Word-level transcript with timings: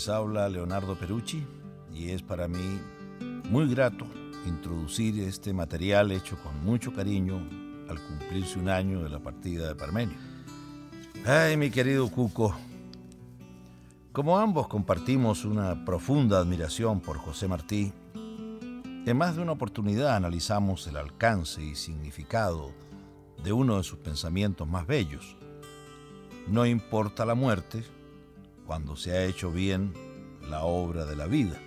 les 0.00 0.08
habla 0.08 0.48
Leonardo 0.48 0.98
Perucci 0.98 1.46
y 1.92 2.08
es 2.08 2.22
para 2.22 2.48
mí 2.48 2.80
muy 3.50 3.68
grato 3.68 4.06
introducir 4.46 5.20
este 5.20 5.52
material 5.52 6.10
hecho 6.10 6.38
con 6.42 6.64
mucho 6.64 6.90
cariño 6.94 7.36
al 7.86 8.00
cumplirse 8.00 8.58
un 8.58 8.70
año 8.70 9.02
de 9.02 9.10
la 9.10 9.18
partida 9.18 9.68
de 9.68 9.74
Parmenio. 9.74 10.16
Ay, 11.26 11.58
mi 11.58 11.70
querido 11.70 12.08
Cuco, 12.08 12.56
como 14.10 14.38
ambos 14.38 14.68
compartimos 14.68 15.44
una 15.44 15.84
profunda 15.84 16.38
admiración 16.38 17.00
por 17.00 17.18
José 17.18 17.46
Martí, 17.46 17.92
en 18.14 19.16
más 19.18 19.36
de 19.36 19.42
una 19.42 19.52
oportunidad 19.52 20.16
analizamos 20.16 20.86
el 20.86 20.96
alcance 20.96 21.62
y 21.62 21.74
significado 21.74 22.70
de 23.44 23.52
uno 23.52 23.76
de 23.76 23.82
sus 23.82 23.98
pensamientos 23.98 24.66
más 24.66 24.86
bellos. 24.86 25.36
No 26.48 26.64
importa 26.64 27.26
la 27.26 27.34
muerte 27.34 27.84
cuando 28.70 28.94
se 28.94 29.10
ha 29.10 29.24
hecho 29.24 29.50
bien 29.50 29.92
la 30.48 30.62
obra 30.62 31.04
de 31.04 31.16
la 31.16 31.26
vida. 31.26 31.58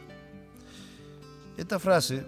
Esta 1.58 1.78
frase 1.78 2.26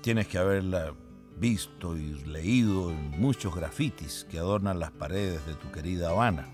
tienes 0.00 0.28
que 0.28 0.38
haberla 0.38 0.94
visto 1.40 1.96
y 1.96 2.12
leído 2.24 2.92
en 2.92 3.20
muchos 3.20 3.52
grafitis 3.52 4.28
que 4.30 4.38
adornan 4.38 4.78
las 4.78 4.92
paredes 4.92 5.44
de 5.44 5.54
tu 5.54 5.72
querida 5.72 6.10
Habana. 6.10 6.46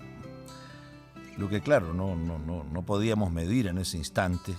Lo 1.37 1.47
que 1.47 1.61
claro, 1.61 1.93
no, 1.93 2.15
no, 2.15 2.39
no, 2.39 2.63
no 2.63 2.85
podíamos 2.87 3.31
medir 3.31 3.67
en 3.67 3.77
ese 3.77 3.97
instante 3.97 4.55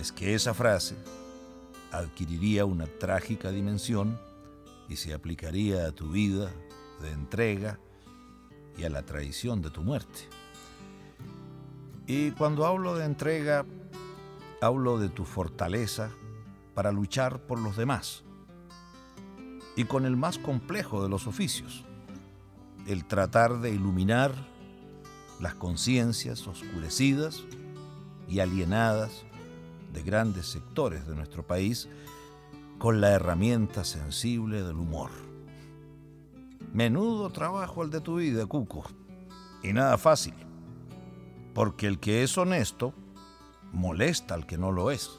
es 0.00 0.12
que 0.12 0.36
esa 0.36 0.54
frase 0.54 0.94
adquiriría 1.90 2.64
una 2.64 2.86
trágica 2.86 3.50
dimensión 3.50 4.16
y 4.88 4.94
se 4.94 5.12
aplicaría 5.12 5.86
a 5.86 5.90
tu 5.90 6.10
vida 6.12 6.52
de 7.02 7.10
entrega 7.10 7.80
y 8.78 8.84
a 8.84 8.88
la 8.88 9.04
traición 9.04 9.62
de 9.62 9.70
tu 9.70 9.82
muerte. 9.82 10.35
Y 12.06 12.30
cuando 12.32 12.66
hablo 12.66 12.94
de 12.94 13.04
entrega, 13.04 13.66
hablo 14.60 14.98
de 14.98 15.08
tu 15.08 15.24
fortaleza 15.24 16.10
para 16.74 16.92
luchar 16.92 17.40
por 17.40 17.58
los 17.58 17.76
demás. 17.76 18.22
Y 19.74 19.84
con 19.84 20.06
el 20.06 20.16
más 20.16 20.38
complejo 20.38 21.02
de 21.02 21.08
los 21.08 21.26
oficios, 21.26 21.84
el 22.86 23.04
tratar 23.04 23.60
de 23.60 23.72
iluminar 23.72 24.32
las 25.40 25.54
conciencias 25.54 26.46
oscurecidas 26.46 27.44
y 28.28 28.40
alienadas 28.40 29.24
de 29.92 30.02
grandes 30.02 30.46
sectores 30.46 31.06
de 31.06 31.16
nuestro 31.16 31.46
país 31.46 31.88
con 32.78 33.00
la 33.00 33.10
herramienta 33.10 33.84
sensible 33.84 34.62
del 34.62 34.76
humor. 34.76 35.10
Menudo 36.72 37.30
trabajo 37.30 37.82
el 37.82 37.90
de 37.90 38.00
tu 38.00 38.16
vida, 38.16 38.46
Cuco, 38.46 38.84
y 39.62 39.72
nada 39.72 39.98
fácil, 39.98 40.34
porque 41.56 41.86
el 41.86 41.98
que 41.98 42.22
es 42.22 42.36
honesto 42.36 42.92
molesta 43.72 44.34
al 44.34 44.44
que 44.44 44.58
no 44.58 44.72
lo 44.72 44.90
es. 44.90 45.10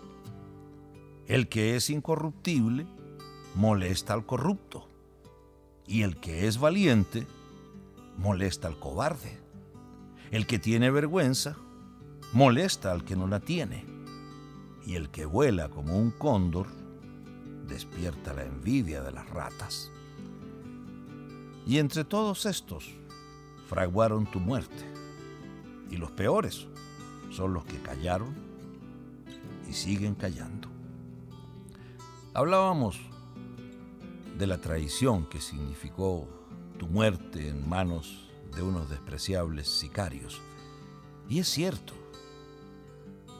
El 1.26 1.50
que 1.50 1.76
es 1.76 1.90
incorruptible 1.90 2.86
molesta 3.56 4.14
al 4.14 4.24
corrupto. 4.24 4.88
Y 5.88 6.04
el 6.04 6.20
que 6.20 6.46
es 6.48 6.60
valiente 6.60 7.26
molesta 8.20 8.68
al 8.68 8.78
cobarde. 8.78 9.40
El 10.30 10.46
que 10.46 10.60
tiene 10.60 10.92
vergüenza 10.92 11.58
molesta 12.34 12.92
al 12.92 13.04
que 13.04 13.16
no 13.16 13.26
la 13.26 13.40
tiene. 13.40 13.84
Y 14.86 14.94
el 14.94 15.10
que 15.10 15.26
vuela 15.26 15.70
como 15.70 15.98
un 15.98 16.12
cóndor 16.12 16.68
despierta 17.68 18.36
la 18.36 18.44
envidia 18.44 19.02
de 19.02 19.12
las 19.12 19.28
ratas. 19.32 19.92
Y 21.66 21.80
entre 21.80 22.04
todos 22.04 22.46
estos 22.46 22.94
fraguaron 23.68 24.30
tu 24.30 24.40
muerte. 24.40 24.97
Y 25.90 25.98
los 25.98 26.12
peores 26.12 26.68
son 27.30 27.54
los 27.54 27.66
que 27.66 27.82
callaron 27.82 28.36
y 29.70 29.74
siguen 29.74 30.16
callando. 30.16 30.70
Hablábamos 32.34 33.00
de 34.38 34.48
la 34.48 34.62
traición 34.62 35.28
que 35.28 35.42
significó 35.42 36.28
tu 36.78 36.88
muerte 36.88 37.50
en 37.50 37.68
manos 37.68 38.30
de 38.56 38.62
unos 38.62 38.90
despreciables 38.90 39.68
sicarios. 39.68 40.42
Y 41.28 41.40
es 41.40 41.48
cierto, 41.48 41.94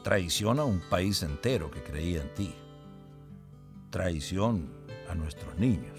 traición 0.02 0.58
a 0.58 0.64
un 0.64 0.80
país 0.90 1.22
entero 1.22 1.70
que 1.70 1.82
creía 1.82 2.22
en 2.22 2.34
ti. 2.34 2.54
Traición 3.90 4.68
a 5.08 5.14
nuestros 5.14 5.56
niños, 5.58 5.98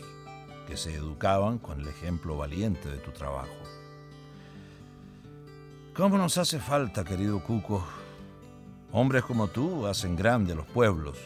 que 0.68 0.78
se 0.78 0.94
educaban 0.94 1.58
con 1.58 1.82
el 1.82 1.88
ejemplo 1.88 2.38
valiente 2.38 2.90
de 2.90 2.98
tu 2.98 3.12
trabajo. 3.12 3.56
¿Cómo 5.96 6.18
nos 6.18 6.38
hace 6.38 6.60
falta, 6.60 7.04
querido 7.04 7.44
Cuco? 7.44 7.84
Hombres 8.92 9.24
como 9.24 9.48
tú 9.48 9.86
hacen 9.86 10.16
grande 10.16 10.56
los 10.56 10.66
pueblos 10.68 11.18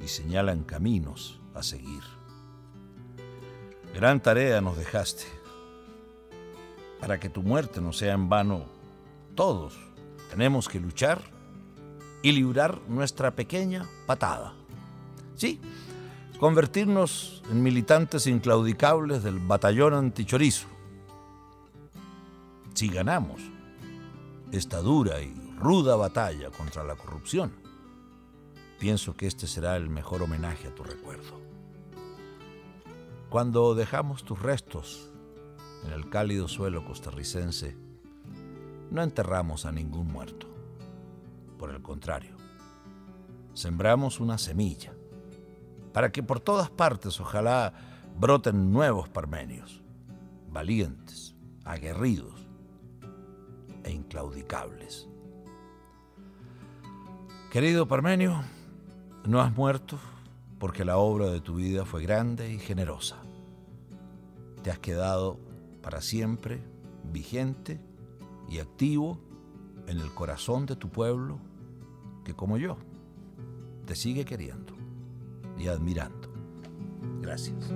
y 0.00 0.08
señalan 0.08 0.62
caminos 0.62 1.40
a 1.54 1.62
seguir. 1.62 2.02
Gran 3.94 4.20
tarea 4.20 4.60
nos 4.60 4.76
dejaste. 4.76 5.24
Para 7.00 7.18
que 7.18 7.28
tu 7.28 7.42
muerte 7.42 7.80
no 7.80 7.92
sea 7.92 8.12
en 8.12 8.28
vano, 8.28 8.66
todos 9.34 9.78
tenemos 10.30 10.68
que 10.68 10.78
luchar 10.78 11.20
y 12.22 12.32
librar 12.32 12.78
nuestra 12.88 13.34
pequeña 13.34 13.88
patada. 14.06 14.54
Sí, 15.34 15.60
convertirnos 16.38 17.42
en 17.50 17.62
militantes 17.62 18.26
inclaudicables 18.26 19.24
del 19.24 19.40
batallón 19.40 19.94
antichorizo. 19.94 20.68
Si 22.80 22.88
ganamos 22.88 23.42
esta 24.52 24.78
dura 24.78 25.20
y 25.20 25.34
ruda 25.58 25.96
batalla 25.96 26.48
contra 26.48 26.82
la 26.82 26.96
corrupción, 26.96 27.52
pienso 28.78 29.14
que 29.18 29.26
este 29.26 29.46
será 29.46 29.76
el 29.76 29.90
mejor 29.90 30.22
homenaje 30.22 30.66
a 30.66 30.74
tu 30.74 30.82
recuerdo. 30.82 31.38
Cuando 33.28 33.74
dejamos 33.74 34.24
tus 34.24 34.40
restos 34.40 35.10
en 35.84 35.92
el 35.92 36.08
cálido 36.08 36.48
suelo 36.48 36.82
costarricense, 36.86 37.76
no 38.90 39.02
enterramos 39.02 39.66
a 39.66 39.72
ningún 39.72 40.10
muerto. 40.10 40.46
Por 41.58 41.74
el 41.74 41.82
contrario, 41.82 42.34
sembramos 43.52 44.20
una 44.20 44.38
semilla 44.38 44.94
para 45.92 46.10
que 46.12 46.22
por 46.22 46.40
todas 46.40 46.70
partes 46.70 47.20
ojalá 47.20 47.74
broten 48.18 48.72
nuevos 48.72 49.06
parmenios, 49.10 49.82
valientes, 50.50 51.34
aguerridos 51.62 52.39
e 53.84 53.92
inclaudicables. 53.92 55.08
Querido 57.50 57.88
Parmenio, 57.88 58.42
no 59.26 59.40
has 59.40 59.52
muerto 59.54 59.98
porque 60.58 60.84
la 60.84 60.98
obra 60.98 61.26
de 61.26 61.40
tu 61.40 61.56
vida 61.56 61.84
fue 61.84 62.02
grande 62.02 62.52
y 62.52 62.58
generosa. 62.58 63.16
Te 64.62 64.70
has 64.70 64.78
quedado 64.78 65.38
para 65.82 66.00
siempre 66.00 66.60
vigente 67.04 67.80
y 68.48 68.58
activo 68.58 69.18
en 69.86 69.98
el 69.98 70.12
corazón 70.12 70.66
de 70.66 70.76
tu 70.76 70.90
pueblo 70.90 71.38
que 72.24 72.34
como 72.34 72.58
yo 72.58 72.76
te 73.86 73.96
sigue 73.96 74.24
queriendo 74.24 74.74
y 75.58 75.68
admirando. 75.68 76.28
Gracias. 77.20 77.72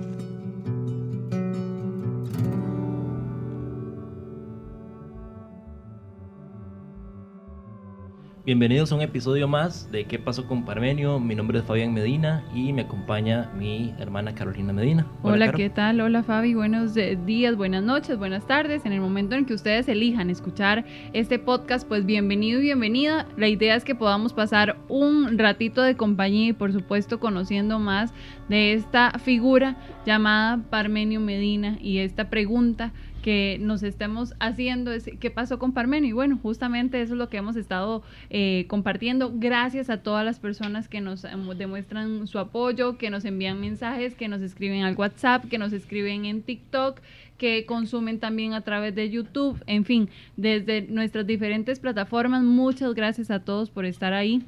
Bienvenidos 8.45 8.91
a 8.91 8.95
un 8.95 9.01
episodio 9.01 9.47
más 9.47 9.91
de 9.91 10.05
¿Qué 10.05 10.19
pasó 10.19 10.45
con 10.45 10.65
Parmenio? 10.65 11.19
Mi 11.19 11.33
nombre 11.33 11.57
es 11.57 11.65
Fabián 11.65 11.95
Medina 11.95 12.43
y 12.53 12.73
me 12.73 12.83
acompaña 12.83 13.49
mi 13.57 13.95
hermana 13.97 14.35
Carolina 14.35 14.71
Medina. 14.71 15.07
Hola, 15.23 15.51
¿qué 15.51 15.71
tal? 15.71 15.99
Hola 15.99 16.21
Fabi, 16.21 16.53
buenos 16.53 16.93
días, 16.93 17.55
buenas 17.55 17.81
noches, 17.81 18.19
buenas 18.19 18.45
tardes. 18.45 18.85
En 18.85 18.93
el 18.93 19.01
momento 19.01 19.33
en 19.33 19.45
que 19.45 19.55
ustedes 19.55 19.87
elijan 19.87 20.29
escuchar 20.29 20.85
este 21.13 21.39
podcast, 21.39 21.87
pues 21.87 22.05
bienvenido 22.05 22.59
y 22.59 22.65
bienvenida. 22.65 23.25
La 23.35 23.47
idea 23.47 23.75
es 23.75 23.83
que 23.83 23.95
podamos 23.95 24.31
pasar 24.31 24.77
un 24.89 25.39
ratito 25.39 25.81
de 25.81 25.97
compañía 25.97 26.49
y 26.49 26.53
por 26.53 26.71
supuesto 26.71 27.19
conociendo 27.19 27.79
más 27.79 28.13
de 28.47 28.73
esta 28.73 29.17
figura 29.17 29.75
llamada 30.05 30.59
Parmenio 30.69 31.19
Medina 31.19 31.79
y 31.81 31.97
esta 31.97 32.29
pregunta 32.29 32.93
que 33.25 33.57
nos 33.59 33.81
estemos 33.81 34.35
haciendo 34.39 34.91
es 34.91 35.09
qué 35.19 35.31
pasó 35.31 35.57
con 35.57 35.71
Parmenio. 35.71 36.09
Y 36.11 36.13
bueno, 36.13 36.37
justamente 36.39 37.01
eso 37.01 37.13
es 37.13 37.17
lo 37.17 37.27
que 37.27 37.37
hemos 37.37 37.55
estado 37.55 38.03
eh, 38.29 38.65
compartiendo. 38.67 39.31
Gracias 39.33 39.89
a 39.89 40.03
todas 40.03 40.23
las 40.23 40.37
personas 40.37 40.87
que 40.87 41.01
nos 41.01 41.23
em, 41.23 41.49
demuestran 41.57 42.27
su 42.27 42.37
apoyo, 42.37 42.99
que 42.99 43.09
nos 43.09 43.25
envían 43.25 43.59
mensajes, 43.59 44.13
que 44.13 44.27
nos 44.27 44.43
escriben 44.43 44.83
al 44.83 44.95
WhatsApp, 44.95 45.45
que 45.45 45.57
nos 45.57 45.73
escriben 45.73 46.25
en 46.25 46.43
TikTok 46.43 46.99
que 47.39 47.65
consumen 47.65 48.19
también 48.19 48.53
a 48.53 48.61
través 48.61 48.93
de 48.93 49.09
YouTube, 49.09 49.59
en 49.65 49.85
fin, 49.85 50.07
desde 50.37 50.83
nuestras 50.83 51.25
diferentes 51.25 51.79
plataformas. 51.79 52.43
Muchas 52.43 52.93
gracias 52.93 53.31
a 53.31 53.39
todos 53.39 53.71
por 53.71 53.85
estar 53.85 54.13
ahí, 54.13 54.43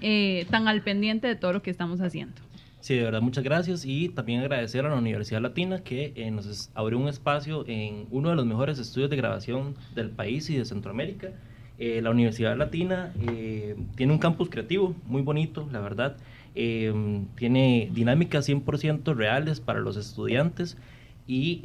eh, 0.00 0.46
tan 0.48 0.68
al 0.68 0.80
pendiente 0.82 1.26
de 1.26 1.34
todo 1.34 1.52
lo 1.52 1.60
que 1.60 1.72
estamos 1.72 2.00
haciendo. 2.00 2.40
Sí, 2.82 2.96
de 2.96 3.04
verdad, 3.04 3.20
muchas 3.20 3.44
gracias 3.44 3.84
y 3.86 4.08
también 4.08 4.40
agradecer 4.40 4.84
a 4.84 4.88
la 4.88 4.96
Universidad 4.96 5.40
Latina 5.40 5.84
que 5.84 6.12
eh, 6.16 6.32
nos 6.32 6.68
abrió 6.74 6.98
un 6.98 7.06
espacio 7.06 7.64
en 7.68 8.08
uno 8.10 8.30
de 8.30 8.34
los 8.34 8.44
mejores 8.44 8.80
estudios 8.80 9.08
de 9.08 9.16
grabación 9.16 9.76
del 9.94 10.10
país 10.10 10.50
y 10.50 10.56
de 10.56 10.64
Centroamérica. 10.64 11.28
Eh, 11.78 12.00
la 12.02 12.10
Universidad 12.10 12.56
Latina 12.56 13.12
eh, 13.28 13.76
tiene 13.94 14.12
un 14.12 14.18
campus 14.18 14.50
creativo 14.50 14.96
muy 15.06 15.22
bonito, 15.22 15.68
la 15.70 15.78
verdad. 15.78 16.16
tiene 16.52 17.88
dinámicas 17.92 18.48
100% 18.48 19.14
reales 19.14 19.60
para 19.60 19.78
los 19.78 19.96
estudiantes 19.96 20.76
y 21.28 21.60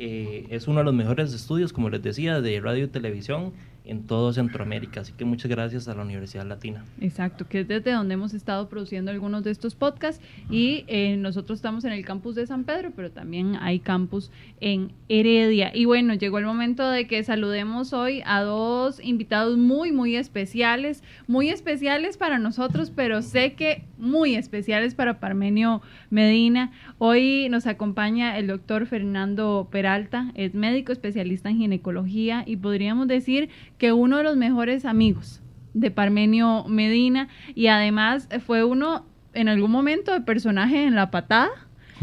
es 0.52 0.68
uno 0.68 0.81
de 0.81 0.86
los 0.86 0.94
mejores 0.94 1.34
estudios, 1.34 1.74
como 1.74 1.90
les 1.90 2.04
decía, 2.04 2.42
de 2.42 2.62
radio 2.62 2.86
y 2.86 2.90
televisión 2.90 3.54
en 3.88 4.04
todo 4.04 4.34
Centroamérica. 4.34 5.01
Así 5.01 5.13
que 5.13 5.25
muchas 5.25 5.50
gracias 5.50 5.88
a 5.88 5.95
la 5.95 6.04
Universidad 6.04 6.45
Latina. 6.45 6.86
Exacto, 7.01 7.48
que 7.48 7.62
es 7.62 7.68
desde 7.68 7.92
donde 7.92 8.13
hemos 8.13 8.34
estado 8.34 8.69
produciendo 8.69 9.12
algunos 9.12 9.44
de 9.44 9.51
estos 9.51 9.75
podcasts 9.75 10.22
y 10.50 10.84
eh, 10.88 11.18
nosotros 11.18 11.57
estamos 11.57 11.86
en 11.86 11.94
el 11.94 12.06
campus 12.06 12.36
de 12.36 12.45
San 12.45 12.66
Pedro, 12.66 12.92
pero 12.95 13.12
también 13.12 13.56
hay 13.60 13.80
campus 13.80 14.31
en 14.60 14.92
Heredia. 15.10 15.72
Y 15.74 15.86
bueno, 15.86 16.13
llegó 16.13 16.38
el 16.38 16.45
momento 16.45 16.89
de 16.89 17.07
que 17.07 17.24
saludemos 17.24 17.94
hoy 17.94 18.22
a 18.25 18.42
dos 18.42 19.00
invitados 19.04 19.57
muy, 19.57 19.92
muy 19.92 20.16
especiales, 20.16 21.04
muy 21.28 21.50
especiales 21.50 22.18
para 22.18 22.40
nosotros, 22.40 22.92
pero 22.95 23.22
sé 23.22 23.54
que 23.54 23.83
muy 23.98 24.36
especiales 24.36 24.95
para 24.95 25.19
Parmenio 25.19 25.81
Medina. 26.10 26.72
Hoy 26.98 27.48
nos 27.50 27.68
acompaña 27.68 28.38
el 28.38 28.48
doctor 28.48 28.86
Fernando 28.86 29.68
Peralta, 29.72 30.31
es 30.36 30.54
médico 30.54 30.92
especialista 30.92 31.50
en 31.50 31.57
ginecología 31.57 32.44
y 32.45 32.57
podríamos 32.57 33.07
decir 33.07 33.50
que 33.77 33.94
uno 33.94 34.18
de 34.18 34.24
los 34.24 34.38
mejores 34.38 34.85
amigos 34.85 35.41
de 35.74 35.91
Parmenio 35.91 36.65
Medina 36.68 37.27
y 37.56 37.68
además 37.68 38.27
fue 38.45 38.63
uno 38.63 39.06
en 39.33 39.47
algún 39.47 39.71
momento 39.71 40.12
de 40.12 40.21
personaje 40.21 40.85
en 40.85 40.95
La 40.95 41.12
Patada. 41.12 41.50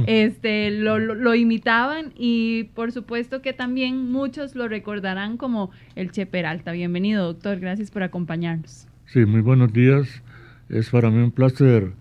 Este, 0.08 0.72
lo, 0.72 0.98
lo, 0.98 1.36
imitaban 1.36 2.12
y 2.16 2.64
por 2.74 2.90
supuesto 2.90 3.42
que 3.42 3.52
también 3.52 4.10
muchos 4.10 4.56
lo 4.56 4.66
recordarán 4.66 5.36
como 5.36 5.70
el 5.94 6.10
Che 6.10 6.26
Peralta. 6.26 6.72
Bienvenido, 6.72 7.24
doctor. 7.26 7.60
Gracias 7.60 7.92
por 7.92 8.02
acompañarnos. 8.02 8.88
Sí, 9.06 9.24
muy 9.24 9.40
buenos 9.40 9.72
días. 9.72 10.20
Es 10.68 10.90
para 10.90 11.10
mí 11.10 11.22
un 11.22 11.30
placer 11.30 11.92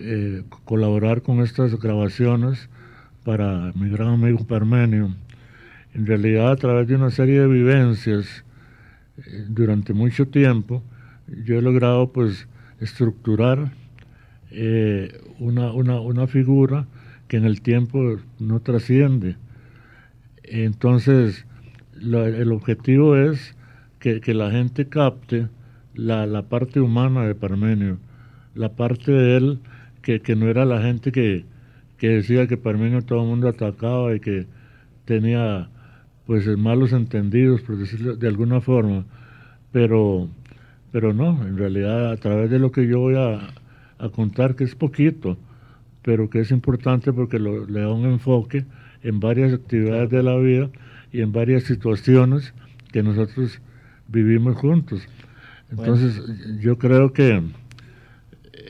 eh, 0.00 0.42
colaborar 0.64 1.22
con 1.22 1.38
estas 1.38 1.78
grabaciones 1.78 2.68
para 3.24 3.70
mi 3.76 3.88
gran 3.90 4.08
amigo 4.08 4.44
Parmenio. 4.44 5.14
En 5.94 6.06
realidad, 6.06 6.50
a 6.50 6.56
través 6.56 6.88
de 6.88 6.96
una 6.96 7.10
serie 7.10 7.38
de 7.38 7.46
vivencias 7.46 8.44
durante 9.48 9.92
mucho 9.92 10.26
tiempo, 10.28 10.82
yo 11.44 11.58
he 11.58 11.62
logrado 11.62 12.12
pues 12.12 12.48
estructurar 12.80 13.72
eh, 14.50 15.20
una, 15.38 15.72
una, 15.72 16.00
una, 16.00 16.26
figura 16.26 16.86
que 17.28 17.36
en 17.36 17.44
el 17.44 17.60
tiempo 17.60 18.18
no 18.38 18.60
trasciende. 18.60 19.36
Entonces, 20.42 21.46
el 21.94 22.52
objetivo 22.52 23.16
es 23.16 23.56
que, 23.98 24.20
que, 24.20 24.34
la 24.34 24.50
gente 24.50 24.88
capte 24.88 25.48
la, 25.94 26.26
la, 26.26 26.42
parte 26.42 26.80
humana 26.80 27.26
de 27.26 27.34
Parmenio, 27.34 27.98
la 28.54 28.74
parte 28.76 29.10
de 29.10 29.36
él 29.36 29.60
que, 30.02 30.20
que 30.20 30.36
no 30.36 30.48
era 30.48 30.64
la 30.64 30.82
gente 30.82 31.12
que, 31.12 31.46
que 31.96 32.08
decía 32.08 32.46
que 32.46 32.56
Parmenio 32.56 33.02
todo 33.02 33.22
el 33.22 33.28
mundo 33.28 33.48
atacaba 33.48 34.14
y 34.14 34.20
que 34.20 34.46
tenía 35.06 35.70
pues 36.26 36.46
malos 36.56 36.92
entendidos, 36.92 37.60
por 37.62 37.76
decirlo 37.76 38.16
de 38.16 38.28
alguna 38.28 38.60
forma, 38.60 39.04
pero, 39.72 40.28
pero 40.92 41.12
no, 41.12 41.46
en 41.46 41.56
realidad 41.58 42.12
a 42.12 42.16
través 42.16 42.50
de 42.50 42.58
lo 42.58 42.72
que 42.72 42.86
yo 42.86 43.00
voy 43.00 43.16
a, 43.16 43.50
contar, 44.12 44.54
que 44.54 44.64
es 44.64 44.74
poquito, 44.74 45.38
pero 46.02 46.28
que 46.28 46.40
es 46.40 46.50
importante 46.50 47.12
porque 47.12 47.38
lo, 47.38 47.66
le 47.66 47.80
da 47.80 47.90
un 47.90 48.04
enfoque 48.04 48.66
en 49.02 49.18
varias 49.18 49.54
actividades 49.54 50.10
de 50.10 50.22
la 50.22 50.36
vida 50.36 50.68
y 51.10 51.22
en 51.22 51.32
varias 51.32 51.64
situaciones 51.64 52.52
que 52.92 53.02
nosotros 53.02 53.60
vivimos 54.08 54.56
juntos. 54.56 55.06
Entonces, 55.70 56.22
yo 56.60 56.76
creo 56.78 57.12
que 57.12 57.42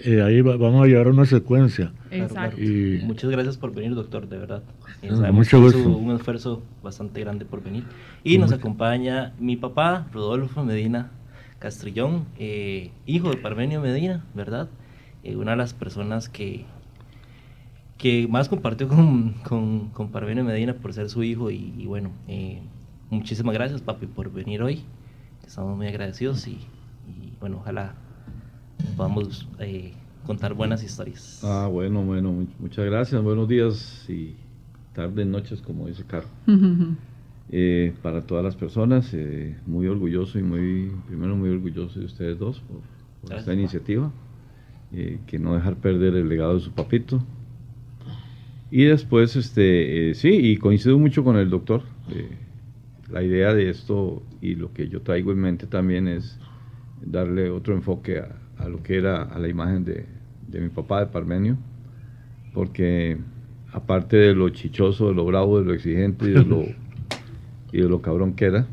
eh, 0.05 0.23
ahí 0.23 0.43
vamos 0.43 0.85
a 0.85 0.87
llevar 0.87 1.09
una 1.09 1.25
secuencia. 1.25 1.93
Exacto. 2.11 2.61
Y, 2.61 3.01
Muchas 3.05 3.31
gracias 3.31 3.56
por 3.56 3.75
venir, 3.75 3.95
doctor, 3.95 4.29
de 4.29 4.37
verdad. 4.37 4.62
Ah, 5.03 5.33
mucho 5.33 5.61
gusto. 5.61 5.79
un 5.89 6.15
esfuerzo 6.15 6.62
bastante 6.83 7.21
grande 7.21 7.47
por 7.47 7.62
venir. 7.62 7.85
Y 8.23 8.37
nos 8.37 8.53
acompaña 8.53 9.33
mi 9.39 9.56
papá, 9.56 10.06
Rodolfo 10.12 10.62
Medina 10.62 11.11
Castrillón, 11.59 12.27
eh, 12.39 12.91
hijo 13.06 13.31
de 13.31 13.39
Parmenio 13.39 13.81
Medina, 13.81 14.23
¿verdad? 14.35 14.69
Eh, 15.23 15.37
una 15.37 15.53
de 15.53 15.56
las 15.56 15.73
personas 15.73 16.29
que, 16.29 16.67
que 17.97 18.29
más 18.29 18.51
compartió 18.51 18.89
con, 18.89 19.33
con, 19.43 19.89
con 19.89 20.11
Parmenio 20.11 20.45
Medina 20.45 20.75
por 20.75 20.93
ser 20.93 21.09
su 21.09 21.23
hijo. 21.23 21.51
Y, 21.51 21.87
bueno, 21.87 22.11
eh, 22.29 22.61
muchísimas 23.09 23.55
gracias, 23.55 23.81
papi, 23.81 24.05
por 24.05 24.31
venir 24.31 24.62
hoy. 24.62 24.85
Estamos 25.47 25.75
muy 25.79 25.87
agradecidos 25.87 26.47
y, 26.47 26.59
y 27.09 27.33
bueno, 27.41 27.56
ojalá 27.56 27.95
podamos 28.97 29.49
contar 30.25 30.55
buenas 30.55 30.82
historias. 30.82 31.41
Ah, 31.44 31.69
bueno, 31.71 32.03
bueno, 32.03 32.47
muchas 32.59 32.85
gracias. 32.87 33.23
Buenos 33.23 33.49
días 33.49 34.06
y 34.09 34.35
tardes, 34.94 35.26
noches, 35.26 35.61
como 35.61 35.87
dice 35.87 36.05
Caro. 36.05 36.26
Eh, 37.50 37.93
para 38.03 38.23
todas 38.23 38.43
las 38.43 38.56
personas, 38.56 39.12
eh, 39.12 39.55
muy 39.67 39.87
orgulloso 39.87 40.38
y 40.38 40.43
muy, 40.43 40.91
primero 41.06 41.37
muy 41.37 41.50
orgulloso 41.50 42.00
de 42.00 42.06
ustedes 42.06 42.38
dos 42.38 42.62
por, 43.21 43.37
esta 43.37 43.53
iniciativa, 43.53 44.11
eh, 44.93 45.19
que 45.27 45.38
no 45.38 45.55
dejar 45.55 45.77
perder 45.77 46.17
el 46.17 46.29
legado 46.29 46.55
de 46.55 46.61
su 46.61 46.73
papito. 46.73 47.23
Y 48.70 48.85
después, 48.85 49.37
este, 49.37 50.15
sí, 50.15 50.31
y 50.31 50.56
coincido 50.56 50.99
mucho 50.99 51.23
con 51.23 51.37
el 51.37 51.50
doctor. 51.50 51.82
la 53.12 53.23
idea 53.23 53.53
de 53.53 53.69
esto 53.69 54.23
y 54.41 54.55
lo 54.55 54.72
que 54.72 54.89
yo 54.89 55.03
traigo 55.03 55.31
en 55.31 55.39
mente 55.39 55.67
también 55.67 56.08
es 56.08 56.41
darle 57.05 57.51
otro 57.51 57.75
enfoque 57.75 58.20
a, 58.20 58.44
a 58.58 58.69
lo 58.69 58.82
que 58.82 58.96
era 58.96 59.23
a 59.23 59.39
la 59.39 59.49
imagen 59.49 59.84
de, 59.84 60.06
de 60.49 60.61
mi 60.61 60.69
papá, 60.69 61.01
de 61.01 61.06
Parmenio, 61.06 61.56
porque 62.53 63.19
aparte 63.73 64.17
de 64.17 64.34
lo 64.34 64.49
chichoso, 64.51 65.08
de 65.08 65.15
lo 65.15 65.25
bravo, 65.25 65.58
de 65.58 65.67
lo 65.67 65.75
exigente 65.75 66.27
y 66.27 66.31
de 66.31 66.44
lo, 66.44 66.63
y 67.73 67.81
de 67.81 67.89
lo 67.89 68.01
cabrón 68.01 68.34
que 68.34 68.46
era, 68.46 68.67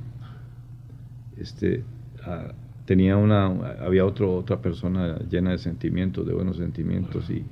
este, 1.37 1.83
ah, 2.23 2.53
tenía 2.85 3.17
una, 3.17 3.47
había 3.47 4.05
otro, 4.05 4.35
otra 4.35 4.61
persona 4.61 5.17
llena 5.29 5.51
de 5.51 5.57
sentimientos, 5.57 6.25
de 6.25 6.33
buenos 6.33 6.57
sentimientos 6.57 7.29
y 7.29 7.43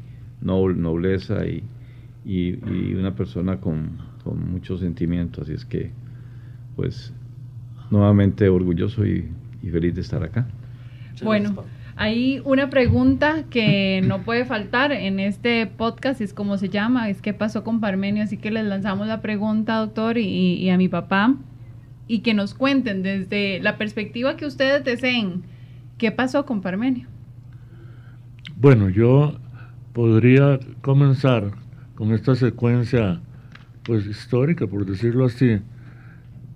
nobleza 0.41 1.45
y, 1.45 1.63
y, 2.25 2.93
una 2.93 3.15
persona 3.15 3.59
con, 3.59 3.98
con 4.24 4.51
muchos 4.51 4.81
sentimientos. 4.81 5.43
Así 5.43 5.53
es 5.53 5.65
que, 5.65 5.91
pues, 6.75 7.13
nuevamente 7.89 8.48
orgulloso 8.50 9.05
y, 9.05 9.29
y 9.62 9.69
feliz 9.69 9.95
de 9.95 10.01
estar 10.01 10.24
acá. 10.24 10.48
Bueno. 11.24 11.63
Hay 12.01 12.41
una 12.46 12.70
pregunta 12.70 13.44
que 13.50 14.01
no 14.08 14.22
puede 14.22 14.46
faltar 14.46 14.94
en 14.94 15.20
este 15.20 15.68
podcast, 15.68 16.22
es 16.22 16.34
como 16.34 16.58
se 16.58 16.70
llama, 16.70 17.10
es 17.10 17.22
qué 17.22 17.34
pasó 17.34 17.65
con 17.65 17.82
Parmenio, 17.82 18.24
así 18.24 18.38
que 18.38 18.51
les 18.51 18.63
lanzamos 18.63 19.06
la 19.08 19.22
pregunta, 19.22 19.75
doctor, 19.75 20.18
y, 20.18 20.70
a 20.70 20.77
mi 20.77 20.88
papá, 20.88 21.36
y 22.08 22.20
que 22.20 22.34
nos 22.34 22.53
cuenten 22.53 23.03
desde 23.03 23.60
la 23.60 23.77
perspectiva 23.77 24.38
que 24.38 24.46
ustedes 24.46 24.86
deseen, 24.86 25.44
qué 25.98 26.13
pasó 26.13 26.46
con 26.46 26.62
Parmenio. 26.62 27.06
Bueno, 28.56 28.88
yo 28.88 29.38
podría 29.91 30.58
comenzar 30.79 31.51
con 31.96 32.13
esta 32.13 32.34
secuencia 32.34 33.20
pues 33.84 34.06
histórica, 34.06 34.68
por 34.68 34.86
decirlo 34.86 35.25
así, 35.25 35.60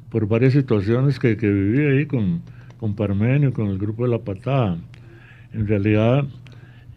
por 0.10 0.26
varias 0.26 0.54
situaciones 0.54 1.20
que, 1.20 1.36
que 1.36 1.50
viví 1.50 1.86
ahí 1.86 2.06
con, 2.06 2.44
con 2.80 2.96
Parmenio, 2.96 3.52
con 3.52 3.68
el 3.68 3.78
grupo 3.78 4.06
de 4.06 4.12
La 4.12 4.20
Patada 4.20 4.78
en 5.54 5.68
realidad, 5.68 6.26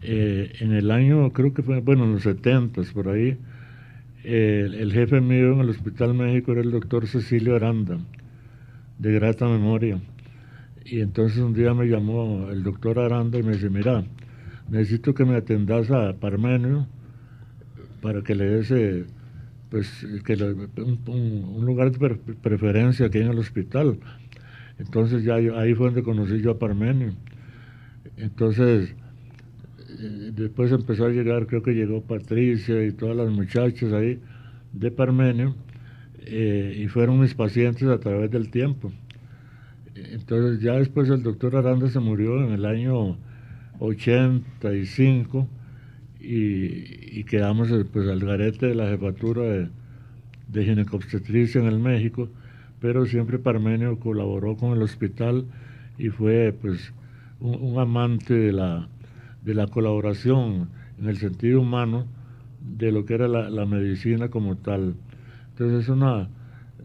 eh, 0.01 0.51
en 0.59 0.73
el 0.73 0.91
año, 0.91 1.31
creo 1.31 1.53
que 1.53 1.63
fue, 1.63 1.79
bueno, 1.81 2.05
en 2.05 2.13
los 2.13 2.23
70 2.23 2.81
por 2.93 3.09
ahí, 3.09 3.37
el 4.23 4.91
jefe 4.91 5.21
mío 5.21 5.53
en 5.53 5.61
el 5.61 5.69
Hospital 5.69 6.13
México 6.13 6.51
era 6.51 6.59
el 6.59 6.71
doctor 6.71 7.07
Cecilio 7.07 7.55
Aranda, 7.55 7.97
de 8.99 9.13
grata 9.13 9.47
memoria. 9.47 10.01
Y 10.83 11.01
entonces 11.01 11.39
un 11.39 11.53
día 11.53 11.73
me 11.73 11.85
llamó 11.85 12.49
el 12.49 12.63
doctor 12.63 12.99
Aranda 12.99 13.37
y 13.37 13.43
me 13.43 13.53
dice, 13.53 13.69
mira, 13.69 14.03
necesito 14.69 15.13
que 15.13 15.25
me 15.25 15.35
atendas 15.35 15.91
a 15.91 16.13
Parmenio 16.13 16.87
para 18.01 18.21
que 18.21 18.35
le 18.35 18.45
des 18.45 18.71
eh, 18.71 19.05
pues, 19.69 20.05
que 20.25 20.33
un, 20.35 21.65
lugar 21.65 21.91
de 21.91 22.15
preferencia 22.41 23.07
aquí 23.07 23.17
en 23.17 23.27
el 23.27 23.39
hospital. 23.39 23.99
Entonces 24.79 25.23
ya 25.23 25.35
ahí 25.35 25.73
fue 25.73 25.87
donde 25.87 26.03
conocí 26.03 26.39
yo 26.41 26.51
a 26.51 26.59
Parmenio. 26.59 27.13
Entonces, 28.17 28.95
eh, 29.99 30.31
después 30.33 30.71
empezó 30.71 31.05
a 31.05 31.09
llegar, 31.09 31.47
creo 31.47 31.61
que 31.61 31.73
llegó 31.73 32.01
Patricia 32.01 32.83
y 32.83 32.91
todas 32.91 33.15
las 33.15 33.29
muchachas 33.29 33.93
ahí 33.93 34.19
de 34.73 34.91
Parmenio, 34.91 35.55
eh, 36.25 36.75
y 36.77 36.87
fueron 36.87 37.19
mis 37.19 37.33
pacientes 37.33 37.87
a 37.87 37.99
través 37.99 38.29
del 38.31 38.49
tiempo. 38.49 38.91
Entonces 39.95 40.61
ya 40.61 40.73
después 40.73 41.09
el 41.09 41.23
doctor 41.23 41.55
Aranda 41.55 41.89
se 41.89 41.99
murió 41.99 42.43
en 42.43 42.51
el 42.51 42.65
año 42.65 43.17
85 43.79 45.47
y, 46.19 47.23
quedamos 47.23 47.71
eh, 47.71 47.85
pues 47.91 48.07
al 48.07 48.19
garete 48.19 48.67
de 48.67 48.75
la 48.75 48.89
jefatura 48.89 49.43
de, 49.43 49.69
de 50.47 50.65
ginecobstetricia 50.65 51.61
en 51.61 51.67
el 51.67 51.79
México, 51.79 52.29
pero 52.79 53.05
siempre 53.05 53.39
Parmenio 53.39 53.99
colaboró 53.99 54.55
con 54.55 54.73
el 54.73 54.81
hospital 54.81 55.45
y 55.97 56.09
fue 56.09 56.53
pues 56.61 56.93
un, 57.39 57.79
amante 57.79 58.33
de 58.33 58.51
la, 58.51 58.87
de 59.43 59.53
la 59.53 59.67
colaboración 59.67 60.69
en 60.99 61.09
el 61.09 61.17
sentido 61.17 61.61
humano 61.61 62.05
de 62.61 62.91
lo 62.91 63.05
que 63.05 63.13
era 63.13 63.27
la, 63.27 63.65
medicina 63.65 64.29
como 64.29 64.57
tal. 64.57 64.95
Entonces 65.51 65.83
es 65.83 65.89
una 65.89 66.29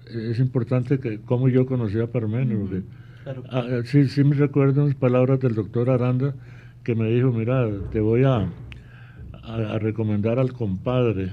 es 0.07 0.39
importante 0.41 0.99
que 0.99 1.21
como 1.21 1.49
yo 1.49 1.67
conocí 1.67 1.99
a 2.01 2.07
Parmenio, 2.07 2.69
ah, 3.51 3.81
sí, 3.85 4.09
sí 4.09 4.25
me 4.25 4.35
recuerdo 4.35 4.85
unas 4.85 4.95
palabras 4.95 5.41
del 5.41 5.55
doctor 5.55 5.91
Aranda 5.91 6.35
que 6.85 6.95
me 6.95 7.09
dijo, 7.11 7.33
mira, 7.33 7.69
te 7.93 8.01
voy 8.01 8.25
a, 8.25 8.49
a, 9.43 9.79
recomendar 9.79 10.39
al 10.39 10.53
compadre. 10.53 11.33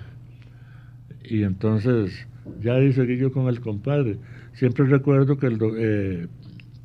Y 1.24 1.44
entonces 1.44 2.28
ya 2.62 2.76
ahí 2.76 2.94
seguí 2.94 3.18
yo 3.18 3.32
con 3.32 3.48
el 3.48 3.60
compadre. 3.60 4.18
Siempre 4.54 4.86
recuerdo 4.86 5.38
que 5.38 5.48
el 5.48 5.60
eh, 5.78 6.28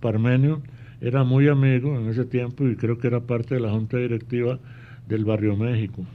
Parmenio 0.00 0.62
era 1.04 1.22
muy 1.22 1.48
amigo 1.48 1.98
en 1.98 2.08
ese 2.08 2.24
tiempo 2.24 2.66
y 2.66 2.76
creo 2.76 2.96
que 2.96 3.08
era 3.08 3.20
parte 3.20 3.56
de 3.56 3.60
la 3.60 3.70
junta 3.70 3.98
directiva 3.98 4.58
del 5.06 5.26
Barrio 5.26 5.54
México. 5.54 6.06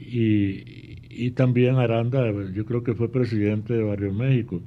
Y, 0.00 0.98
y 1.08 1.30
también 1.30 1.76
Aranda, 1.76 2.24
yo 2.52 2.64
creo 2.66 2.82
que 2.82 2.94
fue 2.94 3.12
presidente 3.12 3.74
de 3.74 3.84
Barrio 3.84 4.12
México. 4.12 4.60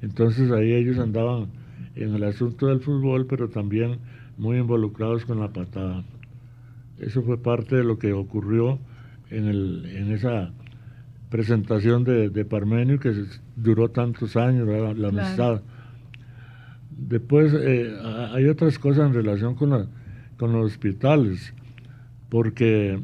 Entonces 0.00 0.50
ahí 0.50 0.72
ellos 0.72 0.98
andaban 0.98 1.50
en 1.94 2.16
el 2.16 2.24
asunto 2.24 2.66
del 2.66 2.80
fútbol, 2.80 3.26
pero 3.26 3.48
también 3.48 3.98
muy 4.36 4.58
involucrados 4.58 5.24
con 5.24 5.38
la 5.38 5.52
patada. 5.52 6.02
Eso 6.98 7.22
fue 7.22 7.40
parte 7.40 7.76
de 7.76 7.84
lo 7.84 8.00
que 8.00 8.12
ocurrió 8.12 8.80
en, 9.30 9.46
el, 9.46 9.86
en 9.86 10.10
esa 10.10 10.50
presentación 11.30 12.02
de, 12.02 12.28
de, 12.28 12.44
Parmenio 12.44 12.98
que 12.98 13.14
duró 13.54 13.88
tantos 13.90 14.36
años, 14.36 14.66
la, 14.66 15.08
amistad. 15.08 15.62
Después 17.12 17.52
eh, 17.52 17.94
hay 18.32 18.46
otras 18.46 18.78
cosas 18.78 19.08
en 19.08 19.12
relación 19.12 19.54
con, 19.54 19.68
la, 19.68 19.86
con 20.38 20.50
los 20.54 20.72
hospitales, 20.72 21.52
porque 22.30 22.98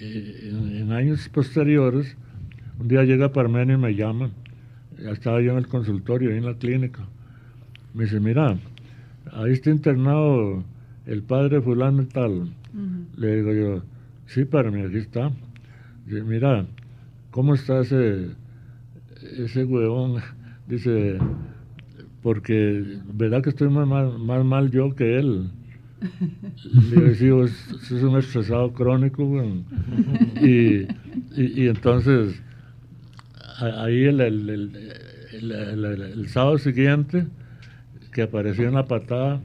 eh, 0.00 0.50
en, 0.50 0.90
años 0.90 1.28
posteriores, 1.28 2.16
un 2.80 2.88
día 2.88 3.04
llega 3.04 3.32
Parmenio 3.32 3.76
y 3.76 3.80
me 3.80 3.94
llama, 3.94 4.30
ya 5.00 5.12
estaba 5.12 5.40
yo 5.40 5.52
en 5.52 5.58
el 5.58 5.68
consultorio, 5.68 6.32
en 6.32 6.46
la 6.46 6.54
clínica, 6.54 7.06
me 7.94 8.06
dice, 8.06 8.18
mira, 8.18 8.58
ahí 9.30 9.52
está 9.52 9.70
internado 9.70 10.64
el 11.06 11.22
padre 11.22 11.60
fulano 11.60 12.02
y 12.02 12.06
tal. 12.06 12.50
Le 13.16 13.36
digo 13.36 13.52
yo, 13.52 13.82
sí, 14.26 14.40
mí, 14.72 14.80
aquí 14.82 14.96
está. 14.96 15.30
Dice, 16.06 16.24
mira, 16.24 16.66
¿cómo 17.30 17.54
está 17.54 17.82
ese, 17.82 18.30
ese 19.38 19.64
huevón? 19.64 20.20
Dice, 20.66 21.18
porque 22.26 22.82
verdad 23.14 23.40
que 23.40 23.50
estoy 23.50 23.68
más 23.68 23.86
mal, 23.86 24.44
mal 24.44 24.68
yo 24.72 24.96
que 24.96 25.16
él. 25.16 25.48
Le 26.90 27.14
digo, 27.14 27.44
es 27.44 27.92
un 27.92 28.18
estresado 28.18 28.72
crónico, 28.72 29.22
y, 30.42 30.88
y, 31.36 31.68
entonces, 31.68 32.42
ahí 33.60 34.06
el, 34.06 34.20
el, 35.30 36.28
sábado 36.28 36.58
siguiente, 36.58 37.28
que 38.12 38.22
apareció 38.22 38.66
en 38.66 38.74
la 38.74 38.86
patada, 38.86 39.40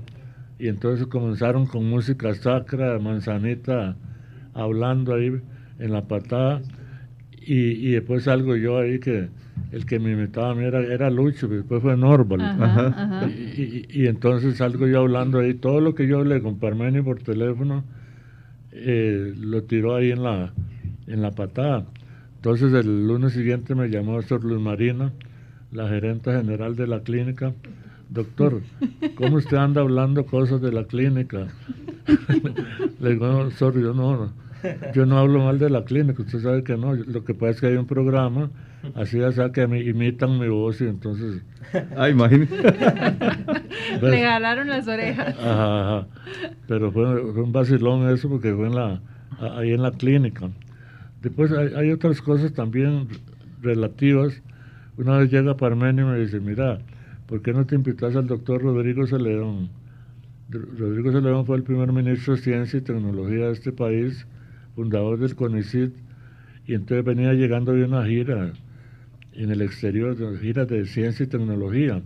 y 0.58 0.68
entonces 0.68 1.06
comenzaron 1.06 1.68
con 1.68 1.88
música 1.88 2.34
sacra, 2.34 2.98
manzanita, 2.98 3.96
hablando 4.56 5.14
ahí 5.14 5.40
en 5.78 5.92
la 5.92 6.08
patada, 6.08 6.64
y, 7.46 7.90
y 7.90 7.92
después 7.92 8.24
salgo 8.24 8.56
yo 8.56 8.80
ahí 8.80 8.98
que 8.98 9.30
el 9.72 9.86
que 9.86 10.00
me 10.00 10.12
imitaba 10.12 10.52
a 10.52 10.56
mí 10.56 10.66
era, 10.66 10.82
era 10.82 11.10
Lucho, 11.10 11.48
después 11.48 11.82
fue 11.82 11.96
Norval. 11.96 13.32
Y, 13.56 14.08
entonces 14.08 14.58
salgo 14.58 14.88
yo 14.88 15.00
hablando 15.00 15.40
ahí, 15.40 15.54
todo 15.54 15.80
lo 15.80 15.96
que 15.96 16.08
yo 16.08 16.20
hablé 16.20 16.42
con 16.42 16.60
Parmenio 16.60 17.04
por 17.04 17.22
teléfono, 17.22 17.84
eh, 18.72 19.34
lo 19.38 19.64
tiró 19.64 19.96
ahí 19.96 20.12
en 20.12 20.24
la, 20.24 20.54
en 21.08 21.22
la 21.22 21.32
patada. 21.32 21.86
Entonces 22.36 22.74
el 22.74 23.08
lunes 23.08 23.34
siguiente 23.34 23.76
me 23.76 23.88
llamó 23.90 24.22
Sor 24.22 24.44
Luz 24.44 24.60
Marina, 24.60 25.14
la 25.72 25.88
gerente 25.88 26.32
general 26.32 26.76
de 26.76 26.88
la 26.88 27.02
clínica, 27.02 27.54
doctor, 28.10 28.62
¿cómo 29.16 29.38
usted 29.38 29.56
anda 29.56 29.82
hablando 29.82 30.26
cosas 30.26 30.62
de 30.62 30.74
la 30.74 30.84
clínica? 30.84 31.48
Le 33.00 33.12
digo, 33.12 33.28
no, 33.28 33.52
sorry, 33.52 33.82
yo 33.82 33.94
no, 33.94 34.34
yo 34.94 35.06
no 35.06 35.18
hablo 35.18 35.44
mal 35.44 35.60
de 35.60 35.70
la 35.70 35.84
clínica, 35.84 36.22
usted 36.22 36.40
sabe 36.40 36.64
que 36.64 36.78
no, 36.78 36.94
lo 36.94 37.24
que 37.24 37.34
pasa 37.34 37.52
es 37.52 37.62
que 37.62 37.68
hay 37.68 37.76
un 37.76 37.88
programa, 37.88 38.50
así 38.96 39.20
ya 39.20 39.52
que 39.52 39.68
me 39.68 39.82
imitan 39.82 40.40
mi 40.40 40.48
voz 40.48 40.82
y 40.82 40.86
entonces... 40.86 41.44
Ah, 41.96 42.10
imagínate. 42.10 42.56
Le 44.02 44.22
ganaron 44.22 44.68
las 44.68 44.88
orejas. 44.88 45.36
Ajá, 45.40 46.08
Pero 46.68 46.92
fue, 46.92 47.22
un 47.22 47.52
vacilón 47.52 48.10
eso 48.10 48.30
porque 48.30 48.54
fue 48.54 48.68
en 48.68 48.76
la, 48.76 49.02
ahí 49.40 49.72
en 49.72 49.82
la 49.82 49.92
clínica. 49.92 50.50
Después 51.22 51.52
hay, 51.52 51.74
hay 51.76 51.92
otras 51.92 52.22
cosas 52.22 52.54
también 52.54 53.08
relativas. 53.62 54.42
Una 54.98 55.18
vez 55.18 55.32
llega 55.32 55.56
Parmenio 55.56 56.08
y 56.08 56.12
me 56.12 56.20
dice, 56.20 56.40
mira, 56.40 56.80
¿por 57.28 57.42
qué 57.42 57.54
no 57.54 57.66
te 57.66 57.76
invitas 57.76 58.16
al 58.16 58.28
doctor 58.28 58.62
Rodrigo 58.62 59.08
Celedón? 59.08 59.70
Rodrigo 60.50 61.12
Celedón 61.12 61.46
fue 61.46 61.58
el 61.58 61.64
primer 61.64 61.92
ministro 61.94 62.36
de 62.36 62.42
Ciencia 62.42 62.80
y 62.80 62.82
Tecnología 62.82 63.48
de 63.48 63.52
este 63.54 63.72
país, 63.72 64.28
fundador 64.76 65.20
del 65.20 65.36
CONICIT, 65.36 65.94
y 66.66 66.74
entonces 66.74 67.04
venía 67.06 67.34
llegando 67.34 67.74
de 67.74 67.84
una 67.84 68.06
gira 68.06 68.54
en 69.34 69.52
el 69.52 69.62
exterior, 69.62 70.16
de 70.16 70.38
gira 70.40 70.66
de 70.66 70.86
ciencia 70.86 71.24
y 71.24 71.28
tecnología. 71.28 72.02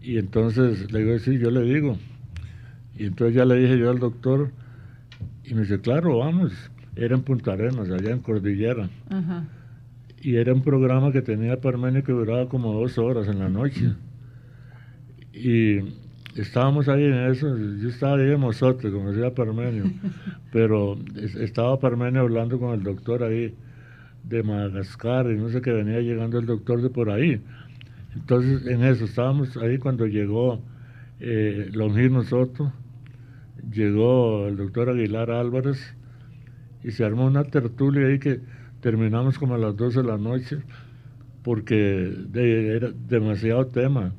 Y 0.00 0.18
entonces 0.18 0.90
le 0.92 1.04
digo, 1.04 1.18
sí, 1.18 1.38
yo 1.38 1.50
le 1.50 1.62
digo. 1.62 1.98
Y 2.96 3.06
entonces 3.06 3.36
ya 3.36 3.44
le 3.44 3.56
dije 3.56 3.78
yo 3.78 3.90
al 3.90 3.98
doctor, 3.98 4.50
y 5.44 5.54
me 5.54 5.62
dice, 5.62 5.80
claro, 5.80 6.18
vamos. 6.18 6.52
Era 6.96 7.14
en 7.14 7.22
Punta 7.22 7.52
Arenas, 7.52 7.90
allá 7.90 8.10
en 8.10 8.20
Cordillera. 8.20 8.88
Y 10.22 10.36
era 10.36 10.54
un 10.54 10.62
programa 10.62 11.12
que 11.12 11.22
tenía 11.22 11.60
Parmenio 11.60 12.02
que 12.02 12.12
duraba 12.12 12.48
como 12.48 12.72
dos 12.72 12.98
horas 12.98 13.28
en 13.28 13.38
la 13.38 13.48
noche. 13.48 13.92
Y 15.32 15.80
estábamos 16.36 16.88
ahí 16.88 17.04
en 17.04 17.30
eso, 17.30 17.56
yo 17.56 17.88
estaba 17.88 18.16
ahí 18.16 18.30
en 18.30 18.40
Mozote, 18.40 18.90
como 18.90 19.12
decía 19.12 19.34
Parmenio, 19.34 19.84
pero 20.52 20.98
estaba 21.40 21.78
Parmenio 21.78 22.22
hablando 22.22 22.58
con 22.58 22.74
el 22.74 22.82
doctor 22.82 23.22
ahí 23.22 23.54
de 24.24 24.42
Madagascar 24.42 25.30
y 25.30 25.36
no 25.36 25.48
sé 25.48 25.60
qué 25.62 25.72
venía 25.72 26.00
llegando 26.00 26.38
el 26.38 26.46
doctor 26.46 26.82
de 26.82 26.90
por 26.90 27.10
ahí. 27.10 27.40
Entonces 28.14 28.66
en 28.66 28.82
eso 28.82 29.04
estábamos 29.04 29.56
ahí 29.56 29.78
cuando 29.78 30.06
llegó 30.06 30.60
eh, 31.20 31.70
Longino 31.72 32.22
Soto, 32.22 32.72
llegó 33.70 34.48
el 34.48 34.56
doctor 34.56 34.90
Aguilar 34.90 35.30
Álvarez 35.30 35.94
y 36.82 36.90
se 36.90 37.04
armó 37.04 37.26
una 37.26 37.44
tertulia 37.44 38.08
ahí 38.08 38.18
que 38.18 38.40
terminamos 38.80 39.38
como 39.38 39.54
a 39.54 39.58
las 39.58 39.76
12 39.76 40.02
de 40.02 40.06
la 40.06 40.18
noche 40.18 40.58
porque 41.42 42.14
era 42.34 42.90
demasiado 42.90 43.66
tema 43.66 44.12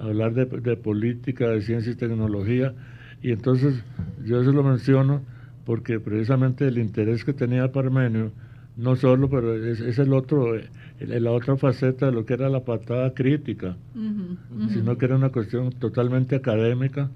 hablar 0.00 0.34
de, 0.34 0.76
política, 0.76 1.48
de 1.48 1.62
ciencia 1.62 1.92
y 1.92 1.96
tecnología. 1.96 2.74
Y 3.22 3.32
entonces 3.32 3.82
yo 4.24 4.40
eso 4.40 4.52
lo 4.52 4.62
menciono 4.62 5.22
porque 5.64 6.00
precisamente 6.00 6.66
el 6.66 6.78
interés 6.78 7.24
que 7.24 7.32
tenía 7.32 7.72
Parmenio, 7.72 8.32
no 8.76 8.96
solo, 8.96 9.28
pero 9.28 9.54
es, 9.54 9.98
el 9.98 10.12
otro, 10.14 10.52
la 11.00 11.32
otra 11.32 11.56
faceta 11.56 12.06
de 12.06 12.12
lo 12.12 12.24
que 12.24 12.34
era 12.34 12.48
la 12.48 12.64
patada 12.64 13.12
crítica, 13.12 13.76
sino 14.72 14.96
que 14.96 15.04
era 15.04 15.16
una 15.16 15.30
cuestión 15.30 15.70
totalmente 15.72 16.36
académica. 16.36 17.10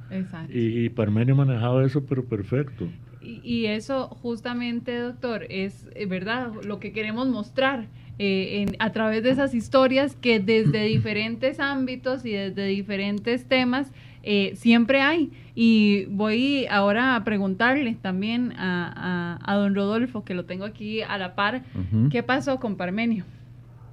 Y, 0.48 0.84
y, 0.84 0.88
Parmenio 0.90 1.36
manejaba 1.36 1.84
eso, 1.84 2.04
pero 2.04 2.24
perfecto. 2.24 2.88
Y, 3.20 3.40
y 3.44 3.66
eso 3.66 4.08
justamente, 4.08 4.98
doctor, 4.98 5.46
es 5.48 5.86
eh, 5.94 6.06
verdad 6.06 6.50
lo 6.64 6.80
que 6.80 6.92
queremos 6.92 7.28
mostrar 7.28 7.86
eh, 8.18 8.66
a 8.78 8.92
través 8.92 9.22
de 9.22 9.30
esas 9.30 9.54
historias 9.54 10.16
que 10.16 10.38
desde 10.40 10.84
diferentes 10.86 11.60
ámbitos 11.60 12.24
y 12.24 12.32
desde 12.32 12.66
diferentes 12.66 13.46
temas 13.46 13.90
eh, 14.22 14.52
siempre 14.56 15.00
hay. 15.00 15.30
Y 15.54 16.06
voy 16.06 16.66
ahora 16.70 17.16
a 17.16 17.24
preguntarle 17.24 17.96
también 18.00 18.52
a, 18.56 19.54
don 19.54 19.74
Rodolfo, 19.74 20.24
que 20.24 20.34
lo 20.34 20.44
tengo 20.44 20.64
aquí 20.64 21.02
a 21.02 21.18
la 21.18 21.34
par, 21.34 21.62
¿qué 22.10 22.22
pasó 22.22 22.58
con 22.58 22.76
Parmenio? 22.76 23.24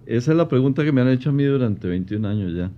Esa 0.06 0.32
es 0.32 0.38
la 0.38 0.48
pregunta 0.48 0.84
que 0.84 0.92
me 0.92 1.02
han 1.02 1.10
hecho 1.10 1.30
a 1.30 1.34
mí 1.34 1.44
durante 1.44 1.88
21 1.88 2.28
años 2.28 2.54
ya. 2.54 2.72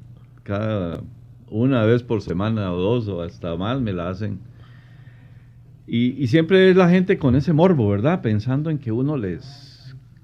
Cada 0.44 1.02
una 1.50 1.84
vez 1.86 2.02
por 2.02 2.22
semana 2.22 2.72
o 2.72 2.78
dos 2.78 3.08
o 3.08 3.22
hasta 3.22 3.56
más 3.56 3.80
me 3.80 3.94
la 3.94 4.10
hacen. 4.10 4.40
Y, 5.86 6.22
y 6.22 6.28
siempre 6.28 6.70
es 6.70 6.76
la 6.76 6.90
gente 6.90 7.18
con 7.18 7.36
ese 7.36 7.54
morbo, 7.54 7.90
¿verdad? 7.90 8.22
Pensando 8.22 8.70
en 8.70 8.80
que 8.80 8.92
uno 8.92 9.18
les 9.18 9.71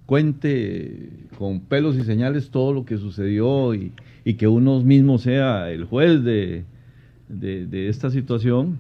cuente 0.08 1.10
con 1.38 1.60
pelos 1.60 1.96
y 1.96 2.04
señales 2.04 2.50
todo 2.50 2.74
lo 2.74 2.86
que 2.86 2.98
sucedió 2.98 3.76
y, 3.76 3.92
que 4.38 4.48
uno 4.48 4.82
mismo 4.82 5.20
sea 5.20 5.70
el 5.70 5.86
juez 5.86 6.24
de, 6.24 6.66
esta 7.72 8.10
situación. 8.10 8.80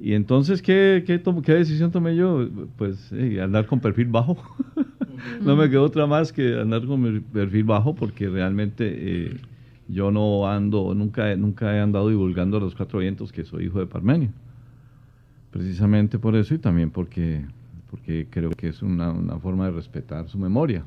Y 0.00 0.14
entonces, 0.14 0.60
¿qué, 0.60 1.04
qué, 1.06 1.22
qué 1.44 1.54
decisión 1.54 1.92
tomé 1.92 2.16
yo? 2.16 2.48
Pues 2.76 3.12
andar 3.40 3.66
con 3.66 3.78
perfil 3.78 4.08
bajo. 4.08 4.36
no 5.44 5.54
me 5.54 5.70
quedó 5.70 5.84
otra 5.84 6.06
más 6.06 6.32
que 6.32 6.58
andar 6.60 6.84
con 6.86 7.00
mi 7.00 7.20
perfil 7.20 7.64
bajo 7.64 7.94
porque 7.94 8.28
realmente 8.28 8.88
eh, 8.88 9.36
yo 9.88 10.10
no 10.10 10.50
ando, 10.50 10.94
nunca, 10.94 11.36
nunca 11.36 11.76
he 11.76 11.80
andado 11.80 12.08
divulgando 12.08 12.56
a 12.56 12.60
los 12.60 12.74
cuatro 12.74 13.00
vientos 13.00 13.32
que 13.32 13.44
soy 13.44 13.66
hijo 13.66 13.78
de 13.78 13.86
Parmenio. 13.86 14.30
Precisamente 15.50 16.18
por 16.18 16.34
eso 16.36 16.54
y 16.54 16.58
también 16.58 16.90
porque, 16.90 17.44
porque 17.92 18.26
creo 18.30 18.48
que 18.52 18.68
es 18.68 18.80
una, 18.80 19.10
una 19.10 19.38
forma 19.38 19.66
de 19.66 19.72
respetar 19.72 20.26
su 20.26 20.38
memoria. 20.38 20.82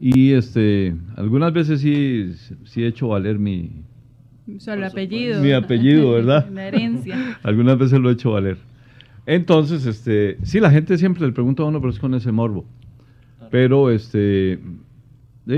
Y 0.00 0.32
este, 0.32 0.94
algunas 1.16 1.52
veces 1.52 1.80
sí, 1.80 2.34
sí 2.64 2.84
he 2.84 2.86
hecho 2.86 3.08
valer 3.08 3.40
mi... 3.40 3.82
Solo 4.58 4.86
apellido. 4.86 5.42
Mi 5.42 5.50
apellido, 5.50 6.12
¿verdad? 6.12 6.48
La 6.50 6.68
herencia. 6.68 7.36
algunas 7.42 7.76
veces 7.76 7.98
lo 7.98 8.10
he 8.10 8.12
hecho 8.12 8.30
valer. 8.30 8.58
Entonces, 9.26 9.86
este, 9.86 10.38
sí, 10.44 10.60
la 10.60 10.70
gente 10.70 10.96
siempre 10.96 11.26
le 11.26 11.32
pregunta 11.32 11.64
a 11.64 11.66
uno, 11.66 11.80
pero 11.80 11.92
es 11.92 11.98
con 11.98 12.14
ese 12.14 12.30
morbo. 12.30 12.64
Pero 13.50 13.90
este, 13.90 14.60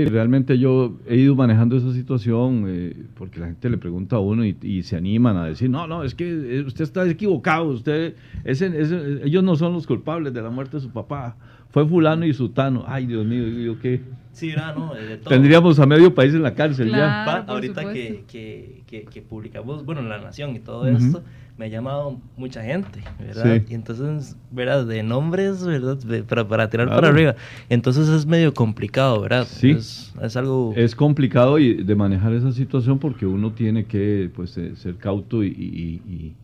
realmente 0.05 0.57
yo 0.57 0.97
he 1.07 1.17
ido 1.17 1.35
manejando 1.35 1.77
esa 1.77 1.93
situación 1.93 2.65
eh, 2.67 2.95
porque 3.15 3.39
la 3.39 3.47
gente 3.47 3.69
le 3.69 3.77
pregunta 3.77 4.15
a 4.15 4.19
uno 4.19 4.43
y, 4.45 4.83
se 4.83 4.95
animan 4.95 5.37
a 5.37 5.45
decir, 5.45 5.69
no, 5.69 5.87
no, 5.87 6.03
es 6.03 6.15
que 6.15 6.25
eh, 6.25 6.61
usted 6.61 6.83
está 6.83 7.07
equivocado, 7.07 7.65
usted, 7.65 8.15
ellos 8.43 9.43
no 9.43 9.55
son 9.55 9.73
los 9.73 9.87
culpables 9.87 10.33
de 10.33 10.41
la 10.41 10.49
muerte 10.49 10.77
de 10.77 10.81
su 10.81 10.91
papá, 10.91 11.35
fue 11.69 11.87
fulano 11.87 12.25
y 12.25 12.33
sutano. 12.33 12.83
Ay, 12.87 13.05
Dios 13.05 13.25
mío, 13.25 13.47
¿yo 13.47 13.79
qué? 13.79 14.01
Sí, 14.31 14.53
no, 14.55 14.93
de 14.95 15.17
todo. 15.17 15.29
Tendríamos 15.29 15.79
a 15.79 15.85
medio 15.85 16.13
país 16.13 16.33
en 16.33 16.43
la 16.43 16.55
cárcel 16.55 16.89
ya. 16.89 17.23
ahorita 17.23 17.93
que, 17.93 18.23
que, 18.27 18.83
que, 19.05 19.21
publicamos, 19.21 19.85
bueno, 19.85 20.01
La 20.01 20.19
Nación 20.19 20.55
y 20.55 20.59
todo 20.59 20.87
esto 20.87 21.23
me 21.57 21.65
ha 21.65 21.67
llamado 21.67 22.19
mucha 22.35 22.63
gente, 22.63 23.03
¿verdad? 23.19 23.61
Y 23.69 23.75
entonces, 23.75 24.35
¿verdad? 24.49 24.85
De 24.87 25.03
nombres, 25.03 25.63
¿verdad? 25.63 25.99
para, 26.27 26.47
para 26.47 26.69
tirar 26.69 26.89
para 26.89 27.09
arriba. 27.09 27.35
Entonces 27.69 28.09
es 28.09 28.25
medio 28.25 28.53
complicado, 28.53 29.21
¿verdad? 29.21 29.45
Sí. 29.47 29.71
Es, 29.71 30.35
algo... 30.35 30.73
Es 30.75 30.95
complicado 30.95 31.59
y 31.59 31.83
de 31.83 31.95
manejar 31.95 32.33
esa 32.33 32.51
situación 32.51 32.97
porque 32.97 33.27
uno 33.27 33.51
tiene 33.51 33.85
que, 33.85 34.31
pues, 34.35 34.57
eh, 34.57 34.75
ser 34.75 34.95
cauto 34.95 35.43
y, 35.43 35.47
y, 35.47 36.35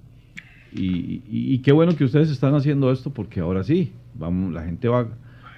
y, 0.72 1.24
y, 1.28 1.60
qué 1.60 1.72
bueno 1.72 1.96
que 1.96 2.04
ustedes 2.04 2.30
están 2.30 2.54
haciendo 2.54 2.92
esto 2.92 3.10
porque 3.10 3.40
ahora 3.40 3.64
sí, 3.64 3.92
vamos, 4.14 4.54
la 4.54 4.64
gente 4.64 4.88
va, 4.88 5.08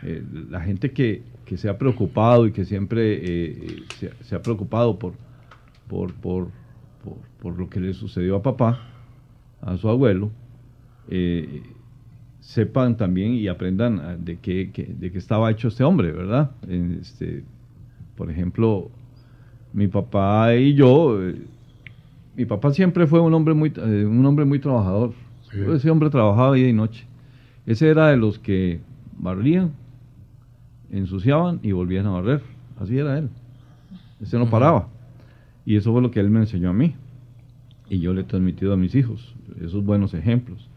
eh, 0.04 0.24
la 0.50 0.62
gente 0.62 0.92
que, 0.92 1.24
que, 1.44 1.58
se 1.58 1.68
ha 1.68 1.78
preocupado 1.78 2.48
y 2.48 2.54
que 2.54 2.64
siempre 2.64 3.20
eh, 3.22 3.84
se, 4.00 4.12
se, 4.22 4.36
ha 4.36 4.42
preocupado 4.42 4.98
por, 4.98 5.16
por, 5.90 6.14
por, 6.14 6.48
por, 7.04 7.18
por 7.42 7.60
lo 7.60 7.70
que 7.70 7.82
le 7.82 7.94
sucedió 7.94 8.38
a 8.38 8.42
papá, 8.42 8.91
a 9.62 9.78
su 9.78 9.90
abuelo, 9.90 10.32
eh, 11.10 11.64
sepan 12.40 12.98
también 12.98 13.34
y 13.34 13.48
aprendan 13.48 14.00
ah, 14.00 14.18
de 14.18 14.38
qué, 14.38 14.72
de 15.00 15.12
qué 15.12 15.18
estaba 15.18 15.50
hecho 15.52 15.68
este 15.68 15.84
hombre, 15.84 16.12
¿verdad? 16.12 16.52
Este, 16.68 17.44
por 18.16 18.30
ejemplo, 18.30 18.90
mi 19.74 19.88
papá 19.88 20.56
y 20.56 20.74
yo, 20.74 21.22
eh, 21.22 21.36
mi 22.36 22.46
papá 22.46 22.72
siempre 22.74 23.08
fue 23.08 23.20
un 23.20 23.34
hombre 23.34 23.54
muy, 23.54 23.72
eh, 23.76 24.06
un 24.06 24.26
hombre 24.26 24.46
muy 24.46 24.60
trabajador. 24.60 25.14
Ese 25.54 25.90
hombre 25.92 26.10
trabajaba 26.10 26.56
día 26.56 26.70
y 26.70 26.74
noche. 26.74 27.06
Ese 27.66 27.90
era 27.90 28.08
de 28.08 28.18
los 28.18 28.40
que 28.40 28.80
barrían, 29.18 29.74
ensuciaban 30.92 31.60
y 31.62 31.74
volvían 31.74 32.08
a 32.08 32.12
barrer. 32.12 32.42
Así 32.80 32.98
era 32.98 33.18
él. 33.18 33.30
Ese 34.22 34.38
no 34.38 34.50
paraba. 34.50 34.88
Y 35.66 35.76
eso 35.76 35.92
fue 35.92 36.02
lo 36.02 36.10
que 36.10 36.20
él 36.20 36.30
me 36.30 36.40
enseñó 36.40 36.70
a 36.70 36.74
mí. 36.74 36.96
Y 37.92 38.00
yo 38.00 38.14
le 38.14 38.22
he 38.22 38.24
transmitido 38.24 38.72
a 38.72 38.78
mis 38.78 38.96
hijos 38.96 39.36
esos 39.60 39.84
buenos 39.84 40.14
ejemplos. 40.14 40.70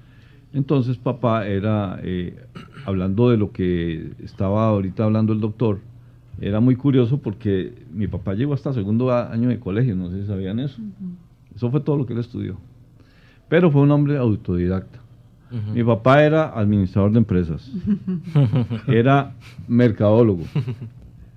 Entonces 0.53 0.97
papá 0.97 1.47
era, 1.47 2.01
eh, 2.03 2.35
hablando 2.85 3.31
de 3.31 3.37
lo 3.37 3.53
que 3.53 4.15
estaba 4.21 4.67
ahorita 4.67 5.05
hablando 5.05 5.33
el 5.33 5.39
doctor, 5.39 5.79
era 6.41 6.59
muy 6.59 6.75
curioso 6.75 7.19
porque 7.19 7.73
mi 7.93 8.09
papá 8.09 8.35
llegó 8.35 8.53
hasta 8.53 8.73
segundo 8.73 9.13
año 9.13 9.49
de 9.49 9.61
colegio, 9.61 9.95
no 9.95 10.11
sé 10.11 10.23
si 10.23 10.27
sabían 10.27 10.59
eso. 10.59 10.83
Eso 11.55 11.71
fue 11.71 11.83
todo 11.83 11.97
lo 11.97 12.05
que 12.05 12.15
él 12.15 12.19
estudió. 12.19 12.57
Pero 13.49 13.71
fue 13.71 13.83
un 13.83 13.93
hombre 13.93 14.17
autodidacta. 14.17 14.99
Mi 15.73 15.85
papá 15.85 16.25
era 16.25 16.49
administrador 16.49 17.13
de 17.13 17.19
empresas, 17.19 17.71
era 18.89 19.35
mercadólogo. 19.69 20.43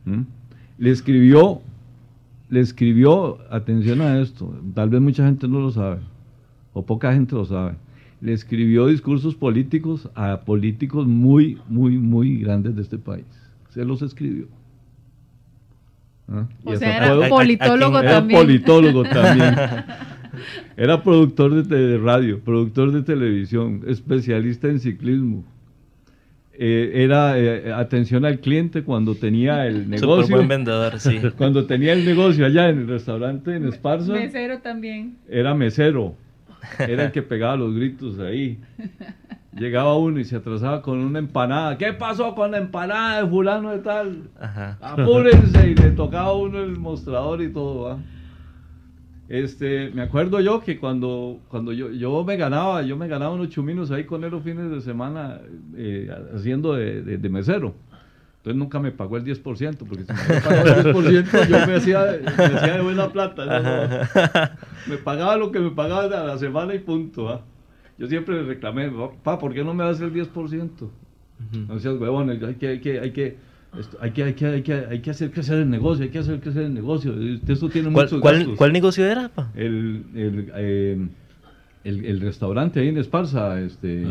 Le 0.79 0.89
escribió, 0.89 1.61
le 2.49 2.59
escribió, 2.59 3.39
atención 3.49 4.01
a 4.01 4.19
esto, 4.19 4.53
tal 4.73 4.89
vez 4.89 5.01
mucha 5.01 5.25
gente 5.25 5.47
no 5.47 5.59
lo 5.59 5.71
sabe 5.71 5.99
o 6.73 6.85
poca 6.85 7.13
gente 7.13 7.35
lo 7.35 7.45
sabe, 7.45 7.73
le 8.21 8.33
escribió 8.33 8.87
discursos 8.87 9.35
políticos 9.35 10.09
a 10.15 10.41
políticos 10.41 11.07
muy, 11.07 11.59
muy, 11.67 11.97
muy 11.97 12.39
grandes 12.39 12.75
de 12.75 12.81
este 12.81 12.97
país. 12.97 13.25
Se 13.69 13.83
los 13.83 14.01
escribió. 14.01 14.47
¿Ah? 16.27 16.45
O 16.63 16.75
sea, 16.75 16.97
era 16.97 17.29
politólogo 17.29 18.01
también. 18.01 18.39
Era 18.39 18.45
politólogo 18.45 19.03
también. 19.09 19.55
Era 20.75 21.03
productor 21.03 21.63
de, 21.65 21.97
radio, 21.97 22.39
productor 22.39 22.91
de 22.91 23.01
televisión, 23.01 23.81
especialista 23.87 24.67
en 24.67 24.79
ciclismo. 24.79 25.43
Eh, 26.59 27.03
era 27.03 27.37
eh, 27.37 27.71
atención 27.71 28.25
al 28.25 28.39
cliente 28.39 28.83
cuando 28.83 29.15
tenía 29.15 29.67
el 29.67 29.89
negocio. 29.89 30.23
Super 30.23 30.35
buen 30.37 30.47
vendedor, 30.47 30.99
sí. 30.99 31.19
Cuando 31.37 31.65
tenía 31.65 31.93
el 31.93 32.03
negocio 32.03 32.45
allá 32.45 32.69
en 32.69 32.79
el 32.79 32.87
restaurante 32.87 33.55
en 33.55 33.67
Esparza. 33.67 34.13
Mesero 34.13 34.59
también. 34.59 35.17
Era 35.29 35.53
mesero 35.53 36.15
era 36.79 37.05
el 37.05 37.11
que 37.11 37.21
pegaba 37.21 37.55
los 37.55 37.75
gritos 37.75 38.19
ahí. 38.19 38.59
Llegaba 39.53 39.97
uno 39.97 40.19
y 40.19 40.25
se 40.25 40.35
atrasaba 40.35 40.81
con 40.81 40.99
una 40.99 41.19
empanada. 41.19 41.77
¿Qué 41.77 41.93
pasó 41.93 42.35
con 42.35 42.51
la 42.51 42.59
empanada 42.59 43.23
de 43.23 43.29
fulano 43.29 43.71
de 43.71 43.79
tal? 43.79 44.29
Apúrense 44.81 45.69
y 45.69 45.75
le 45.75 45.91
tocaba 45.91 46.33
uno 46.33 46.59
el 46.59 46.77
mostrador 46.77 47.41
y 47.41 47.51
todo. 47.51 47.99
Este, 49.29 49.89
me 49.89 50.03
acuerdo 50.03 50.39
yo 50.39 50.61
que 50.61 50.79
cuando, 50.79 51.39
cuando 51.49 51.73
yo, 51.73 51.91
yo 51.91 52.23
me 52.23 52.37
ganaba, 52.37 52.81
yo 52.83 52.95
me 52.95 53.07
ganaba 53.07 53.33
unos 53.33 53.49
chuminos 53.49 53.91
ahí 53.91 54.05
con 54.05 54.23
él 54.23 54.31
los 54.31 54.43
fines 54.43 54.71
de 54.71 54.81
semana 54.81 55.41
eh, 55.75 56.09
haciendo 56.33 56.73
de, 56.73 57.01
de 57.01 57.29
mesero. 57.29 57.75
Entonces 58.47 58.59
nunca 58.59 58.79
me 58.79 58.91
pagó 58.91 59.17
el 59.17 59.25
10%, 59.25 59.77
porque 59.79 60.05
si 60.05 60.13
me 60.13 60.41
pagado 60.41 60.89
el 60.89 60.95
10%, 60.95 61.47
yo 61.49 61.67
me 61.67 61.75
hacía, 61.75 62.03
de 62.05 62.81
buena 62.81 63.11
plata. 63.11 64.57
Me 64.87 64.95
pagaba 64.97 65.35
lo 65.35 65.51
que 65.51 65.59
me 65.59 65.71
pagaba 65.71 66.03
a 66.03 66.25
la 66.25 66.37
semana 66.37 66.73
y 66.73 66.79
punto. 66.79 67.41
Yo 67.97 68.07
siempre 68.07 68.35
le 68.35 68.43
reclamé, 68.43 68.89
papá, 68.89 69.37
¿por 69.37 69.53
qué 69.53 69.65
no 69.65 69.73
me 69.73 69.83
das 69.83 69.99
el 69.99 70.13
10%? 70.13 70.69
No 71.67 71.79
seas 71.79 71.95
huevón, 71.99 72.29
hay 72.29 72.55
que, 72.55 72.67
hay 72.67 72.79
que, 72.79 72.99
hay 73.01 73.11
que, 73.11 73.37
hay 74.01 74.11
que, 74.11 74.23
hay 74.23 74.33
que, 74.33 74.45
hay 74.45 74.61
que, 74.61 74.73
hay 74.73 74.99
que 75.01 75.09
hacer 75.11 75.31
crecer 75.31 75.59
el 75.59 75.69
negocio, 75.69 76.03
hay 76.03 76.09
que 76.09 76.19
hacer 76.19 76.39
crecer 76.39 76.63
el 76.63 76.73
negocio. 76.73 77.13
Esto 77.47 77.69
tiene 77.69 77.91
¿Cuál, 77.91 78.09
¿cuál, 78.19 78.55
¿Cuál, 78.55 78.73
negocio 78.73 79.05
era, 79.05 79.29
pa? 79.29 79.51
El, 79.55 80.05
el, 80.15 80.51
eh, 80.55 81.07
el, 81.83 82.05
el, 82.05 82.21
restaurante 82.21 82.79
ahí 82.79 82.89
en 82.89 82.97
Esparza, 82.97 83.59
este... 83.61 84.05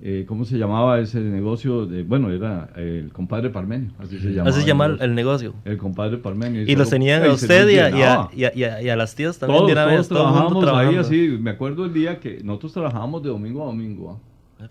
Eh, 0.00 0.26
¿cómo 0.28 0.44
se 0.44 0.56
llamaba 0.56 1.00
ese 1.00 1.18
negocio? 1.18 1.84
De, 1.84 2.04
bueno, 2.04 2.30
era 2.30 2.70
el 2.76 3.10
compadre 3.12 3.50
Parmenio, 3.50 3.90
así 3.98 4.20
se 4.20 4.28
llamaba. 4.28 4.50
Así 4.50 4.60
se 4.60 4.66
llama 4.66 4.96
el 5.00 5.12
negocio. 5.12 5.54
El 5.64 5.76
compadre 5.76 6.18
Parmenio. 6.18 6.62
Y, 6.62 6.76
los 6.76 6.88
tenían 6.88 7.24
a 7.24 7.32
usted 7.32 7.68
y 7.68 7.78
a, 7.78 8.28
y, 8.32 8.44
y, 8.60 8.88
a, 8.88 8.96
las 8.96 9.16
tías 9.16 9.40
también. 9.40 9.74
Todos, 9.74 10.08
todos 10.08 10.08
trabajábamos 10.08 10.68
ahí 10.68 10.94
así. 10.94 11.36
Me 11.40 11.50
acuerdo 11.50 11.84
el 11.84 11.92
día 11.92 12.20
que 12.20 12.40
nosotros 12.44 12.74
trabajábamos 12.74 13.24
de 13.24 13.30
domingo 13.30 13.64
a 13.64 13.66
domingo. 13.66 14.20
Ah, 14.60 14.68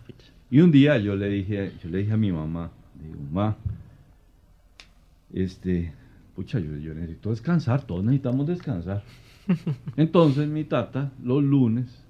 y 0.49 0.62
un 0.62 0.71
día 0.71 0.97
yo 0.97 1.13
le 1.17 1.27
dije, 1.27 1.73
yo 1.84 1.89
le 1.89 1.97
dije 1.97 2.13
a 2.13 2.17
mi 2.17 2.32
mamá, 2.32 2.71
digo, 2.95 3.17
mamá, 3.30 3.58
este, 5.33 5.93
pucha, 6.35 6.59
yo, 6.59 6.75
yo 6.77 6.93
necesito 6.93 7.29
descansar, 7.29 7.85
todos 7.85 8.03
necesitamos 8.03 8.47
descansar. 8.47 9.03
Entonces 9.97 10.47
mi 10.47 10.63
tata, 10.63 11.11
los 11.23 11.43
lunes, 11.43 12.03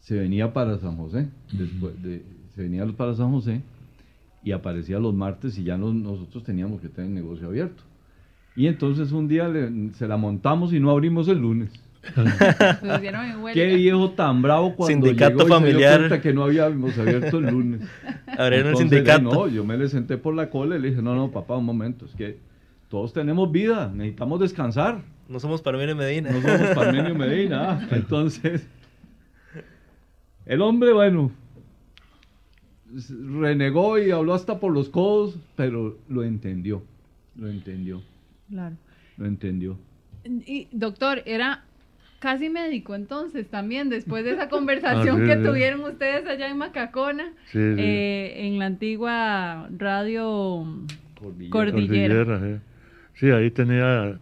se 0.00 0.18
venía 0.18 0.52
para 0.52 0.78
San 0.78 0.96
José, 0.96 1.30
después 1.52 2.02
de, 2.02 2.22
se 2.54 2.62
venía 2.62 2.86
para 2.86 3.14
San 3.14 3.30
José 3.30 3.62
y 4.42 4.52
aparecía 4.52 4.98
los 4.98 5.14
martes 5.14 5.56
y 5.58 5.64
ya 5.64 5.78
nosotros 5.78 6.44
teníamos 6.44 6.80
que 6.80 6.88
tener 6.88 7.08
el 7.08 7.14
negocio 7.14 7.48
abierto. 7.48 7.82
Y 8.54 8.66
entonces 8.66 9.10
un 9.12 9.26
día 9.26 9.50
se 9.94 10.06
la 10.06 10.16
montamos 10.16 10.72
y 10.72 10.80
no 10.80 10.90
abrimos 10.90 11.26
el 11.28 11.38
lunes. 11.38 11.70
Qué 13.54 13.66
viejo 13.74 14.10
tan 14.10 14.42
bravo 14.42 14.74
cuando 14.74 15.06
sindicato 15.06 15.38
llegó 15.38 15.48
familiar. 15.48 16.02
se 16.02 16.08
dio 16.08 16.20
que 16.20 16.32
no 16.32 16.44
habíamos 16.44 16.98
abierto 16.98 17.38
el 17.38 17.46
lunes. 17.46 17.80
Abrieron 18.38 18.72
el 18.72 18.76
sindicato. 18.76 19.22
No, 19.22 19.48
yo 19.48 19.64
me 19.64 19.76
le 19.76 19.88
senté 19.88 20.16
por 20.18 20.34
la 20.34 20.50
cola 20.50 20.76
y 20.76 20.80
le 20.80 20.90
dije, 20.90 21.02
no, 21.02 21.14
no, 21.14 21.30
papá, 21.30 21.56
un 21.56 21.64
momento, 21.64 22.06
es 22.06 22.14
que 22.14 22.38
todos 22.88 23.12
tenemos 23.12 23.50
vida, 23.50 23.90
necesitamos 23.94 24.40
descansar. 24.40 25.02
No 25.28 25.40
somos 25.40 25.62
Parmenio 25.62 25.96
Medina. 25.96 26.30
No 26.30 26.40
somos 26.40 26.74
Parmenio 26.74 27.14
Medina. 27.14 27.80
Ah, 27.90 27.96
entonces, 27.96 28.66
el 30.46 30.60
hombre, 30.60 30.92
bueno, 30.92 31.30
renegó 33.08 33.98
y 33.98 34.10
habló 34.10 34.34
hasta 34.34 34.60
por 34.60 34.72
los 34.72 34.88
codos, 34.88 35.38
pero 35.56 35.98
lo 36.08 36.22
entendió, 36.22 36.82
lo 37.36 37.48
entendió. 37.48 38.02
Claro. 38.48 38.76
Lo 39.16 39.26
entendió. 39.26 39.78
Y, 40.24 40.68
doctor, 40.72 41.22
era 41.26 41.64
casi 42.24 42.48
médico 42.48 42.94
entonces 42.94 43.46
también, 43.48 43.90
después 43.90 44.24
de 44.24 44.30
esa 44.30 44.48
conversación 44.56 45.26
que 45.26 45.36
tuvieron 45.36 45.82
ustedes 45.84 46.26
allá 46.26 46.48
en 46.48 46.56
Macacona, 46.56 47.34
eh, 47.52 48.32
en 48.46 48.58
la 48.58 48.64
antigua 48.64 49.68
radio 49.76 50.66
Cordillera. 51.50 52.62
sí, 53.12 53.30
ahí 53.30 53.50
tenía 53.50 54.18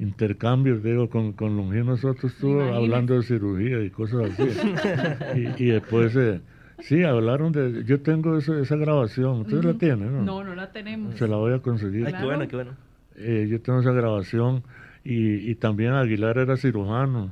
intercambios, 0.00 0.82
digo, 0.82 1.08
con, 1.08 1.32
con 1.32 1.56
Longín 1.56 1.86
nosotros 1.86 2.32
estuvo 2.32 2.60
hablando 2.60 3.14
de 3.14 3.22
cirugía 3.22 3.80
y 3.84 3.90
cosas 3.90 4.32
así. 4.32 4.42
y, 5.62 5.66
después, 5.66 6.16
eh, 6.16 6.40
sí, 6.80 7.04
hablaron 7.04 7.52
de, 7.52 7.84
yo 7.84 8.00
tengo 8.00 8.36
esa 8.36 8.74
grabación, 8.74 9.42
ustedes 9.42 9.64
la 9.64 9.74
tienen, 9.74 10.12
¿no? 10.12 10.22
No, 10.22 10.42
no 10.42 10.56
la 10.56 10.72
tenemos. 10.72 11.14
Se 11.14 11.28
la 11.28 11.36
voy 11.36 11.52
a 11.52 11.60
conseguir. 11.60 12.08
Ay, 12.08 12.14
qué 12.14 12.24
bueno, 12.24 12.48
qué 12.48 12.56
bueno. 12.56 12.72
Eh, 13.16 13.46
yo 13.48 13.60
tengo 13.60 13.78
esa 13.78 13.92
grabación 13.92 14.64
y, 15.04 15.48
y 15.48 15.54
también 15.54 15.92
Aguilar 15.92 16.36
era 16.38 16.56
cirujano 16.56 17.30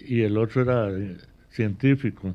y 0.00 0.22
el 0.22 0.36
otro 0.36 0.62
era 0.62 0.90
eh, 0.90 1.16
científico. 1.50 2.34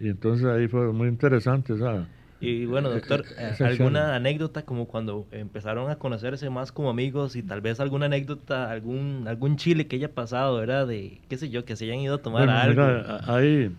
Y 0.00 0.08
entonces 0.08 0.46
ahí 0.46 0.68
fue 0.68 0.92
muy 0.92 1.08
interesante, 1.08 1.76
¿sabes? 1.78 2.06
Y 2.40 2.64
bueno, 2.64 2.90
eh, 2.90 2.94
doctor, 2.94 3.24
eh, 3.38 3.54
¿alguna 3.60 4.16
anécdota 4.16 4.64
como 4.64 4.88
cuando 4.88 5.26
empezaron 5.30 5.90
a 5.90 5.96
conocerse 5.96 6.48
más 6.48 6.72
como 6.72 6.88
amigos 6.88 7.36
y 7.36 7.42
tal 7.42 7.60
vez 7.60 7.80
alguna 7.80 8.06
anécdota, 8.06 8.70
algún 8.70 9.28
algún 9.28 9.56
chile 9.56 9.86
que 9.86 9.96
haya 9.96 10.14
pasado, 10.14 10.56
¿verdad? 10.56 10.86
De, 10.86 11.20
qué 11.28 11.36
sé 11.36 11.50
yo, 11.50 11.66
que 11.66 11.76
se 11.76 11.84
hayan 11.84 11.98
ido 11.98 12.14
a 12.14 12.22
tomar 12.22 12.48
algo. 12.48 12.82
Mira, 12.82 13.20
ahí, 13.26 13.70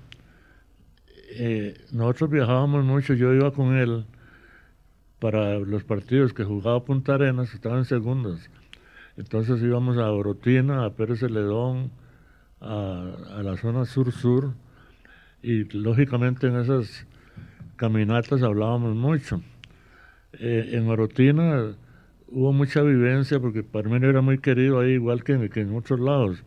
eh, 1.32 1.74
nosotros 1.92 2.30
viajábamos 2.30 2.86
mucho, 2.86 3.16
yo 3.16 3.34
iba 3.34 3.52
con 3.52 3.76
él 3.76 4.06
para 5.18 5.58
los 5.58 5.84
partidos 5.84 6.34
que 6.34 6.44
jugaba 6.44 6.86
Punta 6.86 7.16
Arenas, 7.16 7.54
estaban 7.56 7.86
segundos. 7.86 8.48
Entonces 9.18 9.62
íbamos 9.62 9.98
a 9.98 10.12
Orotina, 10.12 10.86
a 10.86 10.92
Pérez 10.92 11.20
Celedón, 11.20 11.92
a, 12.62 13.12
a 13.38 13.44
la 13.44 13.58
zona 13.58 13.86
sur-sur, 13.86 14.54
y 15.44 15.64
lógicamente 15.76 16.48
en 16.48 16.58
esas 16.58 17.06
caminatas 17.76 18.44
hablábamos 18.44 18.96
mucho. 18.96 19.42
Eh, 20.34 20.70
en 20.74 20.88
Orotina 20.88 21.76
hubo 22.28 22.54
mucha 22.54 22.82
vivencia 22.82 23.40
porque 23.40 23.64
Parmenio 23.64 24.10
era 24.10 24.22
muy 24.22 24.38
querido 24.38 24.80
ahí, 24.80 24.92
igual 24.92 25.24
que 25.24 25.34
en, 25.34 25.76
otros 25.76 26.00
lados. 26.00 26.44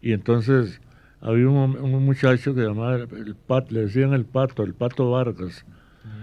Y 0.00 0.12
entonces 0.12 0.80
había 1.20 1.48
un, 1.48 2.04
muchacho 2.04 2.54
que 2.54 2.62
llamaba 2.62 2.96
el 2.96 3.34
Pat, 3.34 3.70
le 3.72 3.82
decían 3.82 4.12
el 4.12 4.24
Pato, 4.24 4.62
el 4.62 4.74
Pato 4.74 5.10
Vargas. 5.10 5.64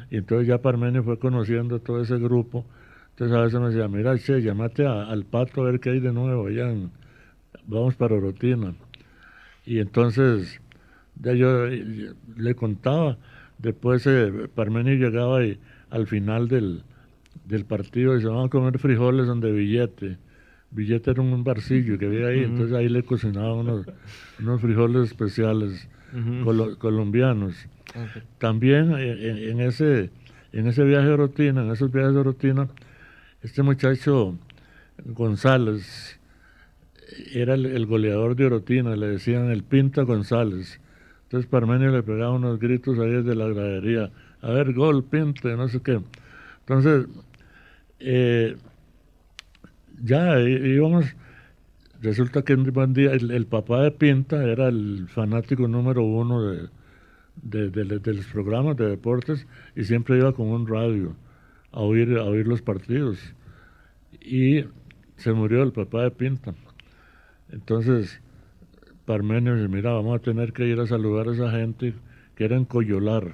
Y 0.10 0.18
entonces 0.18 0.48
ya 0.48 0.62
Parmenio 0.62 1.04
fue 1.04 1.20
conociendo 1.20 1.80
todo 1.80 2.02
ese 2.02 2.18
grupo. 2.18 2.66
Entonces 3.12 3.36
a 3.36 3.42
veces 3.42 3.60
me 3.60 3.68
decía, 3.68 3.88
mira, 3.88 4.18
che, 4.18 4.42
llámate 4.42 4.86
al 4.86 5.26
Pato 5.26 5.62
a 5.62 5.66
ver 5.66 5.80
qué 5.80 5.92
hay 5.92 6.00
de 6.00 6.14
nuevo 6.14 6.48
allá. 6.48 6.74
vamos 7.68 7.96
para 7.96 8.16
Orotina. 8.16 8.74
Y 9.66 9.80
entonces 9.80 10.60
ya 11.22 11.34
yo 11.34 11.68
le 11.68 12.56
contaba 12.56 13.18
Después 13.62 14.08
eh, 14.08 14.50
Parmenio 14.54 14.96
llegaba 14.96 15.46
y 15.46 15.60
al 15.92 16.08
final 16.08 16.48
del, 16.48 16.84
partido 17.68 18.18
y 18.18 18.22
se 18.22 18.28
van 18.28 18.48
a 18.48 18.50
comer 18.50 18.80
frijoles 18.80 19.28
donde 19.28 19.52
Billete. 19.52 20.18
Billete 20.72 21.12
era 21.12 21.22
un 21.22 21.44
barcillo 21.44 21.98
que 22.00 22.06
había 22.06 22.28
ahí, 22.28 22.44
entonces 22.44 22.76
ahí 22.76 22.90
le 22.90 23.04
cocinaban 23.04 23.86
unos, 24.40 24.62
frijoles 24.62 25.10
especiales 25.10 25.88
colombianos. 26.80 27.68
También 28.40 28.94
eh, 28.98 29.52
en, 29.52 29.60
ese, 29.60 30.10
en 30.54 30.68
ese 30.68 30.84
viaje 30.84 31.10
de 31.10 31.18
rutina, 31.18 31.62
en 31.62 31.72
esos 31.72 31.92
viajes 31.92 32.16
de 32.16 32.24
rutina, 32.24 32.68
este 33.44 33.62
muchacho 33.62 34.36
González 35.06 36.20
era 37.34 37.54
el, 37.54 37.66
el 37.66 37.86
goleador 37.86 38.36
de 38.36 38.46
Orotina, 38.46 38.96
le 38.96 39.08
decían 39.08 39.50
el 39.50 39.64
Pinta 39.64 40.04
González. 40.04 40.80
Entonces 41.32 41.50
Parmenio 41.50 41.92
le 41.92 42.04
pegaba 42.04 42.34
unos 42.34 42.60
gritos 42.60 43.00
ahí 43.00 43.10
desde 43.10 43.36
la 43.36 43.48
gradería, 43.48 44.12
a 44.42 44.52
ver, 44.52 44.74
gol, 44.74 45.06
pinte, 45.06 45.56
no 45.56 45.70
sé 45.70 45.82
qué. 45.82 46.02
Entonces, 46.60 47.08
eh, 48.00 48.58
ya 50.04 50.40
íbamos, 50.42 51.06
resulta 52.02 52.42
que 52.42 52.54
un 52.54 52.94
día 52.94 53.14
el, 53.14 53.46
papá 53.46 53.84
de 53.84 53.92
Pinta 53.92 54.44
era 54.44 54.68
el 54.68 55.08
fanático 55.08 55.68
número 55.68 56.04
uno 56.04 56.42
de, 57.42 57.70
de, 57.70 58.14
los 58.14 58.26
programas 58.26 58.76
de 58.76 58.90
deportes 58.90 59.48
y 59.76 59.84
siempre 59.86 60.18
iba 60.18 60.34
con 60.34 60.48
un 60.48 60.68
radio 60.68 61.16
a 61.72 61.80
oír, 61.80 62.18
a 62.18 62.24
oír 62.24 62.48
los 62.48 62.62
partidos. 62.62 63.20
Y 64.20 64.66
se 65.16 65.32
murió 65.34 65.64
el 65.64 65.72
papá 65.72 66.04
de 66.04 66.12
Pinta. 66.12 66.54
Entonces, 67.52 68.22
Parmenio 69.06 69.56
dice, 69.56 69.68
mira, 69.68 69.92
vamos 69.92 70.16
a 70.16 70.20
tener 70.20 70.54
que 70.54 70.68
ir 70.68 70.80
a 70.80 70.88
saludar 70.88 71.28
a 71.28 71.34
esa 71.34 71.52
gente 71.52 71.94
que 72.36 72.46
era 72.46 72.56
en 72.56 72.66
Coyolar. 72.66 73.34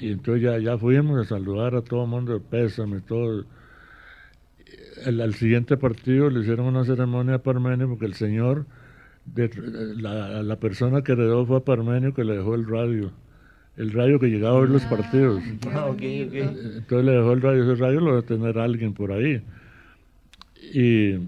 Y 0.00 0.10
entonces 0.10 0.42
ya, 0.42 0.58
ya 0.58 0.78
fuimos 0.78 1.20
a 1.20 1.28
saludar 1.28 1.76
a 1.76 1.82
todo 1.82 2.04
el 2.04 2.10
mundo, 2.10 2.40
pésame, 2.42 3.00
todo. 3.00 3.44
El, 5.04 5.20
al 5.20 5.34
siguiente 5.34 5.76
partido 5.76 6.28
le 6.30 6.40
hicieron 6.40 6.66
una 6.66 6.84
ceremonia 6.84 7.36
a 7.36 7.38
Parmenio 7.38 7.88
porque 7.88 8.06
el 8.06 8.14
señor, 8.14 8.66
de, 9.26 9.50
la, 9.96 10.42
la, 10.42 10.56
persona 10.56 11.02
que 11.02 11.12
heredó 11.12 11.46
fue 11.46 11.58
a 11.58 11.60
Parmenio 11.60 12.14
que 12.14 12.24
le 12.24 12.36
dejó 12.36 12.54
el 12.54 12.66
radio. 12.66 13.12
El 13.76 13.92
radio 13.92 14.20
que 14.20 14.28
llegaba 14.28 14.58
a 14.58 14.60
ver 14.60 14.70
los 14.70 14.84
ah, 14.84 14.90
partidos. 14.90 15.42
Ah, 15.72 15.90
entonces 15.98 17.04
le 17.04 17.12
dejó 17.12 17.32
el 17.32 17.42
radio, 17.42 17.72
ese 17.72 17.80
radio 17.80 18.00
lo 18.00 18.10
debe 18.16 18.22
tener 18.22 18.58
alguien 18.58 18.92
por 18.92 19.12
ahí. 19.12 19.42
Y 20.72 21.18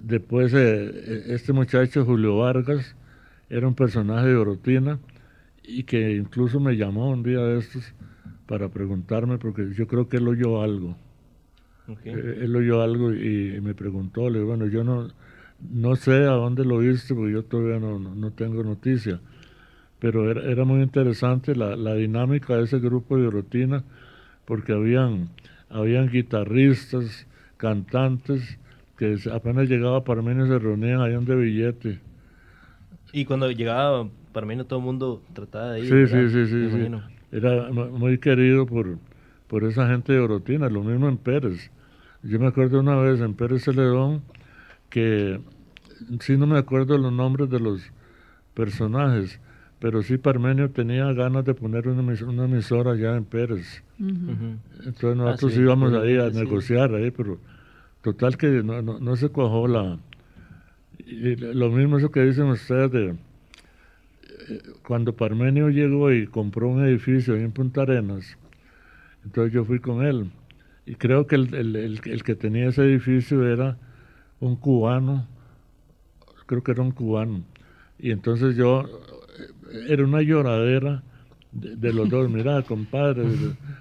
Después, 0.00 0.54
eh, 0.54 1.24
este 1.34 1.52
muchacho, 1.52 2.04
Julio 2.04 2.38
Vargas, 2.38 2.94
era 3.50 3.68
un 3.68 3.74
personaje 3.74 4.28
de 4.28 4.36
Orotina 4.36 4.98
y 5.62 5.84
que 5.84 6.16
incluso 6.16 6.60
me 6.60 6.76
llamó 6.76 7.10
un 7.10 7.22
día 7.22 7.40
de 7.40 7.58
estos 7.58 7.92
para 8.46 8.68
preguntarme, 8.68 9.38
porque 9.38 9.72
yo 9.74 9.86
creo 9.86 10.08
que 10.08 10.16
él 10.16 10.28
oyó 10.28 10.62
algo. 10.62 10.96
Eh, 12.04 12.40
él 12.42 12.56
oyó 12.56 12.82
algo 12.82 13.12
y, 13.12 13.60
me 13.60 13.74
preguntó, 13.74 14.30
le 14.30 14.38
digo, 14.38 14.48
bueno, 14.48 14.66
yo 14.66 14.84
no, 14.84 15.08
no 15.70 15.96
sé 15.96 16.12
a 16.12 16.32
dónde 16.32 16.64
lo 16.64 16.78
viste, 16.78 17.14
porque 17.14 17.32
yo 17.32 17.44
todavía 17.44 17.78
no, 17.78 17.98
no, 17.98 18.30
tengo 18.32 18.62
noticia. 18.62 19.20
Pero 19.98 20.30
era, 20.30 20.42
era 20.50 20.64
muy 20.64 20.82
interesante 20.82 21.54
la, 21.54 21.76
la, 21.76 21.94
dinámica 21.94 22.56
de 22.56 22.64
ese 22.64 22.78
grupo 22.78 23.16
de 23.16 23.26
Orotina, 23.26 23.84
porque 24.44 24.72
habían, 24.72 25.28
habían 25.70 26.08
guitarristas, 26.08 27.26
cantantes, 27.56 28.58
que 29.02 29.30
apenas 29.30 29.68
llegaba 29.68 30.04
Parmenio 30.04 30.46
se 30.46 30.60
reunían 30.60 31.00
ahí 31.00 31.12
donde 31.12 31.34
billete. 31.34 31.98
Y 33.12 33.24
cuando 33.24 33.50
llegaba 33.50 34.08
Parmenio 34.32 34.64
todo 34.64 34.78
el 34.78 34.84
mundo 34.84 35.22
trataba 35.32 35.72
de 35.72 35.80
ir. 35.80 35.86
Sí, 35.86 36.06
sí, 36.06 36.28
sí, 36.30 36.46
sí, 36.46 36.70
sí, 36.70 36.92
Era 37.32 37.68
muy 37.72 38.18
querido 38.18 38.64
por, 38.64 38.98
por 39.48 39.64
esa 39.64 39.88
gente 39.88 40.12
de 40.12 40.20
Orotina, 40.20 40.68
lo 40.68 40.84
mismo 40.84 41.08
en 41.08 41.16
Pérez. 41.16 41.72
Yo 42.22 42.38
me 42.38 42.46
acuerdo 42.46 42.78
una 42.78 42.94
vez 42.94 43.20
en 43.20 43.34
Pérez 43.34 43.64
Celedón 43.64 44.22
que 44.88 45.40
sí 46.20 46.36
no 46.36 46.46
me 46.46 46.58
acuerdo 46.58 46.96
los 46.96 47.12
nombres 47.12 47.50
de 47.50 47.58
los 47.58 47.82
personajes, 48.54 49.40
pero 49.80 50.02
sí 50.02 50.16
Parmenio 50.16 50.70
tenía 50.70 51.12
ganas 51.12 51.44
de 51.44 51.54
poner 51.54 51.88
una, 51.88 52.02
una 52.24 52.44
emisora 52.44 52.92
allá 52.92 53.16
en 53.16 53.24
Pérez. 53.24 53.82
Entonces 53.98 55.16
nosotros 55.16 55.54
ah, 55.56 55.60
íbamos 55.60 55.92
ahí 55.92 56.18
a 56.18 56.30
negociar 56.30 56.94
ahí, 56.94 57.10
pero 57.10 57.40
Total 58.02 58.36
que 58.36 58.48
no, 58.64 58.82
no, 58.82 59.16
se 59.16 59.28
cuajó 59.28 59.68
la... 59.68 59.98
lo 61.06 61.70
mismo 61.70 61.98
eso 61.98 62.10
que 62.10 62.22
dicen 62.22 62.46
ustedes 62.46 62.90
de... 62.90 63.10
Eh, 63.10 64.62
cuando 64.84 65.14
Parmenio 65.14 65.70
llegó 65.70 66.12
y 66.12 66.26
compró 66.26 66.68
un 66.68 66.84
edificio 66.84 67.36
en 67.36 67.52
Punta 67.52 67.82
Arenas, 67.82 68.36
entonces 69.24 69.52
yo 69.52 69.64
fui 69.64 69.78
con 69.78 70.04
él. 70.04 70.32
Y 70.84 70.96
creo 70.96 71.28
que 71.28 71.36
el, 71.36 71.54
el, 71.54 71.76
el, 71.76 72.22
que 72.24 72.34
tenía 72.34 72.68
ese 72.68 72.82
edificio 72.82 73.46
era 73.46 73.78
un 74.40 74.56
cubano, 74.56 75.28
creo 76.46 76.64
que 76.64 76.72
era 76.72 76.82
un 76.82 76.90
cubano. 76.90 77.44
Y 78.00 78.10
entonces 78.10 78.56
yo, 78.56 78.82
eh, 78.82 79.86
era 79.90 80.02
una 80.02 80.22
lloradera 80.22 81.04
de, 81.52 81.92
los 81.92 82.08
dos, 82.08 82.30
mira, 82.30 82.62
compadre, 82.62 83.24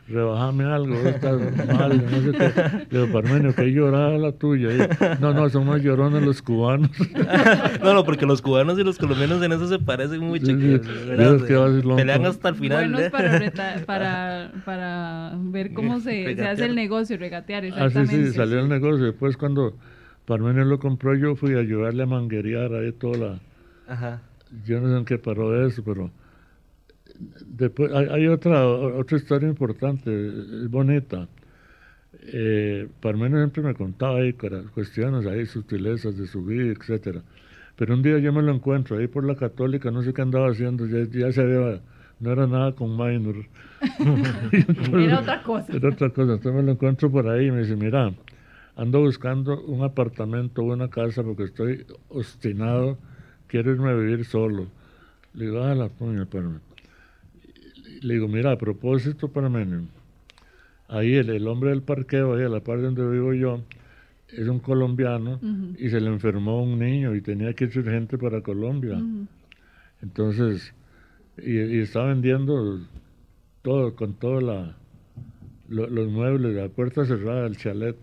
rebajame 0.10 0.66
algo, 0.66 0.94
estás 0.96 1.40
mal, 1.68 2.04
no 2.04 2.22
sé 2.22 2.32
qué. 2.38 2.88
Le 2.90 3.00
digo, 3.00 3.14
Parmenio, 3.14 3.56
que 3.56 3.72
llorada 3.72 4.18
la 4.18 4.34
tuya. 4.34 4.90
no, 5.22 5.34
no, 5.34 5.50
son 5.50 5.68
más 5.68 5.82
llorones 5.82 6.22
los 6.22 6.42
cubanos. 6.42 6.92
no, 7.84 7.94
no, 7.94 8.04
porque 8.04 8.26
los 8.26 8.42
cubanos 8.42 8.78
y 8.78 8.84
los 8.84 8.98
colombianos 8.98 9.42
en 9.42 9.54
eso 9.54 9.68
se 9.68 9.80
parecen 9.80 10.20
mucho. 10.20 10.48
Sí, 10.48 10.82
pelean 11.96 12.26
hasta 12.26 12.50
el 12.50 12.56
final. 12.56 12.92
Buenos 12.92 13.10
para, 13.10 13.52
para, 13.86 14.52
para, 14.66 15.32
ver 15.38 15.74
cómo 15.74 16.02
se, 16.02 16.36
se, 16.36 16.46
hace 16.46 16.66
el 16.66 16.76
negocio, 16.76 17.18
regatear, 17.18 17.64
exactamente. 17.64 18.16
Ah, 18.16 18.18
sí, 18.18 18.26
sí, 18.26 18.34
salió 18.34 18.60
el 18.60 18.68
negocio. 18.68 19.06
Después 19.06 19.38
cuando 19.38 19.78
Parmenio 20.26 20.66
lo 20.66 20.78
compró, 20.78 21.16
yo 21.16 21.38
fui 21.38 21.56
a 21.56 21.60
ayudarle 21.60 22.04
a 22.04 22.06
manguerear 22.06 22.74
ahí 22.74 22.92
toda 22.92 23.18
la... 23.18 23.40
Ajá. 23.88 24.22
Yo 24.66 24.82
no 24.82 24.90
sé 24.90 24.98
en 24.98 25.06
qué 25.06 25.18
paró 25.18 25.66
eso, 25.66 25.82
pero 25.86 26.12
Después 27.46 27.92
hay, 27.94 28.28
otra 28.28 28.68
otra 28.68 29.18
historia 29.18 29.50
importante, 29.50 30.10
bonita. 30.70 31.28
eh, 32.34 32.88
Parmenio 33.02 33.38
siempre 33.38 33.64
me 33.64 33.74
contaba 33.74 34.20
ahí 34.20 34.34
cuestiones, 34.34 35.26
ahí 35.26 35.46
sutilezas 35.46 36.18
de 36.18 36.28
su 36.28 36.44
vida, 36.44 36.72
etcétera. 36.72 37.22
Pero 37.76 37.94
un 37.94 38.02
día 38.02 38.20
yo 38.20 38.34
me 38.34 38.42
lo 38.42 38.54
encuentro 38.54 38.98
ahí 38.98 39.08
por 39.08 39.26
la 39.26 39.36
católica, 39.36 39.92
no 39.92 40.04
sé 40.04 40.14
qué 40.14 40.22
andaba 40.22 40.50
haciendo, 40.50 40.86
ya, 40.86 41.32
se 41.32 41.42
había, 41.42 41.82
no 42.20 42.32
era 42.32 42.48
nada 42.48 42.74
con 42.74 42.98
minor. 42.98 43.46
era 44.94 45.20
otra 45.20 45.42
cosa. 45.44 45.74
Era 45.74 45.90
otra 45.90 46.10
cosa, 46.10 46.34
entonces 46.34 46.54
me 46.54 46.64
lo 46.64 46.72
encuentro 46.74 47.12
por 47.12 47.28
ahí 47.28 47.48
y 47.48 47.52
me 47.52 47.62
dice, 47.62 47.76
mira, 47.76 48.14
ando 48.76 49.00
buscando 49.00 49.62
un 49.66 49.84
apartamento 49.84 50.62
o 50.62 50.74
una 50.74 50.90
casa 50.90 51.24
porque 51.24 51.44
estoy 51.44 51.86
obstinado, 52.10 52.98
quiero 53.48 53.72
irme 53.72 53.90
a 53.90 53.94
vivir 53.94 54.26
solo. 54.26 54.68
Le 55.34 55.46
digo, 55.46 55.64
ah, 55.64 55.74
la 55.74 55.88
puña, 55.90 56.24
espérame. 56.24 56.60
Le 58.02 58.16
digo, 58.16 58.28
mira, 58.28 58.52
a 58.52 58.58
propósito, 58.58 59.30
Parmenio, 59.30 59.84
ahí 60.88 61.16
el, 61.16 61.48
hombre 61.48 61.70
del 61.70 61.82
parqueo, 61.82 62.36
ahí 62.36 62.44
a 62.44 62.50
la 62.50 62.60
parte 62.60 62.84
donde 62.84 63.08
vivo 63.10 63.34
yo, 63.34 63.62
es 64.30 64.48
un 64.48 64.60
colombiano 64.60 65.40
y 65.78 65.90
se 65.90 66.00
le 66.00 66.08
enfermó 66.08 66.64
un 66.64 66.80
niño 66.80 67.16
y 67.16 67.22
tenía 67.22 67.54
que 67.54 67.66
ir 67.66 67.78
urgente 67.78 68.18
para 68.18 68.42
Colombia. 68.42 69.02
Entonces, 70.02 70.74
y, 71.38 71.60
y, 71.60 71.80
está 71.80 72.04
vendiendo 72.04 72.80
todo, 73.62 73.96
con 73.96 74.14
todos 74.14 74.44
los 75.68 76.08
muebles, 76.10 76.56
la 76.56 76.70
puerta 76.70 77.06
cerrada, 77.06 77.46
el 77.48 77.58
chalet. 77.58 77.96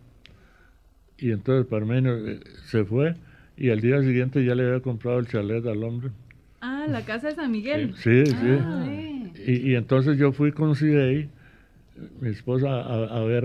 Y 1.18 1.32
entonces 1.32 1.66
Parmenio 1.66 2.16
eh, 2.28 2.40
se 2.66 2.84
fue 2.84 3.16
y 3.56 3.70
al 3.70 3.80
día 3.80 4.00
siguiente 4.02 4.44
ya 4.44 4.54
le 4.54 4.66
había 4.66 4.80
comprado 4.80 5.18
el 5.18 5.26
chalet 5.26 5.66
al 5.66 5.82
hombre. 5.82 6.10
Ah, 6.60 6.86
la 6.88 7.04
casa 7.04 7.28
de 7.28 7.34
San 7.34 7.50
Miguel. 7.50 7.94
Sí, 7.96 8.26
sí. 8.26 8.58
Ah, 8.60 8.86
y, 9.46 9.70
y, 9.70 9.74
entonces 9.76 10.18
yo 10.18 10.32
fui 10.32 10.52
con 10.52 10.74
Cidey 10.74 11.28
mi 12.20 12.28
esposa 12.30 12.80
a, 12.80 13.20
ver, 13.24 13.44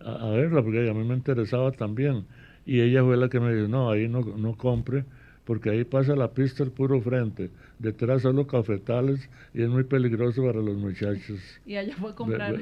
a, 0.00 0.30
verla, 0.30 0.62
porque 0.62 0.88
a 0.88 0.94
mí 0.94 1.04
me 1.04 1.14
interesaba 1.14 1.72
también. 1.72 2.24
Y 2.64 2.80
ella 2.80 3.02
fue 3.02 3.16
la 3.16 3.28
que 3.28 3.40
me 3.40 3.54
dijo, 3.54 3.68
no, 3.68 3.90
ahí 3.90 4.08
no, 4.08 4.20
no 4.20 4.56
compre, 4.56 5.04
porque 5.44 5.70
ahí 5.70 5.84
pasa 5.84 6.14
la 6.14 6.32
pista 6.32 6.62
al 6.62 6.70
puro 6.70 7.00
frente. 7.00 7.50
Detrás 7.78 8.22
solo 8.22 8.46
cafetales 8.46 9.28
y 9.54 9.62
es 9.62 9.68
muy 9.68 9.84
peligroso 9.84 10.44
para 10.44 10.60
los 10.60 10.76
muchachos. 10.76 11.40
Y 11.66 11.76
allá 11.76 11.96
fue 11.96 12.10
a 12.10 12.14
comprar. 12.14 12.54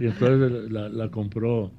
y 0.00 0.06
entonces 0.06 0.70
la, 0.70 0.88
la 0.88 1.08
compró. 1.08 1.70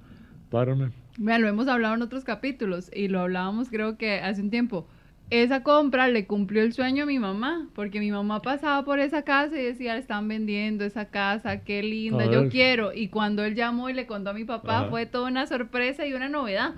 Párame. 0.50 0.92
Mira, 1.18 1.40
lo 1.40 1.48
hemos 1.48 1.68
hablado 1.68 1.96
en 1.96 2.02
otros 2.02 2.24
capítulos 2.24 2.90
y 2.94 3.08
lo 3.08 3.22
hablábamos 3.22 3.70
creo 3.70 3.98
que 3.98 4.20
hace 4.20 4.42
un 4.42 4.50
tiempo 4.50 4.88
esa 5.32 5.64
compra 5.64 6.10
le 6.10 6.28
cumplió 6.28 6.62
el 6.62 6.74
sueño 6.74 7.04
a 7.04 7.06
mi 7.06 7.18
mamá, 7.18 7.70
porque 7.74 8.02
mi 8.02 8.12
mamá 8.12 8.42
pasaba 8.42 8.84
por 8.84 9.00
esa 9.00 9.24
casa 9.24 9.58
y 9.58 9.64
decía, 9.64 9.96
están 9.96 10.28
vendiendo 10.28 10.84
esa 10.84 11.06
casa, 11.06 11.62
qué 11.64 11.82
linda, 11.82 12.30
yo 12.30 12.50
quiero. 12.50 12.92
Y 12.94 13.08
cuando 13.08 13.46
él 13.46 13.56
llamó 13.56 13.90
y 13.90 13.94
le 13.94 14.06
contó 14.06 14.32
a 14.32 14.34
mi 14.34 14.44
papá, 14.44 14.88
fue 14.90 15.06
toda 15.06 15.30
una 15.30 15.48
sorpresa 15.48 16.06
y 16.06 16.14
una 16.14 16.28
novedad, 16.28 16.74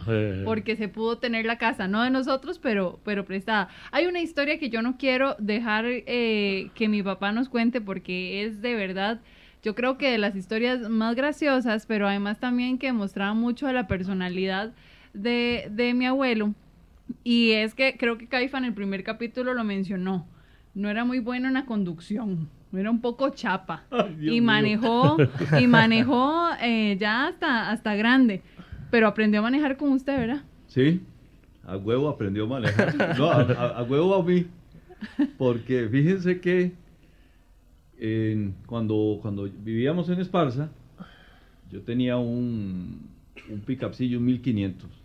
porque 0.45 0.75
se 0.75 0.87
pudo 0.87 1.17
tener 1.17 1.47
la 1.47 1.57
casa, 1.57 1.87
no 1.87 2.03
de 2.03 2.11
nosotros, 2.11 2.59
pero, 2.59 2.99
pero 3.03 3.25
prestada. 3.25 3.69
Hay 3.91 4.05
una 4.05 4.21
historia 4.21 4.59
que 4.59 4.69
yo 4.69 4.83
no 4.83 4.97
quiero 4.97 5.35
dejar 5.39 5.85
eh, 5.87 6.69
que 6.75 6.87
mi 6.87 7.01
papá 7.01 7.31
nos 7.31 7.49
cuente, 7.49 7.81
porque 7.81 8.45
es 8.45 8.61
de 8.61 8.75
verdad 8.75 9.19
yo 9.63 9.75
creo 9.75 9.97
que 9.97 10.11
de 10.11 10.17
las 10.17 10.35
historias 10.35 10.89
más 10.89 11.15
graciosas, 11.15 11.85
pero 11.85 12.07
además 12.07 12.37
también 12.37 12.77
que 12.77 12.91
mostraba 12.91 13.33
mucho 13.33 13.65
de 13.65 13.73
la 13.73 13.87
personalidad 13.87 14.73
de, 15.13 15.69
de 15.71 15.93
mi 15.93 16.05
abuelo. 16.05 16.53
Y 17.23 17.51
es 17.51 17.73
que 17.73 17.97
creo 17.97 18.17
que 18.17 18.27
Caifa 18.27 18.57
en 18.57 18.65
el 18.65 18.73
primer 18.73 19.03
capítulo 19.03 19.53
lo 19.53 19.63
mencionó. 19.63 20.27
No 20.73 20.89
era 20.89 21.05
muy 21.05 21.19
bueno 21.19 21.47
en 21.47 21.53
la 21.53 21.65
conducción. 21.65 22.49
Era 22.73 22.89
un 22.89 23.01
poco 23.01 23.29
chapa. 23.29 23.83
y 24.19 24.41
manejó, 24.41 25.17
y 25.59 25.67
manejó 25.67 26.49
eh, 26.61 26.97
ya 26.99 27.27
hasta, 27.27 27.69
hasta 27.69 27.95
grande. 27.95 28.41
Pero 28.89 29.07
aprendió 29.07 29.39
a 29.39 29.43
manejar 29.43 29.77
con 29.77 29.91
usted, 29.91 30.17
¿verdad? 30.17 30.41
Sí, 30.67 31.01
a 31.65 31.77
huevo 31.77 32.09
aprendió 32.09 32.45
a 32.45 32.47
manejar. 32.47 32.95
No, 33.17 33.29
a, 33.29 33.83
huevo 33.83 34.15
a 34.15 34.23
mí. 34.23 34.47
Porque 35.37 35.87
fíjense 35.89 36.39
que 36.39 36.73
cuando, 38.65 39.19
cuando 39.21 39.43
vivíamos 39.43 40.09
en 40.09 40.19
Esparza, 40.19 40.69
yo 41.71 41.81
tenía 41.81 42.17
un, 42.17 43.07
un 43.49 43.59
picapcillo 43.61 44.19
1500 44.19 45.02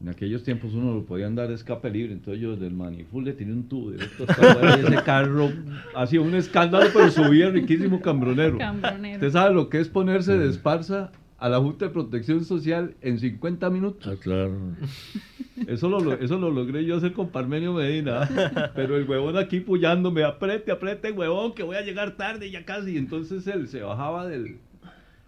en 0.00 0.08
aquellos 0.08 0.42
tiempos 0.42 0.72
uno 0.72 0.94
lo 0.94 1.04
podía 1.04 1.26
andar 1.26 1.50
escape 1.50 1.90
libre, 1.90 2.12
entonces 2.12 2.40
yo 2.40 2.56
del 2.56 2.72
maniful 2.72 3.24
le 3.24 3.34
tenía 3.34 3.52
un 3.52 3.68
tubo 3.68 3.90
directo 3.90 4.24
hasta 4.26 4.76
ese 4.76 5.02
carro 5.04 5.50
hacía 5.94 6.22
un 6.22 6.34
escándalo, 6.34 6.86
pero 6.92 7.10
subía 7.10 7.50
riquísimo 7.50 8.00
cambronero. 8.00 8.56
cambronero. 8.56 9.16
Usted 9.16 9.30
sabe 9.30 9.54
lo 9.54 9.68
que 9.68 9.78
es 9.78 9.88
ponerse 9.88 10.38
de 10.38 10.48
esparza 10.48 11.12
a 11.38 11.48
la 11.48 11.58
Junta 11.58 11.86
de 11.86 11.90
Protección 11.90 12.44
Social 12.44 12.94
en 13.02 13.18
50 13.18 13.68
minutos. 13.70 14.06
Ah, 14.06 14.18
claro. 14.20 14.56
Eso 15.66 15.90
lo, 15.90 16.14
eso 16.14 16.38
lo 16.38 16.50
logré 16.50 16.86
yo 16.86 16.96
hacer 16.96 17.12
con 17.12 17.28
Parmenio 17.28 17.74
Medina, 17.74 18.26
pero 18.74 18.96
el 18.96 19.06
huevón 19.06 19.36
aquí 19.36 19.60
puyándome, 19.60 20.24
aprete, 20.24 20.72
aprete, 20.72 21.12
huevón, 21.12 21.52
que 21.52 21.62
voy 21.62 21.76
a 21.76 21.82
llegar 21.82 22.16
tarde 22.16 22.50
ya 22.50 22.64
casi. 22.64 22.96
Entonces 22.96 23.46
él 23.46 23.68
se 23.68 23.82
bajaba 23.82 24.26
del, 24.26 24.56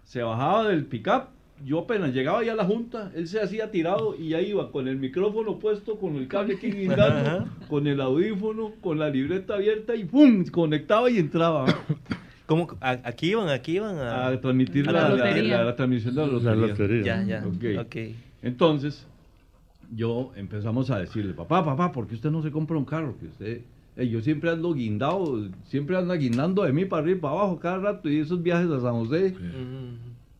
se 0.03 0.23
bajaba 0.23 0.67
del 0.67 0.85
pick-up 0.85 1.25
yo 1.65 1.79
apenas 1.79 2.13
llegaba 2.13 2.43
ya 2.43 2.53
a 2.53 2.55
la 2.55 2.65
junta, 2.65 3.11
él 3.15 3.27
se 3.27 3.39
hacía 3.39 3.71
tirado 3.71 4.15
y 4.17 4.29
ya 4.29 4.41
iba 4.41 4.71
con 4.71 4.87
el 4.87 4.97
micrófono 4.97 5.59
puesto, 5.59 5.97
con 5.97 6.15
el 6.15 6.27
cable 6.27 6.55
aquí 6.55 6.71
guindando, 6.71 7.47
con 7.69 7.87
el 7.87 8.01
audífono, 8.01 8.73
con 8.81 8.99
la 8.99 9.09
libreta 9.09 9.55
abierta 9.55 9.95
y 9.95 10.05
¡pum! 10.05 10.45
conectaba 10.45 11.09
y 11.09 11.17
entraba. 11.17 11.65
¿Cómo? 12.45 12.67
¿Aquí 12.81 13.31
iban? 13.31 13.49
¿Aquí 13.49 13.77
iban? 13.77 13.97
A, 13.99 14.39
transmitir 14.41 14.85
la, 14.91 15.09
la, 15.09 15.75
transmisión 15.75 16.13
de 16.13 16.27
la 16.27 16.55
lotería. 16.55 17.23
Ya, 17.23 17.23
ya. 17.23 17.47
Okay. 17.85 18.17
Entonces, 18.41 19.07
yo 19.95 20.33
empezamos 20.35 20.89
a 20.91 20.99
decirle, 20.99 21.33
papá, 21.33 21.63
papá, 21.63 21.91
¿por 21.93 22.05
qué 22.05 22.15
usted 22.15 22.31
no 22.31 22.41
se 22.41 22.51
compra 22.51 22.77
un 22.77 22.85
carro? 22.85 23.15
Que 23.17 23.27
usted... 23.27 23.61
Eh, 23.95 24.09
yo 24.09 24.21
siempre 24.21 24.49
ando 24.49 24.73
guindado, 24.73 25.49
siempre 25.65 25.95
anda 25.95 26.15
guindando 26.15 26.63
de 26.63 26.73
mí 26.73 26.85
para 26.85 27.03
arriba 27.03 27.17
y 27.17 27.21
para 27.21 27.33
abajo 27.35 27.59
cada 27.59 27.77
rato 27.77 28.09
y 28.09 28.19
esos 28.19 28.41
viajes 28.41 28.69
a 28.71 28.81
San 28.81 28.93
José. 28.93 29.35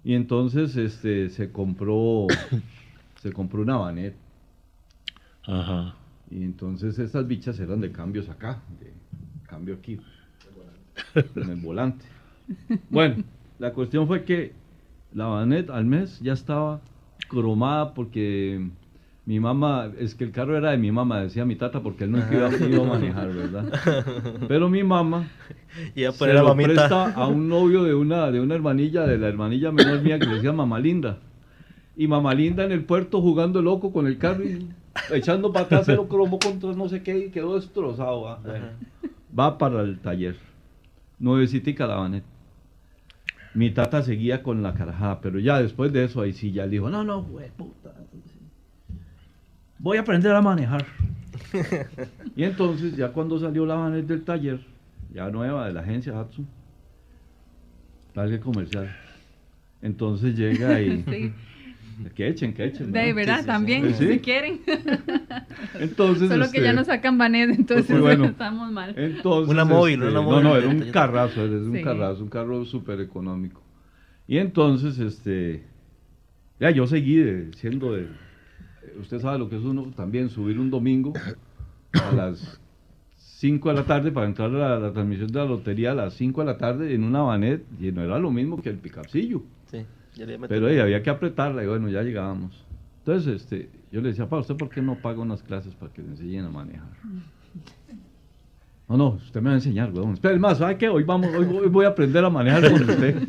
Y 0.03 0.15
entonces 0.15 0.75
este, 0.75 1.29
se 1.29 1.51
compró 1.51 2.27
se 3.21 3.31
compró 3.31 3.61
una 3.61 3.77
vanet. 3.77 4.15
Ajá. 5.45 5.95
Y 6.29 6.43
entonces 6.43 6.99
estas 6.99 7.27
bichas 7.27 7.59
eran 7.59 7.79
de 7.79 7.91
cambios 7.91 8.29
acá, 8.29 8.61
de 8.79 8.91
cambio 9.47 9.75
aquí, 9.75 9.99
en 11.35 11.49
el 11.49 11.61
volante. 11.61 12.05
Bueno, 12.89 13.23
la 13.59 13.71
cuestión 13.71 14.05
fue 14.07 14.25
que 14.25 14.53
la 15.13 15.27
vanet 15.27 15.69
al 15.69 15.85
mes 15.85 16.19
ya 16.19 16.33
estaba 16.33 16.81
cromada 17.29 17.93
porque 17.93 18.69
mi 19.25 19.39
mamá, 19.39 19.89
es 19.97 20.15
que 20.15 20.25
el 20.25 20.31
carro 20.31 20.57
era 20.57 20.71
de 20.71 20.77
mi 20.77 20.91
mamá, 20.91 21.21
decía 21.21 21.45
mi 21.45 21.55
tata, 21.55 21.81
porque 21.81 22.03
él 22.03 22.11
nunca 22.11 22.33
iba, 22.33 22.49
iba 22.67 22.83
a 22.83 22.87
manejar, 22.87 23.33
¿verdad? 23.33 23.65
Pero 24.49 24.69
mi 24.69 24.83
mamá 24.83 25.29
y 25.95 26.03
a 26.03 26.11
se 26.11 26.33
lo 26.33 26.55
presta 26.55 27.13
a 27.13 27.27
un 27.27 27.47
novio 27.47 27.83
de 27.83 27.95
una, 27.95 28.31
de 28.31 28.41
una 28.41 28.55
hermanilla, 28.55 29.07
de 29.07 29.17
la 29.17 29.29
hermanilla 29.29 29.71
menor 29.71 30.01
mía 30.01 30.19
que 30.19 30.25
le 30.25 30.35
decía 30.35 30.51
Mamá 30.51 30.79
Linda. 30.79 31.19
Y 31.95 32.07
Mamá 32.07 32.33
Linda 32.33 32.65
en 32.65 32.73
el 32.73 32.83
puerto 32.83 33.21
jugando 33.21 33.61
loco 33.61 33.93
con 33.93 34.07
el 34.07 34.17
carro 34.17 34.43
y 34.43 34.67
echando 35.11 35.53
para 35.53 35.65
atrás, 35.65 35.85
se 35.85 35.95
lo 35.95 36.09
cromó 36.09 36.37
contra 36.37 36.73
no 36.73 36.89
sé 36.89 37.01
qué 37.01 37.27
y 37.27 37.29
quedó 37.29 37.55
destrozado. 37.55 38.23
¿va? 38.23 38.39
va 39.37 39.57
para 39.57 39.81
el 39.81 39.99
taller. 39.99 40.35
Nuevecitica 41.19 41.87
la 41.87 41.95
vanet. 41.95 42.25
Mi 43.53 43.69
tata 43.69 44.01
seguía 44.01 44.43
con 44.43 44.63
la 44.63 44.73
carajada, 44.73 45.21
pero 45.21 45.39
ya 45.39 45.61
después 45.61 45.93
de 45.93 46.03
eso, 46.03 46.21
ahí 46.21 46.33
sí 46.33 46.51
ya 46.51 46.65
le 46.65 46.71
dijo, 46.71 46.89
no, 46.89 47.03
no, 47.03 47.23
güey, 47.23 47.51
puta 47.55 47.93
voy 49.83 49.97
a 49.97 50.01
aprender 50.01 50.31
a 50.31 50.41
manejar. 50.41 50.85
y 52.35 52.43
entonces, 52.43 52.95
ya 52.95 53.09
cuando 53.09 53.37
salió 53.37 53.65
la 53.65 53.75
vanet 53.75 54.07
del 54.07 54.23
taller, 54.23 54.59
ya 55.13 55.29
nueva 55.29 55.67
de 55.67 55.73
la 55.73 55.81
agencia 55.81 56.13
Hudson, 56.13 56.47
tal 58.13 58.39
comercial, 58.39 58.95
entonces 59.83 60.35
llega 60.35 60.81
y... 60.81 61.33
Que 62.15 62.27
echen, 62.27 62.55
que 62.55 62.65
echen. 62.65 62.91
De 62.91 63.13
verdad, 63.13 63.45
también, 63.45 63.93
si 63.93 64.17
quieren. 64.17 64.61
Entonces, 65.79 66.27
Solo 66.27 66.49
que 66.49 66.59
ya 66.59 66.71
este, 66.71 66.73
no 66.73 66.83
sacan 66.83 67.19
banet, 67.19 67.51
entonces 67.51 67.85
pues 67.85 68.01
bueno, 68.01 68.25
estamos 68.25 68.71
mal. 68.71 68.95
Entonces, 68.97 69.51
una 69.51 69.63
móvil, 69.63 70.01
este, 70.01 70.09
una 70.09 70.21
móvil. 70.21 70.43
No, 70.43 70.49
no, 70.49 70.57
era 70.57 70.67
un 70.67 70.91
carrazo, 70.91 71.45
era 71.45 71.55
un 71.55 71.81
carrazo, 71.83 72.23
un 72.23 72.29
carro 72.29 72.65
súper 72.65 72.99
económico. 72.99 73.61
Y 74.27 74.39
entonces, 74.39 74.97
este, 74.97 75.63
ya 76.59 76.71
yo 76.71 76.87
seguí 76.87 77.51
siendo 77.55 77.93
de, 77.93 78.07
usted 78.99 79.19
sabe 79.19 79.39
lo 79.39 79.49
que 79.49 79.57
es 79.57 79.63
uno 79.63 79.91
también 79.95 80.29
subir 80.29 80.59
un 80.59 80.69
domingo 80.69 81.13
a 81.93 82.11
las 82.13 82.59
5 83.17 83.69
de 83.69 83.75
la 83.75 83.85
tarde 83.85 84.11
para 84.11 84.25
entrar 84.25 84.55
a 84.55 84.79
la, 84.79 84.93
transmisión 84.93 85.27
de 85.27 85.39
la 85.39 85.45
lotería 85.45 85.91
a 85.91 85.95
las 85.95 86.13
5 86.13 86.41
de 86.41 86.45
la 86.45 86.57
tarde 86.57 86.93
en 86.93 87.03
una 87.03 87.21
vanet 87.21 87.65
y 87.79 87.91
no 87.91 88.01
era 88.01 88.17
lo 88.19 88.31
mismo 88.31 88.61
que 88.61 88.69
el 88.69 88.77
picapcillo. 88.77 89.43
Sí, 89.69 89.85
Pero 90.47 90.67
había 90.67 91.03
que 91.03 91.09
apretarla 91.09 91.63
y 91.63 91.67
bueno, 91.67 91.89
ya 91.89 92.03
llegábamos. 92.03 92.63
Entonces, 92.99 93.41
este, 93.41 93.69
yo 93.91 93.99
le 93.99 94.09
decía, 94.09 94.29
para 94.29 94.41
usted, 94.41 94.55
¿por 94.55 94.69
qué 94.69 94.81
no 94.81 94.95
paga 94.95 95.19
unas 95.19 95.43
clases 95.43 95.75
para 95.75 95.91
que 95.91 96.01
le 96.01 96.09
enseñen 96.09 96.45
a 96.45 96.49
manejar? 96.49 96.87
No, 98.93 98.97
no, 98.97 99.09
usted 99.15 99.41
me 99.41 99.47
va 99.47 99.53
a 99.53 99.55
enseñar, 99.55 99.91
weón. 99.91 100.13
Espera, 100.13 100.37
más, 100.37 100.59
¿sabe 100.59 100.77
qué? 100.77 100.87
Hoy, 100.87 101.03
vamos, 101.03 101.33
hoy, 101.33 101.67
voy 101.67 101.83
a 101.83 101.87
aprender 101.87 102.23
a 102.23 102.29
manejar 102.29 102.71
con 102.71 102.87
usted. 102.87 103.27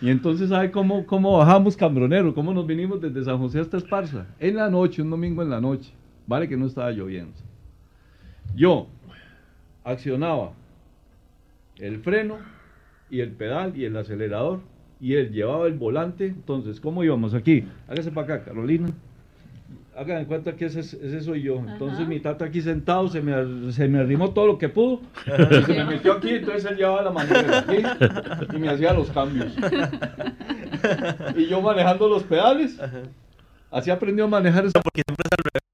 y 0.00 0.08
entonces, 0.08 0.48
¿sabe 0.48 0.70
cómo, 0.70 1.04
cómo 1.04 1.36
bajamos 1.36 1.76
Cambronero? 1.76 2.34
¿Cómo 2.34 2.54
nos 2.54 2.66
vinimos 2.66 2.98
desde 3.02 3.22
San 3.22 3.36
José 3.36 3.60
hasta 3.60 3.76
Esparza? 3.76 4.24
En 4.40 4.56
la 4.56 4.70
noche, 4.70 5.02
un 5.02 5.10
domingo 5.10 5.42
en 5.42 5.50
la 5.50 5.60
noche. 5.60 5.92
Vale 6.26 6.48
que 6.48 6.56
no 6.56 6.64
estaba 6.64 6.90
lloviendo. 6.90 7.34
Yo 8.54 8.86
accionaba 9.84 10.52
el 11.76 11.98
freno 11.98 12.38
y 13.10 13.20
el 13.20 13.32
pedal 13.32 13.76
y 13.76 13.84
el 13.84 13.94
acelerador 13.94 14.60
y 15.02 15.16
él 15.16 15.32
llevaba 15.32 15.66
el 15.66 15.74
volante. 15.74 16.28
Entonces, 16.28 16.80
¿cómo 16.80 17.04
íbamos 17.04 17.34
aquí? 17.34 17.68
Hágase 17.88 18.10
para 18.10 18.36
acá, 18.36 18.44
Carolina 18.46 18.88
hagan 19.96 20.18
en 20.18 20.24
cuenta 20.26 20.54
que 20.54 20.66
ese, 20.66 20.80
ese 20.80 21.20
soy 21.20 21.42
yo. 21.42 21.56
Entonces 21.56 22.06
mi 22.06 22.20
tata 22.20 22.44
aquí 22.44 22.60
sentado 22.60 23.08
se 23.08 23.20
me, 23.20 23.72
se 23.72 23.88
me 23.88 23.98
arrimó 23.98 24.30
todo 24.30 24.46
lo 24.46 24.58
que 24.58 24.68
pudo, 24.68 25.00
y 25.26 25.62
se 25.64 25.72
me 25.72 25.84
metió 25.84 26.12
aquí, 26.12 26.30
entonces 26.30 26.70
él 26.70 26.76
llevaba 26.76 27.02
la 27.02 27.10
manera 27.10 27.58
aquí 27.58 27.82
y 28.54 28.58
me 28.58 28.68
hacía 28.68 28.92
los 28.92 29.10
cambios. 29.10 29.54
y 31.36 31.46
yo 31.46 31.60
manejando 31.60 32.08
los 32.08 32.22
pedales, 32.24 32.78
así 33.70 33.90
aprendió 33.90 34.24
a 34.24 34.28
manejar 34.28 34.66
esa... 34.66 34.80
Porque 34.80 35.02
siempre 35.06 35.24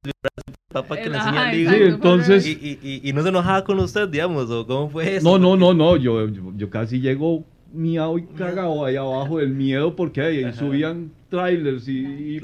está 0.05 0.29
al 0.39 0.83
papá 0.83 0.97
que 0.97 1.11
le 1.11 1.19
enseña 1.19 1.53
Sí, 1.53 1.83
entonces... 1.83 2.47
Y, 2.47 2.79
y, 2.83 3.01
y, 3.09 3.13
no 3.13 3.23
se 3.23 3.29
enojaba 3.29 3.65
con 3.65 3.79
usted, 3.81 4.09
digamos, 4.09 4.51
o 4.51 4.67
cómo 4.67 4.89
fue 4.89 5.17
eso? 5.17 5.29
No, 5.29 5.39
no, 5.39 5.57
no, 5.57 5.75
no, 5.75 5.97
yo, 5.97 6.29
yo, 6.29 6.53
yo 6.57 6.71
casi 6.71 7.01
llego 7.01 7.45
miado 7.73 8.19
y 8.19 8.23
cagado 8.25 8.85
ahí 8.85 8.97
abajo 8.97 9.39
del 9.39 9.51
miedo 9.51 9.97
porque 9.97 10.21
ahí 10.21 10.53
subían 10.53 11.11
trailers 11.29 11.89
y, 11.89 11.99
y, 11.99 12.41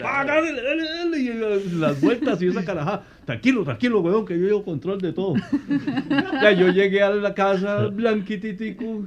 las 1.76 2.00
vueltas 2.00 2.40
y 2.40 2.46
esa 2.46 2.64
carajada. 2.64 3.04
Tranquilo, 3.26 3.62
tranquilo, 3.64 4.00
weón, 4.00 4.24
que 4.24 4.38
yo 4.38 4.46
llevo 4.46 4.64
control 4.64 5.00
de 5.00 5.12
todo. 5.12 5.34
ya 6.42 6.52
yo 6.52 6.68
llegué 6.70 7.02
a 7.02 7.10
la 7.10 7.34
casa 7.34 7.88
blanquititico 7.88 9.04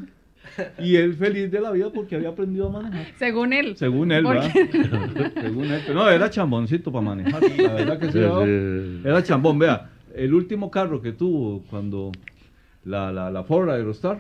y 0.77 0.95
él 0.95 1.15
feliz 1.15 1.51
de 1.51 1.61
la 1.61 1.71
vida 1.71 1.89
porque 1.91 2.15
había 2.15 2.29
aprendido 2.29 2.67
a 2.67 2.71
manejar. 2.71 3.07
Según 3.17 3.53
él. 3.53 3.75
Según 3.77 4.11
él, 4.11 4.23
¿verdad? 4.23 4.51
Según 5.41 5.65
él. 5.65 5.81
Pero 5.85 5.95
no, 5.95 6.09
era 6.09 6.29
chamboncito 6.29 6.91
para 6.91 7.03
manejar. 7.03 7.41
La 7.57 7.73
verdad 7.73 7.99
que 7.99 8.11
sí, 8.11 9.07
era 9.07 9.23
chambón. 9.23 9.57
Vea, 9.57 9.89
el 10.15 10.33
último 10.33 10.69
carro 10.69 11.01
que 11.01 11.13
tuvo 11.13 11.63
cuando 11.69 12.11
la, 12.85 13.11
la, 13.11 13.31
la 13.31 13.43
Ford 13.43 13.69
Aerostar, 13.69 14.19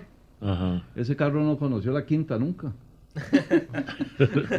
ese 0.95 1.15
carro 1.15 1.43
no 1.43 1.57
conoció 1.57 1.91
la 1.91 2.05
quinta 2.05 2.37
nunca. 2.37 2.73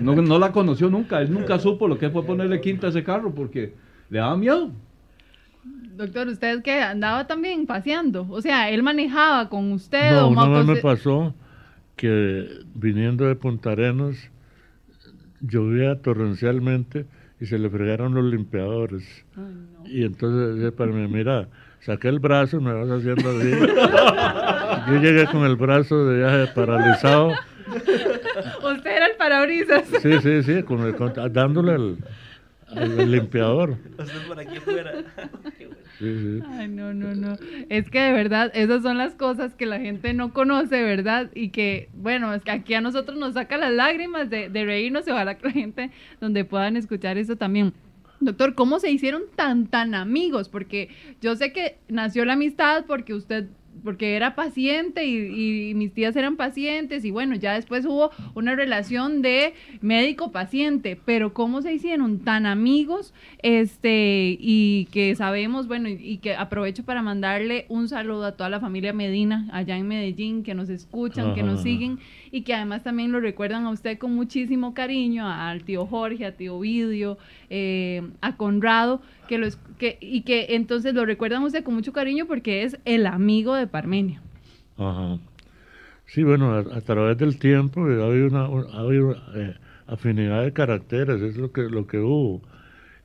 no, 0.03 0.15
no, 0.15 0.39
la 0.39 0.53
conoció 0.53 0.91
nunca, 0.91 1.21
él 1.23 1.33
nunca 1.33 1.59
supo 1.59 1.89
lo 1.89 1.99
que 1.99 2.11
fue 2.11 2.25
ponerle 2.25 2.61
quinta 2.61 2.87
a 2.87 2.91
ese 2.91 3.03
carro 3.03 3.35
porque 3.35 3.75
le 4.11 4.19
daba 4.19 4.37
miedo. 4.37 4.71
Doctor, 5.97 6.29
¿usted 6.29 6.63
que 6.63 6.81
andaba 6.81 7.27
también 7.27 7.67
paseando? 7.67 8.27
O 8.31 8.41
sea, 8.41 8.71
¿él 8.71 8.83
manejaba 8.83 9.49
con 9.49 9.73
usted? 9.73 10.13
No, 10.13 10.29
una 10.29 10.49
vez 10.49 10.67
me 10.67 10.77
pasó 10.77 11.35
que 11.97 12.49
viniendo 12.75 13.27
de 13.27 13.37
Punta 13.37 13.73
Arenas 13.73 14.17
llovía 15.41 16.01
torrencialmente 16.01 17.07
y 17.41 17.47
se 17.47 17.59
le 17.59 17.69
fregaron 17.69 18.15
los 18.15 18.25
limpiadores. 18.25 19.05
Y 19.85 20.05
entonces 20.05 20.73
para 20.73 20.93
mí, 20.93 21.07
mira, 21.09 21.49
saqué 21.83 22.09
el 22.09 22.19
brazo, 22.19 22.61
me 22.61 22.73
vas 22.73 22.89
haciendo 22.89 23.31
así. 23.31 23.51
Yo 24.91 25.01
llegué 25.01 25.27
con 25.27 25.45
el 25.45 25.57
brazo 25.57 26.07
de 26.07 26.19
viaje 26.19 26.53
paralizado 26.55 27.33
Usted 28.63 28.91
era 28.91 29.07
el 29.07 29.17
parabrisas. 29.17 29.85
Sí, 30.03 30.13
sí, 30.21 30.43
sí, 30.43 30.65
dándole 31.31 31.75
el, 32.75 33.11
limpiador. 33.11 33.77
Usted 33.99 34.27
por 34.27 34.41
aquí 34.41 34.59
fuera. 34.61 34.93
Sí, 35.99 36.19
sí. 36.19 36.43
Ay, 36.49 36.67
no, 36.67 36.93
no, 36.93 37.15
no. 37.15 37.37
Es 37.69 37.89
que 37.89 38.01
de 38.01 38.13
verdad, 38.13 38.51
esas 38.55 38.83
son 38.83 38.99
las 38.99 39.15
cosas 39.15 39.55
que 39.55 39.67
la 39.67 39.79
gente 39.79 40.15
no 40.15 40.33
conoce, 40.33 40.83
¿verdad? 40.83 41.31
Y 41.33 41.51
que, 41.51 41.91
bueno, 41.93 42.35
es 42.35 42.43
que 42.43 42.51
aquí 42.51 42.75
a 42.75 42.81
nosotros 42.81 43.17
nos 43.19 43.35
saca 43.35 43.57
las 43.57 43.71
lágrimas 43.71 44.29
de, 44.29 44.49
de 44.49 44.65
reírnos 44.65 45.07
y 45.07 45.13
ojalá 45.13 45.37
que 45.37 45.47
la 45.47 45.53
gente 45.53 45.91
donde 46.21 46.45
puedan 46.45 46.77
escuchar 46.77 47.19
eso 47.19 47.37
también. 47.37 47.73
Doctor, 48.25 48.55
¿cómo 48.55 48.79
se 48.79 48.91
hicieron 48.91 49.25
tan, 49.35 49.67
tan 49.67 49.95
amigos? 49.95 50.49
Porque 50.49 50.89
yo 51.21 51.35
sé 51.37 51.53
que 51.53 51.79
nació 51.89 52.25
la 52.25 52.35
amistad 52.35 52.85
porque 52.87 53.15
usted 53.15 53.49
porque 53.85 54.17
era 54.17 54.35
paciente 54.35 55.05
y, 55.07 55.75
mis 55.75 55.93
tías 55.93 56.15
eran 56.17 56.37
pacientes 56.37 57.05
y 57.05 57.11
bueno, 57.11 57.35
ya 57.35 57.55
después 57.55 57.85
hubo 57.87 58.11
una 58.35 58.55
relación 58.55 59.23
de 59.23 59.55
médico-paciente, 59.81 60.99
pero 61.05 61.33
¿cómo 61.33 61.63
se 61.63 61.73
hicieron 61.73 62.21
tan 62.21 62.47
amigos? 62.47 63.15
Este, 63.43 64.37
y 64.39 64.87
que 64.93 65.15
sabemos, 65.17 65.67
bueno, 65.67 65.89
y, 65.89 66.19
que 66.19 66.35
aprovecho 66.35 66.85
para 66.85 67.03
mandarle 67.03 67.67
un 67.69 67.89
saludo 67.89 68.27
a 68.27 68.33
toda 68.33 68.51
la 68.51 68.61
familia 68.61 68.93
Medina 68.93 69.49
allá 69.53 69.77
en 69.77 69.89
Medellín, 69.89 70.43
que 70.43 70.55
nos 70.55 70.69
escuchan, 70.69 71.35
que 71.35 71.43
nos 71.43 71.63
siguen 71.63 71.99
y 72.31 72.43
que 72.43 72.55
además 72.55 72.83
también 72.83 73.13
lo 73.13 73.21
recuerdan 73.21 73.65
a 73.65 73.71
usted 73.71 73.99
con 73.99 74.15
muchísimo 74.15 74.75
cariño, 74.75 75.29
al 75.29 75.65
tío 75.65 75.87
Jorge, 75.87 76.25
a 76.25 76.33
tío 76.33 76.59
Vidio, 76.61 77.19
eh, 77.51 78.03
a 78.21 78.37
Conrado, 78.37 79.03
que 79.29 79.39
los, 79.39 79.59
que, 79.83 79.99
y 80.01 80.21
que 80.21 80.55
entonces 80.55 80.95
lo 80.95 81.05
recuerdan 81.05 81.43
usted 81.43 81.65
con 81.65 81.75
mucho 81.75 81.93
cariño 81.93 82.27
porque 82.27 82.63
es 82.63 82.79
el 82.85 83.05
amigo 83.05 83.57
de 83.57 83.67
Parmenio. 83.67 84.21
Ajá. 84.79 85.19
Sí, 86.07 86.23
bueno, 86.23 86.55
a, 86.55 86.81
través 86.83 87.19
del 87.19 87.37
tiempo 87.41 87.81
ha 87.81 88.07
habido 88.07 88.29
una, 88.29 88.43
ha 88.43 88.81
habido, 88.81 89.17
eh, 89.35 89.57
afinidad 89.89 90.45
de 90.45 90.53
caracteres, 90.53 91.21
es 91.21 91.37
lo 91.37 91.51
que, 91.51 91.63
lo 91.63 91.89
que 91.89 91.99
hubo. 91.99 92.43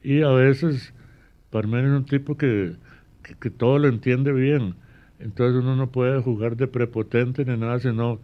Y 0.03 0.21
a 0.21 0.29
veces 0.29 0.93
Parmenio 1.49 1.93
es 1.93 1.97
un 1.97 2.05
tipo 2.05 2.37
que, 2.37 2.75
que 3.39 3.49
todo 3.49 3.79
lo 3.79 3.87
entiende 3.87 4.31
bien. 4.31 4.75
Entonces 5.17 5.63
uno 5.63 5.75
no 5.75 5.89
puede 5.89 6.21
jugar 6.21 6.57
de 6.57 6.67
prepotente 6.67 7.43
ni 7.43 7.57
nada, 7.57 7.79
sino 7.79 8.19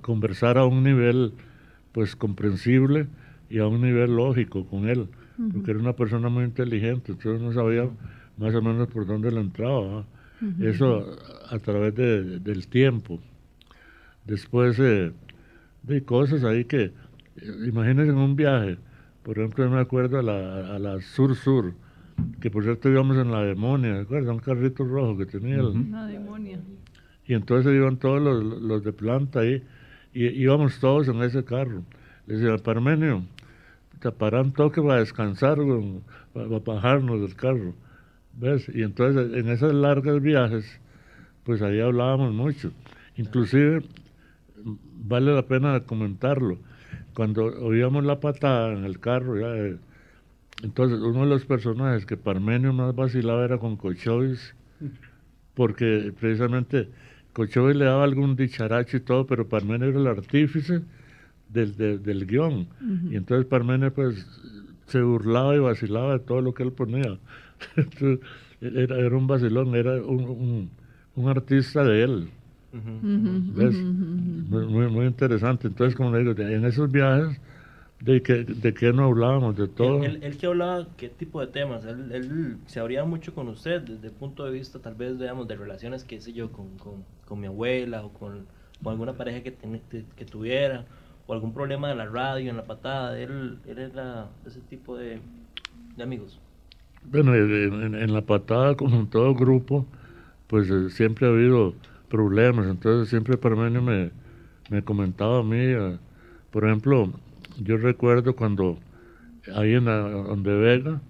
conversar 0.00 0.58
a 0.58 0.64
un 0.64 0.82
nivel 0.82 1.32
pues 1.92 2.16
comprensible 2.16 3.06
y 3.48 3.58
a 3.58 3.68
un 3.68 3.82
nivel 3.82 4.16
lógico 4.16 4.66
con 4.66 4.88
él, 4.88 5.06
porque 5.52 5.70
era 5.70 5.80
una 5.80 5.94
persona 5.94 6.28
muy 6.28 6.44
inteligente, 6.44 7.12
entonces 7.12 7.40
no 7.40 7.52
sabía 7.52 7.88
más 8.36 8.54
o 8.54 8.62
menos 8.62 8.88
por 8.88 9.06
dónde 9.06 9.30
le 9.30 9.40
entraba. 9.40 10.04
Eso 10.60 11.16
a, 11.50 11.58
través 11.58 11.94
de, 11.96 12.38
del 12.38 12.68
tiempo. 12.68 13.20
Después 14.24 14.78
eh, 14.78 15.12
de 15.82 16.04
cosas 16.04 16.44
ahí 16.44 16.64
que, 16.64 16.92
imagínense 17.66 18.12
en 18.12 18.18
un 18.18 18.36
viaje, 18.36 18.78
por 19.24 19.38
ejemplo, 19.38 19.64
yo 19.64 19.70
me 19.70 19.80
acuerdo 19.80 20.18
a 20.20 20.22
la, 20.22 20.76
a 20.76 20.78
la 20.78 21.00
Sur-Sur, 21.00 21.74
que 22.40 22.50
por 22.50 22.62
cierto 22.62 22.88
íbamos 22.88 23.16
en 23.16 23.30
la 23.30 23.42
Demonia, 23.42 23.98
¿recuerdan? 23.98 24.36
Un 24.36 24.40
carrito 24.40 24.84
rojo 24.84 25.16
que 25.18 25.26
tenía. 25.26 25.58
La 25.58 26.06
Demonia. 26.06 26.60
Y 27.26 27.34
entonces 27.34 27.74
iban 27.74 27.98
todos 27.98 28.22
los, 28.22 28.84
de 28.84 28.92
planta 28.92 29.40
ahí, 29.40 29.62
y 30.14 30.26
íbamos 30.28 30.80
todos 30.80 31.08
en 31.08 31.22
ese 31.22 31.44
carro. 31.44 31.82
Le 32.26 32.36
decía, 32.36 32.56
Parmenio, 32.62 33.22
te 34.00 34.12
paran 34.12 34.52
toque 34.52 34.80
para 34.80 35.00
descansar, 35.00 35.58
para, 36.32 36.58
bajarnos 36.58 37.20
del 37.20 37.34
carro. 37.34 37.74
¿Ves? 38.34 38.70
Y 38.72 38.82
entonces 38.82 39.34
en 39.34 39.48
esos 39.48 39.74
largos 39.74 40.22
viajes, 40.22 40.80
pues 41.44 41.60
ahí 41.62 41.80
hablábamos 41.80 42.32
mucho. 42.32 42.70
Inclusive, 43.16 43.82
vale 44.64 45.34
la 45.34 45.42
pena 45.42 45.80
comentarlo, 45.80 46.58
cuando 47.14 47.46
oíamos 47.46 48.04
la 48.04 48.20
patada 48.20 48.72
en 48.72 48.84
el 48.84 49.00
carro, 49.00 49.36
eh, 49.40 49.76
entonces 50.62 51.00
uno 51.00 51.20
de 51.20 51.26
los 51.26 51.44
personajes 51.44 52.06
que 52.06 52.16
Parmenio 52.16 52.72
más 52.72 52.94
vacilaba 52.94 53.44
era 53.44 53.58
con 53.58 53.76
Cochovis, 53.76 54.54
porque 55.54 56.12
precisamente 56.18 56.88
Cochoy 57.32 57.74
le 57.74 57.86
daba 57.86 58.04
algún 58.04 58.36
dicharacho 58.36 58.98
y 58.98 59.00
todo, 59.00 59.26
pero 59.26 59.48
Parmenio 59.48 59.88
era 59.88 59.98
el 59.98 60.06
artífice 60.06 60.82
del, 61.48 62.02
del, 62.02 62.26
guion. 62.26 62.66
Y 63.10 63.16
entonces 63.16 63.46
Parmenio 63.46 63.92
pues 63.92 64.26
se 64.86 65.02
burlaba 65.02 65.54
y 65.54 65.58
vacilaba 65.58 66.14
de 66.14 66.18
todo 66.20 66.40
lo 66.40 66.54
que 66.54 66.62
él 66.62 66.72
ponía. 66.72 67.18
era, 68.60 68.96
era 68.96 69.16
un 69.16 69.26
vacilón, 69.26 69.74
era 69.74 70.02
un, 70.02 70.70
un, 71.14 71.28
artista 71.28 71.84
de 71.84 72.02
él. 72.02 72.30
Muy, 72.72 74.88
muy 74.88 75.06
interesante. 75.06 75.68
Entonces, 75.68 75.96
como 75.96 76.12
le 76.12 76.20
digo, 76.20 76.40
en 76.40 76.64
esos 76.64 76.90
viajes 76.90 77.40
¿De 78.00 78.22
qué, 78.22 78.44
¿De 78.44 78.74
qué 78.74 78.92
no 78.92 79.06
hablábamos? 79.06 79.56
¿De 79.56 79.66
todo? 79.66 80.04
Él, 80.04 80.36
que 80.38 80.46
hablaba, 80.46 80.86
¿qué 80.96 81.08
tipo 81.08 81.40
de 81.40 81.48
temas? 81.48 81.84
Él, 81.84 82.12
él, 82.12 82.56
se 82.66 82.78
abría 82.78 83.04
mucho 83.04 83.34
con 83.34 83.48
usted 83.48 83.82
desde 83.82 84.06
el 84.06 84.12
punto 84.12 84.44
de 84.44 84.52
vista, 84.52 84.78
tal 84.78 84.94
vez, 84.94 85.18
digamos, 85.18 85.48
de 85.48 85.56
relaciones, 85.56 86.04
qué 86.04 86.20
sé 86.20 86.32
yo, 86.32 86.52
con, 86.52 86.78
con, 86.78 87.04
con 87.26 87.40
mi 87.40 87.48
abuela 87.48 88.04
o 88.04 88.12
con, 88.12 88.46
con 88.82 88.92
alguna 88.92 89.14
pareja 89.14 89.42
que, 89.42 89.56
que, 90.14 90.24
tuviera 90.24 90.86
o 91.28 91.34
algún 91.34 91.52
problema 91.52 91.88
de 91.88 91.94
la 91.94 92.06
radio, 92.06 92.50
en 92.50 92.56
la 92.56 92.64
patada. 92.64 93.20
Él, 93.20 93.58
él 93.68 93.78
era 93.78 94.28
ese 94.46 94.60
tipo 94.60 94.96
de, 94.96 95.20
amigos. 96.02 96.40
Bueno, 97.04 97.34
en, 97.34 97.94
en, 97.94 98.12
la 98.12 98.22
patada, 98.22 98.74
como 98.74 98.96
en 98.96 99.06
todo 99.08 99.34
grupo, 99.34 99.86
pues 100.46 100.70
eh, 100.70 100.88
siempre 100.90 101.26
ha 101.26 101.30
habido 101.30 101.74
problemas. 102.08 102.66
Entonces, 102.66 103.10
siempre 103.10 103.36
Parmenio 103.36 103.82
me, 103.82 104.10
me 104.70 104.82
comentaba 104.82 105.40
a 105.40 105.42
mí, 105.42 105.58
eh, 105.58 105.98
por 106.50 106.64
ejemplo, 106.64 107.12
yo 107.58 107.76
recuerdo 107.76 108.34
cuando 108.34 108.78
ahí 109.54 109.74
en 109.74 109.84
la, 109.84 109.98
donde 109.98 110.54
Vega, 110.54 111.02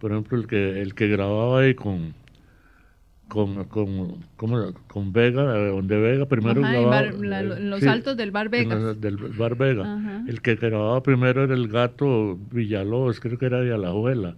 por 0.00 0.12
ejemplo, 0.12 0.36
el 0.36 0.46
que, 0.46 0.82
el 0.82 0.94
que 0.94 1.08
grababa 1.08 1.60
ahí 1.60 1.74
con, 1.74 2.14
con, 3.32 3.64
con, 3.64 4.74
con 4.86 5.12
Vega, 5.14 5.42
donde 5.68 5.98
Vega 5.98 6.26
primero 6.26 6.60
grababa. 6.60 7.00
En 7.00 7.70
los 7.70 7.82
altos 7.84 8.14
del 8.14 8.30
Bar 8.30 8.50
Vega. 8.50 8.92
del 8.92 9.16
Bar 9.16 9.56
Vega. 9.56 10.22
El 10.28 10.42
que 10.42 10.56
grababa 10.56 11.02
primero 11.02 11.42
era 11.42 11.54
el 11.54 11.68
gato 11.68 12.38
Villalobos, 12.50 13.20
creo 13.20 13.38
que 13.38 13.46
era 13.46 13.60
de 13.62 13.72
Alajuela. 13.72 14.36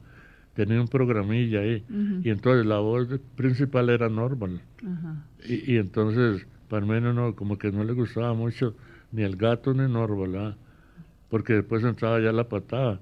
Tenía 0.55 0.81
un 0.81 0.87
programilla 0.87 1.61
ahí. 1.61 1.83
Y 2.23 2.31
entonces 2.31 2.67
la 2.67 2.79
voz 2.79 3.09
principal 3.35 3.91
era 3.91 4.09
Normal. 4.09 4.61
Y, 5.45 5.73
y, 5.73 5.79
entonces 5.79 6.47
Parmenio 6.69 7.13
no, 7.13 7.35
como 7.35 7.59
que 7.59 7.73
no 7.73 7.83
le 7.83 7.95
gustaba 7.95 8.33
mucho 8.33 8.77
ni 9.11 9.23
el 9.23 9.35
gato 9.35 9.75
ni 9.75 9.91
Normal, 9.93 10.55
porque 11.31 11.55
después 11.55 11.83
entraba 11.83 12.21
ya 12.21 12.31
la 12.31 12.49
patada. 12.49 13.01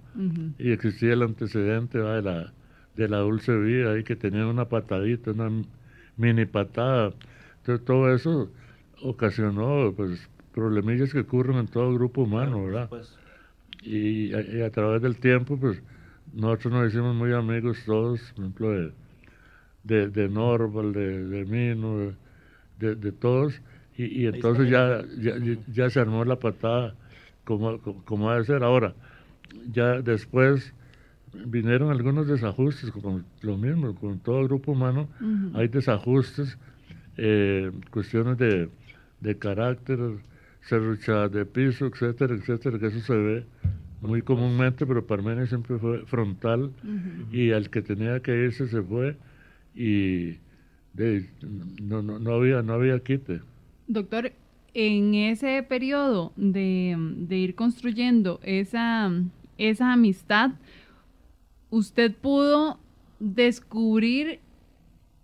Y 0.58 0.70
existía 0.70 1.12
el 1.12 1.22
antecedente 1.22 1.98
de 1.98 2.22
la 2.22 2.52
de 2.96 3.08
la 3.08 3.18
dulce 3.18 3.56
vida 3.56 3.92
ahí 3.92 4.04
que 4.04 4.16
tenía 4.16 4.46
una 4.46 4.68
patadita, 4.68 5.30
una 5.32 5.50
mini 6.16 6.46
patada. 6.46 7.12
Entonces 7.58 7.84
todo 7.84 8.14
eso 8.14 8.50
ocasionó 9.02 9.92
pues 9.96 10.28
problemillas 10.52 11.12
que 11.12 11.20
ocurren 11.20 11.56
en 11.56 11.66
todo 11.66 11.92
grupo 11.94 12.22
humano, 12.22 12.64
¿verdad? 12.64 12.90
Y, 13.82 14.32
a, 14.32 14.70
través 14.70 15.02
del 15.02 15.16
tiempo, 15.18 15.56
pues 15.56 15.82
nosotros 16.32 16.72
nos 16.72 16.88
hicimos 16.88 17.14
muy 17.16 17.32
amigos 17.32 17.78
todos, 17.84 18.20
por 18.32 18.44
ejemplo, 18.44 18.70
de, 18.70 18.92
de, 19.82 20.08
de 20.08 20.28
Norval, 20.28 20.92
de, 20.92 21.26
de 21.26 21.44
Mino, 21.44 22.14
de, 22.78 22.94
de, 22.94 23.12
todos, 23.12 23.60
y, 23.96 24.22
y 24.22 24.26
entonces 24.26 24.70
ya, 24.70 25.02
ya, 25.18 25.34
ya, 25.66 25.90
se 25.90 26.00
armó 26.00 26.24
la 26.24 26.36
patada 26.36 26.94
como, 27.44 27.78
como, 27.78 28.30
ha 28.30 28.38
de 28.38 28.44
ser. 28.44 28.62
Ahora, 28.62 28.94
ya 29.72 30.00
después 30.00 30.72
vinieron 31.32 31.90
algunos 31.90 32.26
desajustes, 32.26 32.90
como 32.90 33.22
lo 33.40 33.56
mismo, 33.56 33.94
con 33.94 34.18
todo 34.18 34.44
grupo 34.44 34.72
humano, 34.72 35.08
hay 35.54 35.68
desajustes, 35.68 36.58
eh, 37.16 37.70
cuestiones 37.90 38.38
de, 38.38 38.68
de 39.20 39.38
carácter, 39.38 39.98
serruchadas 40.62 41.32
de 41.32 41.44
piso, 41.44 41.86
etcétera, 41.86 42.34
etcétera, 42.34 42.78
que 42.78 42.86
eso 42.86 43.00
se 43.00 43.14
ve 43.14 43.44
muy 44.00 44.22
comúnmente, 44.22 44.84
pero 44.84 45.06
Parmenio 45.06 45.46
siempre 45.46 45.78
fue 45.78 46.04
frontal 46.06 46.72
y 47.30 47.52
al 47.52 47.70
que 47.70 47.82
tenía 47.82 48.20
que 48.20 48.32
irse 48.32 48.66
se 48.66 48.82
fue 48.82 49.16
y 49.74 50.36
no, 51.80 52.02
no, 52.02 52.18
no, 52.18 52.32
había, 52.32 52.62
no 52.62 52.74
había 52.74 52.98
quite. 52.98 53.40
Doctor, 53.86 54.32
en 54.74 55.14
ese 55.14 55.62
periodo 55.62 56.32
de, 56.36 56.96
de 56.98 57.36
ir 57.36 57.54
construyendo 57.54 58.40
esa, 58.42 59.10
esa 59.56 59.92
amistad, 59.92 60.50
usted 61.72 62.14
pudo 62.14 62.78
descubrir 63.18 64.40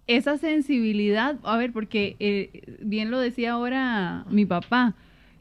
esa 0.07 0.39
sensibilidad, 0.39 1.39
a 1.43 1.59
ver, 1.59 1.73
porque 1.73 2.17
eh, 2.19 2.79
bien 2.81 3.11
lo 3.11 3.21
decía 3.21 3.53
ahora 3.53 4.25
mi 4.31 4.47
papá, 4.47 4.95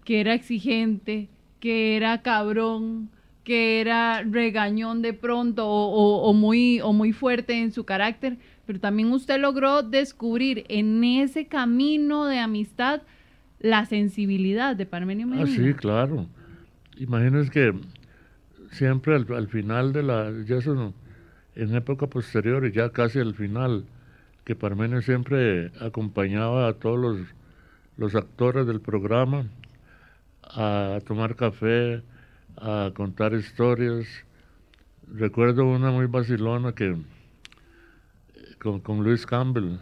que 0.04 0.20
era 0.20 0.34
exigente, 0.34 1.30
que 1.62 1.96
era 1.96 2.22
cabrón, 2.22 3.10
que 3.46 3.80
era 3.80 4.22
regañón 4.24 5.02
de 5.02 5.14
pronto 5.14 5.66
o, 5.66 6.34
muy, 6.34 6.82
o 6.82 6.92
muy 6.92 7.14
fuerte 7.14 7.54
en 7.62 7.72
su 7.72 7.86
carácter, 7.86 8.38
pero 8.66 8.82
también 8.82 9.10
usted 9.14 9.40
logró 9.40 9.84
descubrir 9.84 10.66
en 10.68 11.02
ese 11.06 11.48
camino 11.48 12.26
de 12.26 12.40
amistad 12.40 13.02
la 13.60 13.86
sensibilidad 13.86 14.76
de 14.76 14.86
Parmenio 14.86 15.26
Medina. 15.26 15.50
Ah, 15.50 15.56
sí, 15.56 15.74
claro. 15.74 16.28
Imagínense 16.98 17.50
que 17.50 17.74
siempre 18.72 19.16
al, 19.16 19.48
final 19.48 19.94
de 19.94 20.04
la, 20.04 20.32
ya 20.46 20.58
eso 20.58 20.94
en 21.56 21.76
época 21.76 22.08
posterior 22.08 22.66
y 22.66 22.72
ya 22.72 22.92
casi 22.92 23.20
al 23.20 23.34
final, 23.34 23.86
que 24.46 24.56
Parmenio 24.56 25.02
siempre 25.02 25.72
acompañaba 25.82 26.68
a 26.68 26.74
todos 26.74 27.00
los, 27.00 27.28
los 27.98 28.16
actores 28.16 28.68
del 28.68 28.80
programa 28.80 29.46
a 30.44 31.00
tomar 31.06 31.36
café, 31.36 32.04
a 32.56 32.92
contar 32.94 33.34
historias. 33.34 34.06
Recuerdo 35.14 35.66
una 35.66 35.92
muy 35.92 36.06
vacilona 36.06 36.74
que 36.74 36.96
con, 38.60 38.80
con 38.80 39.04
Luis 39.04 39.26
Campbell, 39.26 39.78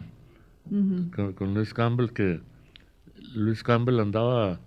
con, 1.14 1.32
con, 1.34 1.54
Luis 1.54 1.72
Campbell 1.74 2.10
que 2.10 2.40
Luis 3.34 3.62
Campbell 3.62 4.00
andaba 4.00 4.58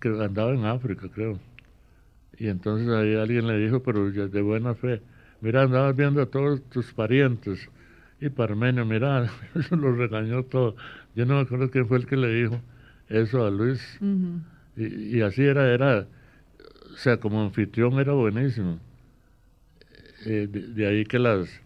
que 0.00 0.08
andaba 0.08 0.52
en 0.52 0.66
África 0.66 1.08
creo 1.12 1.38
y 2.38 2.48
entonces 2.48 2.88
ahí 2.88 3.14
alguien 3.14 3.46
le 3.46 3.58
dijo 3.58 3.82
pero 3.82 4.10
de 4.10 4.42
buena 4.42 4.74
fe 4.74 5.00
mira 5.40 5.62
andabas 5.62 5.94
viendo 5.94 6.22
a 6.22 6.26
todos 6.26 6.62
tus 6.70 6.92
parientes. 6.92 7.68
Y 8.20 8.30
Parmenio 8.30 8.84
mira 8.86 9.30
eso 9.54 9.76
lo 9.76 9.94
regañó 9.94 10.42
todo. 10.44 10.74
Yo 11.14 11.26
no 11.26 11.34
me 11.34 11.40
acuerdo 11.42 11.70
quién 11.70 11.86
fue 11.86 11.98
el 11.98 12.06
que 12.06 12.16
le 12.16 12.28
dijo 12.28 12.60
eso 13.08 13.44
a 13.44 13.50
Luis. 13.50 14.00
Y, 14.76 15.18
y, 15.18 15.20
así 15.20 15.42
era 15.42 15.72
era 15.72 16.06
o 16.92 16.96
sea 16.96 17.18
como 17.18 17.42
anfitrión 17.42 17.98
era 18.00 18.12
buenísimo. 18.12 18.78
Eh, 20.24 20.48
de, 20.48 20.86
ahí 20.86 21.04
que 21.04 21.18
las 21.18 21.60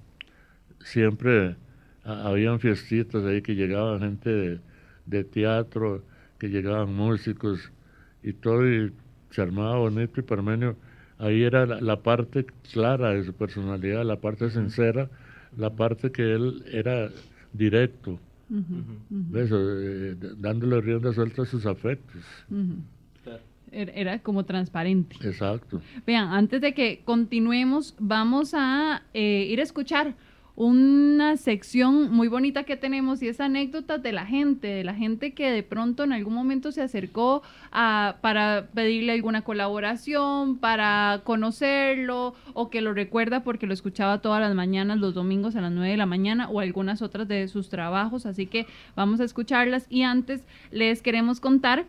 siempre 0.81 1.55
habían 2.03 2.59
fiestitas 2.59 3.25
ahí 3.25 3.43
que 3.43 3.55
llegaban 3.55 4.01
gente 4.01 4.31
de, 4.31 4.61
de 5.07 5.25
teatro 5.25 6.03
que 6.39 6.49
llegaban 6.49 6.93
músicos 6.93 7.71
y 8.23 8.33
todo 8.33 8.69
y 8.69 8.93
se 9.31 9.43
armaba 9.43 9.79
bonito 9.79 10.21
y 10.21 10.23
Parmenio, 10.23 10.77
ahí 11.19 11.43
era 11.43 11.67
la, 11.67 12.03
parte 12.03 12.47
clara 12.73 13.11
de 13.11 13.25
su 13.25 13.33
personalidad, 13.33 14.05
la 14.05 14.17
parte 14.17 14.51
sincera, 14.51 15.09
la 15.57 15.71
parte 15.71 16.11
que 16.13 16.23
él 16.35 16.65
era 16.73 17.11
directo, 17.53 18.19
eh, 18.51 20.17
dándole 20.37 20.81
rienda 20.81 21.13
suelta 21.13 21.43
a 21.43 21.47
sus 21.47 21.67
afectos. 21.67 22.23
Era 23.71 24.19
como 24.21 24.45
transparente. 24.45 25.17
Exacto. 25.23 25.83
Vean, 26.07 26.29
antes 26.29 26.61
de 26.61 26.73
que 26.73 27.03
continuemos, 27.05 27.95
vamos 27.99 28.55
a 28.55 29.03
eh, 29.13 29.47
ir 29.51 29.61
a 29.61 29.63
escuchar 29.63 30.15
una 30.61 31.37
sección 31.37 32.11
muy 32.11 32.27
bonita 32.27 32.65
que 32.65 32.77
tenemos 32.77 33.23
y 33.23 33.29
es 33.29 33.41
anécdotas 33.41 34.03
de 34.03 34.11
la 34.11 34.27
gente, 34.27 34.67
de 34.67 34.83
la 34.83 34.93
gente 34.93 35.33
que 35.33 35.53
de 35.53 35.63
pronto 35.63 36.03
en 36.03 36.13
algún 36.13 36.35
momento 36.35 36.73
se 36.73 36.83
acercó 36.83 37.45
a, 37.71 38.17
para 38.23 38.67
pedirle 38.75 39.13
alguna 39.13 39.43
colaboración, 39.43 40.59
para 40.59 41.21
conocerlo 41.23 42.35
o 42.55 42.71
que 42.71 42.81
lo 42.81 42.93
recuerda 42.93 43.45
porque 43.45 43.69
lo 43.69 43.73
escuchaba 43.73 44.21
todas 44.21 44.41
las 44.41 44.53
mañanas, 44.53 44.99
los 44.99 45.15
domingos 45.15 45.55
a 45.55 45.61
las 45.61 45.71
9 45.71 45.93
de 45.93 45.97
la 45.97 46.07
mañana 46.07 46.49
o 46.51 46.59
algunas 46.59 47.03
otras 47.03 47.29
de 47.29 47.47
sus 47.47 47.69
trabajos. 47.69 48.27
Así 48.27 48.47
que 48.47 48.67
vamos 48.97 49.21
a 49.21 49.25
escucharlas 49.25 49.87
y 49.89 50.03
antes 50.03 50.43
les 50.73 51.03
queremos 51.03 51.39
contar 51.39 51.87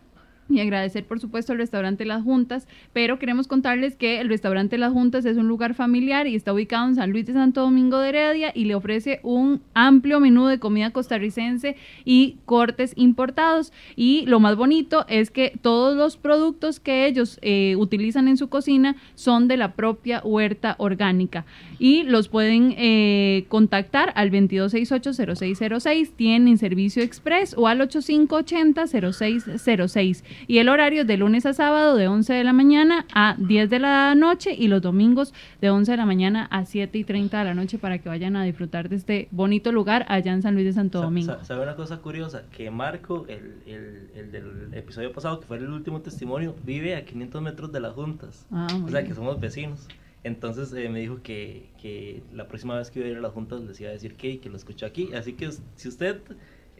y 0.50 0.60
agradecer 0.60 1.04
por 1.04 1.20
supuesto 1.20 1.52
al 1.52 1.58
restaurante 1.58 2.04
Las 2.04 2.22
Juntas, 2.22 2.66
pero 2.92 3.18
queremos 3.18 3.46
contarles 3.46 3.96
que 3.96 4.20
el 4.20 4.28
restaurante 4.28 4.78
Las 4.78 4.92
Juntas 4.92 5.24
es 5.24 5.36
un 5.36 5.48
lugar 5.48 5.74
familiar 5.74 6.26
y 6.26 6.34
está 6.34 6.52
ubicado 6.52 6.88
en 6.88 6.96
San 6.96 7.10
Luis 7.10 7.26
de 7.26 7.32
Santo 7.32 7.62
Domingo 7.62 7.98
de 7.98 8.10
Heredia 8.10 8.52
y 8.54 8.64
le 8.64 8.74
ofrece 8.74 9.20
un 9.22 9.62
amplio 9.74 10.20
menú 10.20 10.46
de 10.46 10.58
comida 10.58 10.90
costarricense 10.90 11.76
y 12.04 12.36
cortes 12.44 12.92
importados. 12.96 13.72
Y 13.96 14.24
lo 14.26 14.40
más 14.40 14.56
bonito 14.56 15.06
es 15.08 15.30
que 15.30 15.52
todos 15.62 15.96
los 15.96 16.16
productos 16.16 16.80
que 16.80 17.06
ellos 17.06 17.38
eh, 17.42 17.76
utilizan 17.76 18.28
en 18.28 18.36
su 18.36 18.48
cocina 18.48 18.96
son 19.14 19.48
de 19.48 19.56
la 19.56 19.74
propia 19.74 20.20
huerta 20.24 20.74
orgánica 20.78 21.44
y 21.78 22.02
los 22.02 22.28
pueden 22.28 22.74
eh, 22.76 23.44
contactar 23.48 24.12
al 24.16 24.30
2268-0606, 24.30 26.10
tienen 26.14 26.58
servicio 26.58 27.02
express 27.02 27.54
o 27.56 27.66
al 27.66 27.80
8580-0606 27.80 30.22
y 30.46 30.58
el 30.58 30.68
horario 30.68 31.02
es 31.02 31.06
de 31.06 31.16
lunes 31.16 31.46
a 31.46 31.52
sábado 31.52 31.96
de 31.96 32.08
11 32.08 32.32
de 32.32 32.44
la 32.44 32.52
mañana 32.52 33.06
a 33.14 33.36
10 33.38 33.70
de 33.70 33.78
la 33.78 34.14
noche 34.14 34.54
y 34.56 34.68
los 34.68 34.82
domingos 34.82 35.32
de 35.60 35.70
11 35.70 35.90
de 35.92 35.96
la 35.96 36.06
mañana 36.06 36.46
a 36.50 36.64
7 36.64 36.96
y 36.98 37.04
30 37.04 37.38
de 37.38 37.44
la 37.44 37.54
noche 37.54 37.78
para 37.78 37.98
que 37.98 38.08
vayan 38.08 38.36
a 38.36 38.44
disfrutar 38.44 38.88
de 38.88 38.96
este 38.96 39.28
bonito 39.30 39.72
lugar 39.72 40.06
allá 40.08 40.32
en 40.32 40.42
San 40.42 40.54
Luis 40.54 40.66
de 40.66 40.72
Santo 40.72 41.00
Domingo. 41.00 41.36
¿Sabe 41.42 41.62
una 41.62 41.76
cosa 41.76 41.98
curiosa? 41.98 42.44
Que 42.50 42.70
Marco, 42.70 43.26
el, 43.28 43.54
el, 43.66 44.10
el 44.14 44.32
del 44.32 44.74
episodio 44.74 45.12
pasado, 45.12 45.40
que 45.40 45.46
fue 45.46 45.58
el 45.58 45.68
último 45.68 46.00
testimonio, 46.00 46.54
vive 46.64 46.96
a 46.96 47.04
500 47.04 47.42
metros 47.42 47.72
de 47.72 47.80
las 47.80 47.94
juntas. 47.94 48.46
Ah, 48.50 48.66
o 48.84 48.88
sea, 48.88 49.04
que 49.04 49.14
somos 49.14 49.40
vecinos. 49.40 49.88
Entonces 50.22 50.72
eh, 50.74 50.88
me 50.90 51.00
dijo 51.00 51.22
que, 51.22 51.70
que, 51.80 52.22
la 52.34 52.46
próxima 52.46 52.76
vez 52.76 52.90
que 52.90 52.98
iba 53.00 53.08
a 53.08 53.12
ir 53.12 53.16
a 53.16 53.20
las 53.20 53.32
juntas 53.32 53.62
les 53.62 53.80
iba 53.80 53.88
a 53.88 53.92
decir 53.92 54.16
que, 54.16 54.38
que 54.38 54.50
lo 54.50 54.56
escuchó 54.56 54.86
aquí. 54.86 55.10
Así 55.14 55.32
que 55.32 55.50
si 55.76 55.88
usted 55.88 56.20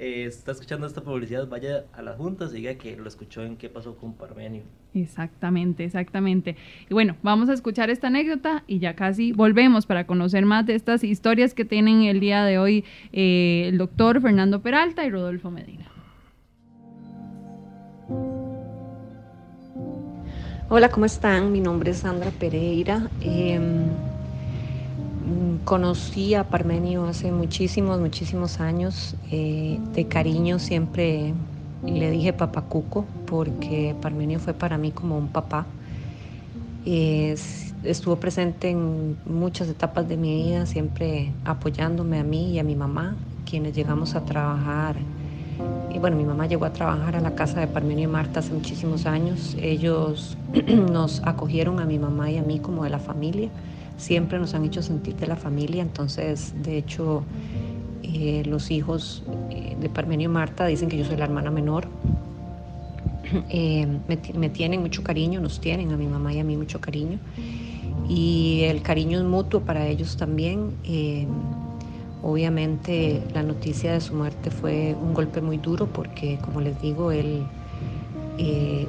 eh, 0.01 0.25
está 0.25 0.53
escuchando 0.53 0.87
esta 0.87 1.03
publicidad, 1.03 1.47
vaya 1.47 1.85
a 1.93 2.01
las 2.01 2.17
juntas 2.17 2.53
y 2.53 2.57
diga 2.57 2.75
que 2.77 2.97
lo 2.97 3.07
escuchó 3.07 3.43
en 3.43 3.59
qué 3.59 3.69
pasó 3.69 3.99
con 3.99 4.15
Parmenio. 4.15 4.63
Exactamente, 4.95 5.85
exactamente. 5.85 6.57
Y 6.89 6.95
bueno, 6.95 7.17
vamos 7.23 7.51
a 7.51 7.53
escuchar 7.53 7.91
esta 7.91 8.07
anécdota 8.07 8.65
y 8.67 8.79
ya 8.79 8.95
casi 8.95 9.33
volvemos 9.33 9.85
para 9.85 10.07
conocer 10.07 10.47
más 10.47 10.65
de 10.65 10.75
estas 10.75 11.05
historias 11.05 11.53
que 11.53 11.67
tienen 11.67 12.05
el 12.05 12.19
día 12.19 12.47
de 12.47 12.57
hoy 12.57 12.83
eh, 13.13 13.67
el 13.69 13.77
doctor 13.77 14.23
Fernando 14.23 14.63
Peralta 14.63 15.05
y 15.05 15.11
Rodolfo 15.11 15.51
Medina. 15.51 15.85
Hola, 20.71 20.89
¿cómo 20.89 21.05
están? 21.05 21.53
Mi 21.53 21.61
nombre 21.61 21.91
es 21.91 21.99
Sandra 21.99 22.31
Pereira. 22.31 23.11
Em, 23.21 23.91
conocí 25.65 26.35
a 26.35 26.45
Parmenio 26.45 27.07
hace 27.07 27.33
muchísimos, 27.33 28.01
muchísimos 28.01 28.61
años. 28.61 29.17
Eh, 29.31 29.79
de 29.95 30.07
cariño 30.07 30.59
siempre 30.59 31.35
le 31.85 32.11
dije 32.11 32.33
papacuco 32.33 33.07
porque 33.27 33.95
Parmenio 34.01 34.39
fue 34.39 34.55
para 34.55 34.79
mí 34.79 34.91
como 34.91 35.17
un 35.17 35.29
papá. 35.29 35.67
estuvo 36.85 38.17
presente 38.17 38.71
en 38.71 39.17
muchas 39.27 39.69
etapas 39.69 40.09
de 40.09 40.17
mi 40.17 40.43
vida, 40.43 40.67
siempre 40.67 41.33
apoyándome 41.45 42.19
a 42.19 42.25
mí 42.25 42.53
y 42.53 42.59
a 42.59 42.65
mi 42.65 42.75
mamá, 42.75 43.17
quienes 43.49 43.75
llegamos 43.75 44.15
a 44.15 44.25
trabajar. 44.25 44.97
Y 45.93 45.99
bueno, 45.99 46.17
mi 46.17 46.25
mamá 46.25 46.47
llegó 46.47 46.65
a 46.65 46.73
trabajar 46.73 47.17
a 47.17 47.21
la 47.21 47.35
casa 47.35 47.61
de 47.61 47.67
Parmenio 47.67 48.05
y 48.05 48.13
Marta 48.13 48.41
hace 48.41 48.53
muchísimos 48.53 49.07
años. 49.07 49.57
Ellos 49.61 50.37
nos 50.93 51.21
acogieron 51.25 51.81
a 51.81 51.85
mi 51.85 51.99
mamá 51.99 52.31
y 52.31 52.39
a 52.39 52.43
mí 52.43 52.61
como 52.61 52.85
de 52.85 52.91
la 52.91 52.99
familia 52.99 53.51
siempre 54.01 54.39
nos 54.39 54.55
han 54.55 54.65
hecho 54.65 54.83
sentir 54.83 55.15
de 55.17 55.27
la 55.27 55.37
familia, 55.37 55.83
entonces 55.83 56.55
de 56.63 56.79
hecho 56.79 57.23
eh, 58.03 58.43
los 58.47 58.71
hijos 58.71 59.23
eh, 59.51 59.77
de 59.79 59.89
Parmenio 59.91 60.31
y 60.31 60.33
Marta 60.33 60.67
dicen 60.67 60.89
que 60.89 60.97
yo 60.97 61.05
soy 61.05 61.17
la 61.17 61.25
hermana 61.25 61.51
menor. 61.51 61.87
Eh, 63.51 63.87
me, 64.09 64.49
tienen 64.49 64.81
mucho 64.81 65.05
cariño, 65.05 65.41
nos 65.41 65.61
tienen 65.61 65.93
a 65.93 65.97
mi 65.97 66.07
mamá 66.07 66.33
y 66.33 66.41
a 66.41 66.45
mí 66.45 66.57
mucho 66.57 66.81
cariño. 66.81 67.19
Y 68.09 68.63
el 68.65 68.83
cariño 68.83 69.19
es 69.19 69.25
mutuo 69.25 69.61
para 69.61 69.87
ellos 69.87 70.17
también. 70.17 70.73
obviamente 72.23 73.23
la 73.33 73.45
noticia 73.45 73.93
de 73.93 74.01
su 74.01 74.15
muerte 74.15 74.51
fue 74.51 74.97
un 75.01 75.15
golpe 75.15 75.41
muy 75.41 75.59
duro 75.59 75.87
porque, 75.87 76.39
como 76.39 76.61
les 76.61 76.81
digo, 76.81 77.13
él 77.13 77.45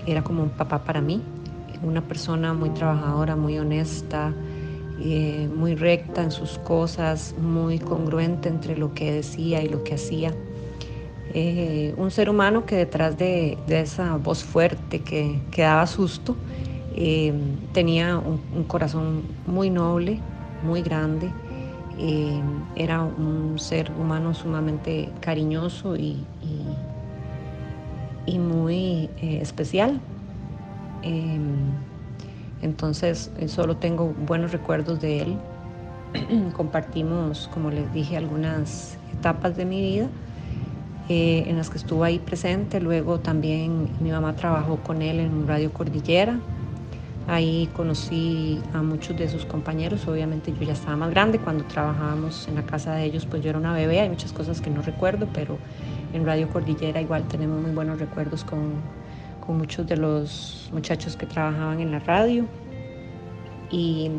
era 0.08 0.24
como 0.24 0.42
un 0.42 0.50
papá 0.50 0.84
para 0.84 1.02
mí, 1.02 1.22
una 1.84 2.02
persona 2.02 2.54
muy 2.56 2.72
trabajadora, 2.72 3.36
muy 3.36 3.60
honesta, 3.60 4.34
eh, 5.04 5.50
muy 5.56 5.74
recta 5.74 6.22
en 6.22 6.30
sus 6.30 6.60
cosas, 6.60 7.34
muy 7.42 7.80
congruente 7.80 8.50
entre 8.50 8.78
lo 8.78 8.94
que 8.94 9.12
decía 9.12 9.64
y 9.64 9.68
lo 9.68 9.84
que 9.84 9.96
hacía. 9.96 10.32
Eh, 11.34 11.96
un 11.98 12.12
ser 12.12 12.30
humano 12.30 12.68
que 12.68 12.76
detrás 12.76 13.18
de, 13.18 13.58
esa 13.68 14.18
voz 14.18 14.44
fuerte 14.44 15.00
que, 15.00 15.42
daba 15.58 15.88
susto, 15.88 16.36
eh, 16.96 17.34
tenía 17.74 18.20
un, 18.20 18.64
corazón 18.66 19.24
muy 19.48 19.72
noble, 19.72 20.20
muy 20.64 20.84
grande. 20.84 21.32
era 22.76 23.02
un 23.02 23.58
ser 23.58 23.92
humano 24.00 24.34
sumamente 24.34 25.10
cariñoso 25.20 25.96
y 25.96 26.26
muy 28.38 29.10
especial. 29.20 30.00
Entonces 32.62 33.32
eh, 33.38 33.48
solo 33.48 33.78
tengo 33.78 34.14
buenos 34.28 34.52
recuerdos 34.52 35.02
de 35.02 35.22
él. 35.22 35.38
Compartimos, 36.54 37.50
como 37.54 37.72
les 37.72 37.92
dije, 37.94 38.18
algunas 38.18 38.98
etapas 39.14 39.56
de 39.56 39.66
mi 39.66 39.82
vida 39.82 40.08
eh, 41.10 41.44
en 41.48 41.58
las 41.58 41.70
que 41.70 41.78
estuvo 41.78 42.04
ahí 42.04 42.20
presente. 42.20 42.80
Luego 42.80 43.20
también 43.20 43.90
mi 44.00 44.12
mamá 44.12 44.36
trabajó 44.36 44.78
con 44.78 45.02
él 45.02 45.20
en 45.20 45.48
Radio 45.48 45.72
Cordillera. 45.74 46.40
Ahí 47.28 47.70
conocí 47.74 48.60
a 48.74 48.82
muchos 48.82 49.18
de 49.18 49.30
sus 49.30 49.46
compañeros. 49.46 50.08
Obviamente 50.08 50.54
yo 50.54 50.64
ya 50.64 50.74
estaba 50.74 50.98
más 50.98 51.12
grande. 51.12 51.40
Cuando 51.40 51.64
trabajábamos 51.66 52.48
en 52.48 52.56
la 52.56 52.64
casa 52.64 52.94
de 52.96 53.06
ellos, 53.06 53.26
pues 53.26 53.44
yo 53.44 53.50
era 53.50 53.60
una 53.60 53.74
bebé. 53.74 54.00
Hay 54.00 54.10
muchas 54.10 54.34
cosas 54.34 54.60
que 54.60 54.70
no 54.70 54.82
recuerdo, 54.82 55.28
pero 55.34 55.58
en 56.14 56.26
Radio 56.26 56.50
Cordillera 56.50 57.00
igual 57.02 57.28
tenemos 57.28 57.62
muy 57.62 57.72
buenos 57.72 58.00
recuerdos 58.00 58.44
con, 58.44 58.74
con 59.42 59.58
muchos 59.58 59.86
de 59.88 59.98
los 59.98 60.70
muchachos 60.72 61.18
que 61.18 61.26
trabajaban 61.26 61.82
en 61.82 61.92
la 61.92 62.00
radio. 62.00 62.48
Y, 63.70 64.10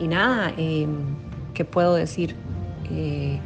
nada, 0.00 0.52
eh, 0.58 0.86
¿qué 1.54 1.64
puedo 1.64 1.94
decir? 1.94 2.36
Eh, 2.90 3.38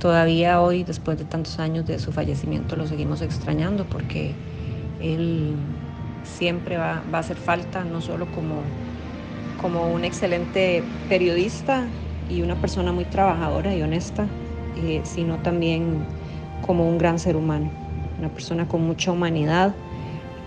todavía 0.00 0.60
hoy, 0.60 0.82
después 0.82 1.18
de 1.18 1.24
tantos 1.24 1.58
años 1.60 1.86
de 1.86 1.98
su 1.98 2.10
fallecimiento, 2.10 2.74
lo 2.74 2.86
seguimos 2.86 3.22
extrañando 3.22 3.84
porque 3.84 4.34
él 5.00 5.54
siempre 6.24 6.76
va, 6.76 7.02
a 7.12 7.18
hacer 7.18 7.36
falta, 7.36 7.84
no 7.84 8.00
solo 8.00 8.26
como, 8.32 8.62
como 9.60 9.92
un 9.92 10.04
excelente 10.04 10.82
periodista 11.08 11.86
y 12.28 12.42
una 12.42 12.54
persona 12.56 12.92
muy 12.92 13.04
trabajadora 13.04 13.74
y 13.74 13.82
honesta, 13.82 14.26
eh, 14.76 15.00
sino 15.04 15.38
también 15.38 16.04
como 16.66 16.88
un 16.88 16.98
gran 16.98 17.18
ser 17.18 17.36
humano, 17.36 17.70
una 18.18 18.28
persona 18.28 18.66
con 18.68 18.82
mucha 18.82 19.12
humanidad 19.12 19.74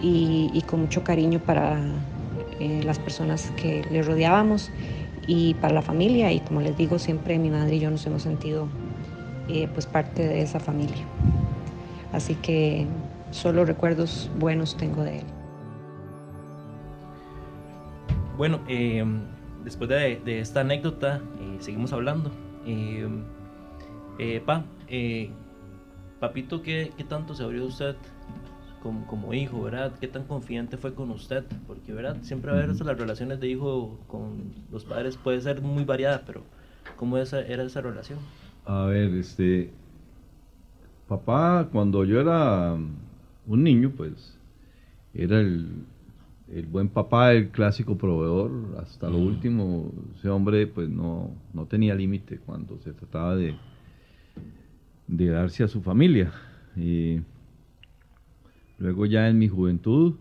y, 0.03 0.61
con 0.67 0.81
mucho 0.81 1.03
cariño 1.03 1.39
para 1.39 1.79
eh, 2.59 2.81
las 2.83 2.99
personas 2.99 3.51
que 3.55 3.85
le 3.89 4.01
rodeábamos 4.01 4.69
y 5.27 5.53
para 5.55 5.73
la 5.73 5.81
familia. 5.81 6.31
Y 6.31 6.41
como 6.41 6.61
les 6.61 6.77
digo 6.77 6.99
siempre 6.99 7.39
mi 7.39 7.49
madre 7.49 7.77
y 7.77 7.79
yo 7.79 7.89
nos 7.89 8.05
hemos 8.05 8.21
sentido 8.21 8.67
eh, 9.47 9.69
pues 9.73 9.85
parte 9.85 10.27
de 10.27 10.41
esa 10.41 10.59
familia. 10.59 11.05
Así 12.11 12.35
que 12.35 12.85
solo 13.31 13.65
recuerdos 13.65 14.29
buenos 14.37 14.75
tengo 14.75 15.03
de 15.03 15.19
él. 15.19 15.25
Bueno 18.35 18.59
em, 18.67 19.21
después 19.63 19.89
de, 19.89 20.21
esta 20.39 20.61
anécdota 20.61 21.21
eh, 21.39 21.57
seguimos 21.59 21.93
hablando. 21.93 22.29
Em, 22.65 23.23
pa 24.45 24.65
papito 26.19 26.61
¿qué, 26.61 26.91
¿qué 26.95 27.03
tanto 27.03 27.35
se 27.35 27.43
abrió 27.43 27.65
usted 27.65 27.95
como, 28.83 29.33
hijo, 29.33 29.63
¿verdad? 29.63 29.93
¿Qué 29.99 30.07
tan 30.07 30.25
confiante 30.25 30.77
fue 30.77 30.93
con 30.93 31.09
usted? 31.11 31.45
Porque, 31.67 31.93
¿verdad? 31.93 32.17
Siempre 32.21 32.51
a 32.51 32.55
veces 32.55 32.85
las 32.85 32.97
relaciones 32.97 33.39
de 33.39 33.47
hijo 33.47 33.97
con 34.07 34.53
los 34.71 34.83
padres 34.83 35.15
puede 35.17 35.39
ser 35.39 35.61
muy 35.61 35.85
variada, 35.85 36.23
pero 36.25 36.41
¿cómo 36.97 37.17
esa, 37.17 37.41
era 37.41 37.63
esa 37.63 37.81
relación? 37.81 38.19
A 38.65 38.85
ver, 38.85 39.13
este, 39.13 39.71
papá, 41.07 41.69
cuando 41.71 42.03
yo 42.03 42.19
era 42.19 42.73
un 43.45 43.63
niño, 43.63 43.91
pues, 43.95 44.37
era 45.13 45.39
el, 45.39 45.85
el 46.49 46.65
buen 46.65 46.89
papá, 46.89 47.31
el 47.31 47.49
clásico 47.49 47.97
proveedor, 47.97 48.51
hasta 48.81 49.09
lo 49.09 49.17
último, 49.17 49.91
ese 50.17 50.29
hombre, 50.29 50.67
pues, 50.67 50.89
no, 50.89 51.31
no 51.53 51.65
tenía 51.67 51.95
límite 51.95 52.39
cuando 52.39 52.77
se 52.79 52.91
trataba 52.91 53.35
de, 53.37 53.55
de 55.07 55.27
darse 55.29 55.63
a 55.63 55.67
su 55.69 55.81
familia. 55.81 56.33
Y 56.75 57.21
Luego 58.83 59.05
ya 59.05 59.29
en 59.29 59.39
mi 59.39 59.47
juventud, 59.47 60.15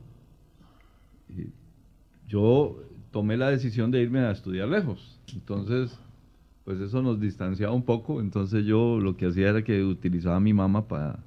yo 2.28 2.80
tomé 3.10 3.36
la 3.36 3.50
decisión 3.50 3.90
de 3.90 4.00
irme 4.00 4.20
a 4.20 4.30
estudiar 4.30 4.68
lejos. 4.68 5.18
Entonces, 5.34 5.98
pues 6.64 6.78
eso 6.78 7.02
nos 7.02 7.18
distanciaba 7.18 7.74
un 7.74 7.82
poco. 7.82 8.20
Entonces 8.20 8.64
yo 8.64 9.00
lo 9.00 9.16
que 9.16 9.26
hacía 9.26 9.48
era 9.48 9.64
que 9.64 9.82
utilizaba 9.82 10.36
a 10.36 10.40
mi 10.40 10.54
mamá 10.54 10.86
para, 10.86 11.18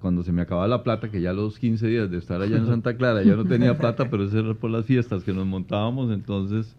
cuando 0.00 0.22
se 0.22 0.30
me 0.30 0.42
acababa 0.42 0.68
la 0.68 0.84
plata, 0.84 1.10
que 1.10 1.20
ya 1.20 1.32
los 1.32 1.58
15 1.58 1.88
días 1.88 2.08
de 2.08 2.18
estar 2.18 2.40
allá 2.40 2.58
en 2.58 2.66
Santa 2.68 2.96
Clara 2.96 3.24
ya 3.24 3.34
no 3.34 3.44
tenía 3.44 3.76
plata, 3.76 4.08
pero 4.08 4.22
eso 4.22 4.38
era 4.38 4.54
por 4.54 4.70
las 4.70 4.86
fiestas 4.86 5.24
que 5.24 5.32
nos 5.32 5.46
montábamos. 5.46 6.12
Entonces 6.12 6.76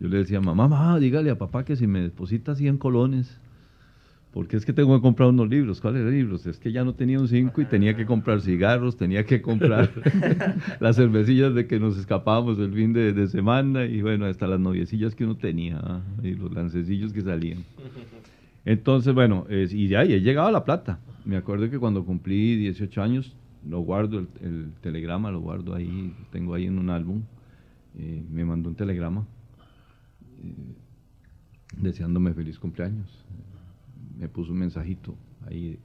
yo 0.00 0.08
le 0.08 0.16
decía, 0.18 0.40
mamá, 0.40 0.66
mamá, 0.66 0.98
dígale 0.98 1.30
a 1.30 1.38
papá 1.38 1.64
que 1.64 1.76
si 1.76 1.86
me 1.86 2.00
deposita 2.00 2.56
100 2.56 2.78
colones 2.78 3.38
porque 4.32 4.56
es 4.56 4.64
que 4.64 4.72
tengo 4.72 4.96
que 4.96 5.02
comprar 5.02 5.28
unos 5.28 5.48
libros. 5.48 5.80
¿Cuáles 5.80 6.10
libros? 6.10 6.46
Es 6.46 6.58
que 6.58 6.72
ya 6.72 6.84
no 6.84 6.94
tenía 6.94 7.20
un 7.20 7.28
5 7.28 7.60
y 7.60 7.64
tenía 7.66 7.94
que 7.94 8.06
comprar 8.06 8.40
cigarros, 8.40 8.96
tenía 8.96 9.24
que 9.24 9.42
comprar 9.42 9.90
las 10.80 10.96
cervecillas 10.96 11.54
de 11.54 11.66
que 11.66 11.78
nos 11.78 11.98
escapábamos 11.98 12.58
el 12.58 12.72
fin 12.72 12.92
de, 12.94 13.26
semana 13.28 13.84
y 13.84 14.00
bueno, 14.00 14.24
hasta 14.24 14.46
las 14.46 14.58
noviecillas 14.58 15.14
que 15.14 15.24
uno 15.24 15.36
tenía 15.36 15.78
¿ah? 15.82 16.00
y 16.22 16.34
los 16.34 16.50
lancecillos 16.52 17.12
que 17.12 17.20
salían. 17.20 17.64
Entonces, 18.64 19.12
bueno, 19.12 19.46
y 19.50 19.88
ya, 19.88 20.04
y 20.04 20.14
he 20.14 20.20
llegado 20.20 20.48
a 20.48 20.52
la 20.52 20.64
plata. 20.64 20.98
Me 21.24 21.36
acuerdo 21.36 21.68
que 21.68 21.78
cuando 21.78 22.04
cumplí 22.04 22.56
18 22.56 23.02
años, 23.02 23.36
lo 23.68 23.80
guardo, 23.80 24.18
el, 24.18 24.72
telegrama 24.80 25.30
lo 25.30 25.40
guardo 25.40 25.74
ahí, 25.74 26.14
tengo 26.30 26.54
ahí 26.54 26.66
en 26.66 26.78
un 26.78 26.88
álbum. 26.88 27.22
Eh, 27.98 28.24
me 28.30 28.44
mandó 28.44 28.70
un 28.70 28.74
telegrama 28.74 29.26
eh, 30.42 30.54
deseándome 31.76 32.32
feliz 32.32 32.58
cumpleaños 32.58 33.22
me 34.22 34.28
puso 34.28 34.52
un 34.52 34.58
mensajito 34.58 35.16
ahí 35.48 35.80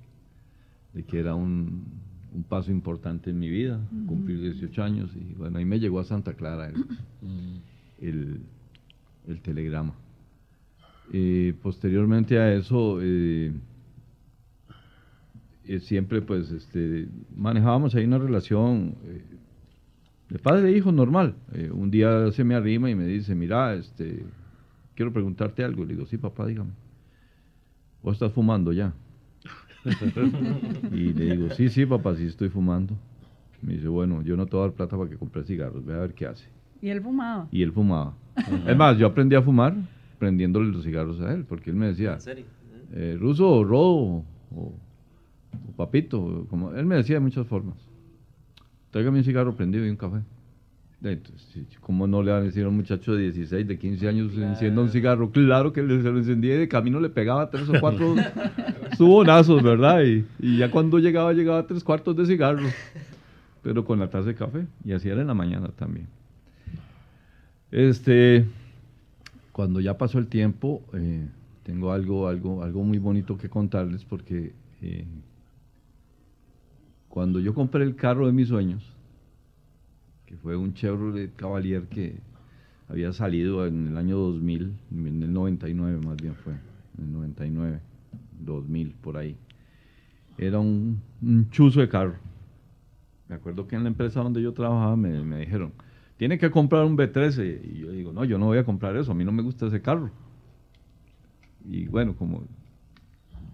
de 0.94 1.04
que 1.04 1.20
era 1.20 1.34
un, 1.34 2.06
paso 2.48 2.72
importante 2.72 3.32
en 3.32 3.40
mi 3.40 3.50
vida, 3.50 3.80
cumplir 4.06 4.40
18 4.40 4.84
años, 4.84 5.12
y 5.16 5.34
bueno, 5.34 5.58
ahí 5.58 5.66
me 5.66 5.80
llegó 5.80 6.00
a 6.00 6.04
Santa 6.04 6.34
Clara 6.34 6.72
el, 8.00 8.42
telegrama. 9.42 9.96
Eh, 11.12 11.56
posteriormente 11.64 12.38
a 12.38 12.54
eso, 12.54 13.00
eh, 13.02 13.52
eh, 15.66 15.80
siempre 15.80 16.22
pues 16.22 16.52
este, 16.52 17.08
manejábamos 17.36 17.96
ahí 17.96 18.06
una 18.06 18.20
relación 18.20 18.94
de 20.30 20.38
padre 20.38 20.70
e 20.70 20.78
hijo 20.78 20.92
normal. 20.92 21.34
un 21.72 21.90
día 21.90 22.32
se 22.34 22.44
me 22.44 22.54
arrima 22.54 22.92
y 22.92 22.96
me 22.96 23.08
dice, 23.08 23.34
mira, 23.34 23.74
este, 23.74 24.24
quiero 24.94 25.12
preguntarte 25.12 25.64
algo. 25.64 25.86
Le 25.86 25.96
digo, 25.96 26.06
sí, 26.06 26.18
papá, 26.18 26.46
dígame 26.46 26.87
¿Vos 28.08 28.14
estás 28.14 28.32
fumando 28.32 28.72
ya? 28.72 28.94
y 30.94 31.12
le 31.12 31.26
digo, 31.26 31.50
sí, 31.50 31.68
sí, 31.68 31.86
papá, 31.86 32.16
sí 32.16 32.24
estoy 32.24 32.48
fumando. 32.48 32.96
Me 33.62 33.74
dice, 33.74 33.90
bueno, 33.90 34.22
yo 34.22 34.38
no 34.38 34.46
te 34.46 34.56
voy 34.56 34.64
a 34.64 34.68
dar 34.68 34.76
plata 34.78 34.96
para 34.98 35.10
que 35.10 35.18
compre 35.18 35.44
cigarros, 35.44 35.86
ve 35.86 35.94
a 35.94 35.98
ver 35.98 36.14
qué 36.14 36.26
hace. 36.26 36.48
¿Y 36.82 36.88
él 36.88 37.02
fumaba? 37.02 37.50
Y 37.52 37.64
él 37.64 37.74
fumaba. 37.74 38.16
es 38.66 38.78
más, 38.78 38.98
yo 38.98 39.08
aprendí 39.08 39.36
a 39.36 39.42
fumar 39.42 39.76
prendiéndole 40.20 40.72
los 40.72 40.86
cigarros 40.86 41.20
a 41.20 41.34
él, 41.34 41.44
porque 41.44 41.70
él 41.70 41.76
me 41.76 41.88
decía, 41.88 42.14
¿En 42.14 42.22
serio? 42.22 42.46
Eh, 42.94 43.18
ruso 43.20 43.46
o 43.46 43.66
rodo 43.66 44.24
o, 44.56 44.74
papito, 45.76 46.48
como 46.50 46.72
él 46.72 46.86
me 46.86 46.96
decía 46.96 47.18
de 47.18 47.20
muchas 47.20 47.46
formas. 47.46 47.76
Tráigame 48.92 49.18
un 49.18 49.26
cigarro 49.26 49.54
prendido 49.54 49.86
y 49.86 49.90
un 49.90 49.98
café. 49.98 50.22
Entonces, 51.04 51.68
¿Cómo 51.80 52.08
no 52.08 52.24
le 52.24 52.32
van 52.32 52.42
a 52.42 52.46
decir 52.46 52.66
a 52.66 52.70
un 52.70 52.76
muchacho 52.76 53.14
de 53.14 53.24
16, 53.24 53.68
de 53.68 53.78
15 53.78 54.08
años 54.08 54.36
encienda 54.36 54.82
un 54.82 54.90
cigarro? 54.90 55.30
Claro 55.32 55.72
que 55.72 55.82
se 55.82 55.88
lo 55.88 56.18
encendía 56.18 56.56
y 56.56 56.58
de 56.58 56.68
camino 56.68 57.00
le 57.00 57.10
pegaba 57.10 57.50
tres 57.52 57.70
o 57.70 57.74
cuatro 57.80 58.16
subonazos, 58.98 59.62
¿verdad? 59.62 60.02
Y, 60.04 60.26
y, 60.40 60.58
ya 60.58 60.72
cuando 60.72 60.98
llegaba, 60.98 61.34
llegaba 61.34 61.60
a 61.60 61.68
tres 61.68 61.84
cuartos 61.84 62.16
de 62.18 62.26
cigarro, 62.26 62.68
pero 63.62 63.86
con 63.86 64.00
la 64.00 64.10
taza 64.10 64.30
de 64.30 64.36
café. 64.36 64.66
Y 64.84 64.94
así 64.94 65.08
era 65.08 65.22
en 65.22 65.28
la 65.28 65.36
mañana 65.36 65.68
también. 65.70 66.08
Este, 67.70 68.46
cuando 69.52 69.80
ya 69.80 69.98
pasó 69.98 70.18
el 70.18 70.28
tiempo, 70.28 70.84
eh, 70.94 71.28
tengo 71.64 71.92
algo, 71.92 72.28
algo, 72.28 72.64
algo 72.64 72.84
muy 72.84 72.98
bonito 72.98 73.38
que 73.38 73.50
contarles 73.50 74.04
porque 74.04 74.54
eh, 74.82 75.06
cuando 77.08 77.40
yo 77.40 77.54
compré 77.54 77.84
el 77.84 77.96
carro 77.96 78.26
de 78.26 78.34
mis 78.34 78.48
sueños, 78.48 78.97
que 80.28 80.36
fue 80.38 80.56
un 80.56 80.74
Chevrolet 80.74 81.34
Cavalier 81.36 81.88
que 81.88 82.20
había 82.90 83.12
salido 83.14 83.66
en 83.66 83.88
el 83.88 83.98
año 83.98 84.18
2000, 84.18 84.74
en 84.92 85.24
el 85.24 85.34
99 85.34 86.00
más 86.06 86.18
bien 86.18 86.36
fue, 86.36 86.54
en 86.98 87.06
el 87.06 87.12
99, 87.14 87.80
2000 88.42 88.92
por 89.02 89.18
ahí. 89.18 89.36
Era 90.38 90.60
un, 90.60 91.02
chuzo 91.50 91.80
de 91.80 91.90
carro. 91.90 92.16
Me 93.28 93.36
acuerdo 93.36 93.68
que 93.68 93.76
en 93.76 93.84
la 93.84 93.90
empresa 93.90 94.22
donde 94.22 94.42
yo 94.42 94.54
trabajaba 94.54 94.96
me, 94.96 95.24
me 95.24 95.40
dijeron, 95.40 95.72
tiene 96.18 96.38
que 96.38 96.52
comprar 96.52 96.86
un 96.86 96.98
B13. 96.98 97.62
Y 97.64 97.80
yo 97.80 97.92
digo, 97.92 98.12
no, 98.12 98.26
yo 98.26 98.38
no 98.38 98.48
voy 98.48 98.58
a 98.58 98.66
comprar 98.66 98.96
eso, 98.98 99.12
a 99.12 99.16
mí 99.16 99.24
no 99.24 99.32
me 99.32 99.44
gusta 99.44 99.68
ese 99.68 99.82
carro. 99.82 100.12
Y 101.66 101.88
bueno, 101.88 102.16
como 102.16 102.44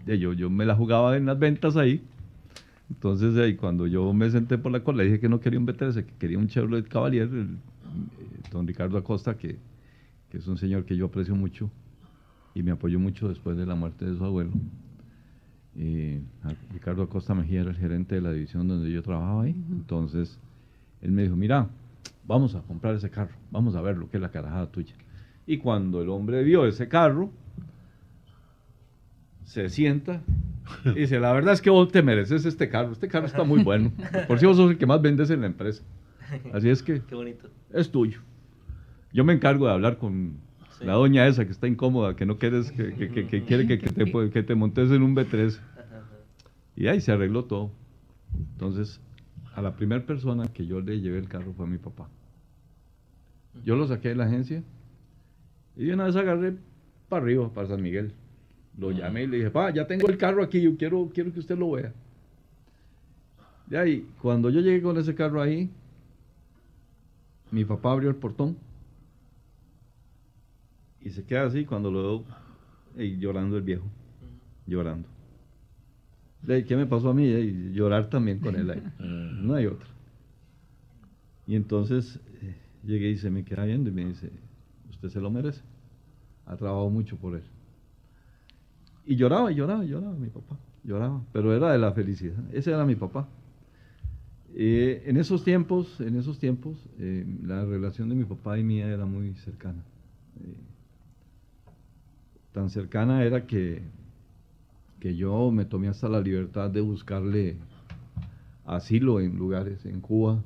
yo, 0.06 0.32
yo 0.32 0.50
me 0.50 0.64
la 0.64 0.74
jugaba 0.74 1.16
en 1.16 1.26
las 1.26 1.38
ventas 1.38 1.76
ahí, 1.76 2.02
entonces, 2.94 3.36
ahí, 3.36 3.56
cuando 3.56 3.88
yo 3.88 4.12
me 4.12 4.30
senté 4.30 4.56
por 4.56 4.70
la 4.70 4.84
cola, 4.84 5.02
dije 5.02 5.18
que 5.18 5.28
no 5.28 5.40
quería 5.40 5.58
un 5.58 5.66
B13, 5.66 6.06
que 6.06 6.14
quería 6.14 6.38
un 6.38 6.46
Chevrolet 6.46 6.86
Cavalier, 6.86 7.28
el, 7.28 7.40
eh, 7.40 8.48
don 8.52 8.66
Ricardo 8.66 8.96
Acosta, 8.96 9.36
que, 9.36 9.58
que, 10.30 10.38
es 10.38 10.46
un 10.46 10.56
señor 10.56 10.84
que 10.84 10.96
yo 10.96 11.06
aprecio 11.06 11.34
mucho 11.34 11.70
y 12.54 12.62
me 12.62 12.70
apoyó 12.70 13.00
mucho 13.00 13.28
después 13.28 13.56
de 13.56 13.66
la 13.66 13.74
muerte 13.74 14.04
de 14.04 14.16
su 14.16 14.24
abuelo. 14.24 14.52
Eh, 15.76 16.22
Ricardo 16.72 17.02
Acosta 17.02 17.34
Mejía 17.34 17.62
era 17.62 17.70
el 17.70 17.76
gerente 17.76 18.14
de 18.14 18.20
la 18.20 18.32
división 18.32 18.68
donde 18.68 18.90
yo 18.92 19.02
trabajaba 19.02 19.42
ahí. 19.42 19.56
Entonces, 19.72 20.38
él 21.02 21.10
me 21.10 21.24
dijo, 21.24 21.34
mira, 21.34 21.68
vamos 22.26 22.54
a 22.54 22.62
comprar 22.62 22.94
ese 22.94 23.10
carro, 23.10 23.34
vamos 23.50 23.74
a 23.74 23.82
ver 23.82 23.98
lo 23.98 24.08
que 24.08 24.18
es 24.18 24.20
la 24.20 24.30
carajada 24.30 24.70
tuya. 24.70 24.94
Y 25.48 25.58
cuando 25.58 26.00
el 26.00 26.08
hombre 26.10 26.44
vio 26.44 26.64
ese 26.64 26.88
carro, 26.88 27.30
se 29.44 29.68
sienta 29.68 30.22
Dice, 30.94 31.20
la 31.20 31.32
verdad 31.32 31.54
es 31.54 31.62
que 31.62 31.70
vos 31.70 31.90
te 31.90 32.02
mereces 32.02 32.44
este 32.44 32.68
carro. 32.68 32.92
Este 32.92 33.08
carro 33.08 33.26
está 33.26 33.44
muy 33.44 33.62
bueno. 33.62 33.92
Por 34.26 34.38
si 34.38 34.46
vos 34.46 34.56
sos 34.56 34.70
el 34.70 34.78
que 34.78 34.86
más 34.86 35.00
vendes 35.02 35.30
en 35.30 35.40
la 35.40 35.46
empresa. 35.46 35.82
Así 36.52 36.70
es 36.70 36.82
que 36.82 37.00
Qué 37.02 37.14
bonito. 37.14 37.48
es 37.72 37.90
tuyo. 37.90 38.20
Yo 39.12 39.24
me 39.24 39.32
encargo 39.32 39.66
de 39.66 39.72
hablar 39.72 39.98
con 39.98 40.38
la 40.80 40.94
doña 40.94 41.26
esa 41.26 41.44
que 41.44 41.52
está 41.52 41.68
incómoda, 41.68 42.16
que 42.16 42.26
no 42.26 42.38
quieres, 42.38 42.72
que, 42.72 43.44
quiere 43.46 43.66
que, 43.66 43.76
te, 43.76 44.30
que 44.30 44.42
te 44.42 44.54
montes 44.54 44.90
en 44.90 45.02
un 45.02 45.14
B3. 45.14 45.58
Y 46.76 46.88
ahí 46.88 47.00
se 47.00 47.12
arregló 47.12 47.44
todo. 47.44 47.70
Entonces, 48.52 49.00
a 49.54 49.62
la 49.62 49.76
primera 49.76 50.04
persona 50.04 50.48
que 50.48 50.66
yo 50.66 50.80
le 50.80 51.00
llevé 51.00 51.18
el 51.18 51.28
carro 51.28 51.52
fue 51.52 51.66
a 51.66 51.68
mi 51.68 51.78
papá. 51.78 52.08
Yo 53.64 53.76
lo 53.76 53.86
saqué 53.86 54.08
de 54.08 54.16
la 54.16 54.24
agencia 54.24 54.64
y 55.76 55.90
una 55.90 56.06
vez 56.06 56.16
agarré 56.16 56.54
para 57.08 57.22
arriba, 57.22 57.52
para 57.52 57.68
San 57.68 57.82
Miguel. 57.82 58.12
Lo 58.78 58.90
llamé 58.90 59.24
y 59.24 59.26
le 59.26 59.36
dije, 59.38 59.50
pa, 59.50 59.70
ya 59.70 59.86
tengo 59.86 60.08
el 60.08 60.16
carro 60.18 60.42
aquí, 60.42 60.60
yo 60.60 60.76
quiero, 60.76 61.10
quiero 61.12 61.32
que 61.32 61.40
usted 61.40 61.56
lo 61.56 61.72
vea. 61.72 61.92
De 63.66 63.78
ahí, 63.78 64.08
cuando 64.20 64.50
yo 64.50 64.60
llegué 64.60 64.82
con 64.82 64.96
ese 64.98 65.14
carro 65.14 65.40
ahí, 65.40 65.70
mi 67.50 67.64
papá 67.64 67.92
abrió 67.92 68.10
el 68.10 68.16
portón 68.16 68.56
y 71.00 71.10
se 71.10 71.24
queda 71.24 71.46
así 71.46 71.64
cuando 71.64 71.90
lo 71.90 72.02
veo 72.02 72.24
llorando 73.18 73.56
el 73.56 73.62
viejo, 73.62 73.84
llorando. 74.66 75.08
De 76.42 76.56
ahí, 76.56 76.64
¿qué 76.64 76.76
me 76.76 76.86
pasó 76.86 77.10
a 77.10 77.14
mí? 77.14 77.72
llorar 77.72 78.10
también 78.10 78.38
con 78.38 78.56
él 78.56 78.70
ahí. 78.70 78.82
No 78.98 79.54
hay 79.54 79.66
otra. 79.66 79.88
Y 81.46 81.54
entonces 81.54 82.18
eh, 82.40 82.56
llegué 82.82 83.10
y 83.10 83.18
se 83.18 83.30
me 83.30 83.44
queda 83.44 83.64
viendo 83.64 83.90
y 83.90 83.92
me 83.92 84.06
dice, 84.06 84.30
usted 84.90 85.10
se 85.10 85.20
lo 85.20 85.30
merece. 85.30 85.62
Ha 86.46 86.56
trabajado 86.56 86.88
mucho 86.88 87.16
por 87.16 87.34
él. 87.34 87.42
Y 89.06 89.16
lloraba, 89.16 89.50
lloraba, 89.50 89.84
lloraba 89.84 90.14
mi 90.14 90.28
papá, 90.28 90.56
lloraba, 90.82 91.22
pero 91.32 91.54
era 91.54 91.72
de 91.72 91.78
la 91.78 91.92
felicidad, 91.92 92.42
ese 92.52 92.70
era 92.70 92.84
mi 92.84 92.94
papá. 92.94 93.28
Eh, 94.56 95.02
en 95.06 95.16
esos 95.16 95.42
tiempos, 95.42 96.00
en 96.00 96.16
esos 96.16 96.38
tiempos, 96.38 96.78
eh, 96.98 97.26
la 97.42 97.64
relación 97.64 98.08
de 98.08 98.14
mi 98.14 98.24
papá 98.24 98.58
y 98.58 98.62
mía 98.62 98.86
era 98.86 99.04
muy 99.04 99.34
cercana. 99.34 99.82
Eh, 100.40 100.56
tan 102.52 102.70
cercana 102.70 103.24
era 103.24 103.46
que, 103.46 103.82
que 105.00 105.16
yo 105.16 105.50
me 105.50 105.64
tomé 105.64 105.88
hasta 105.88 106.08
la 106.08 106.20
libertad 106.20 106.70
de 106.70 106.80
buscarle 106.80 107.56
asilo 108.64 109.20
en 109.20 109.36
lugares, 109.36 109.84
en 109.84 110.00
Cuba, 110.00 110.40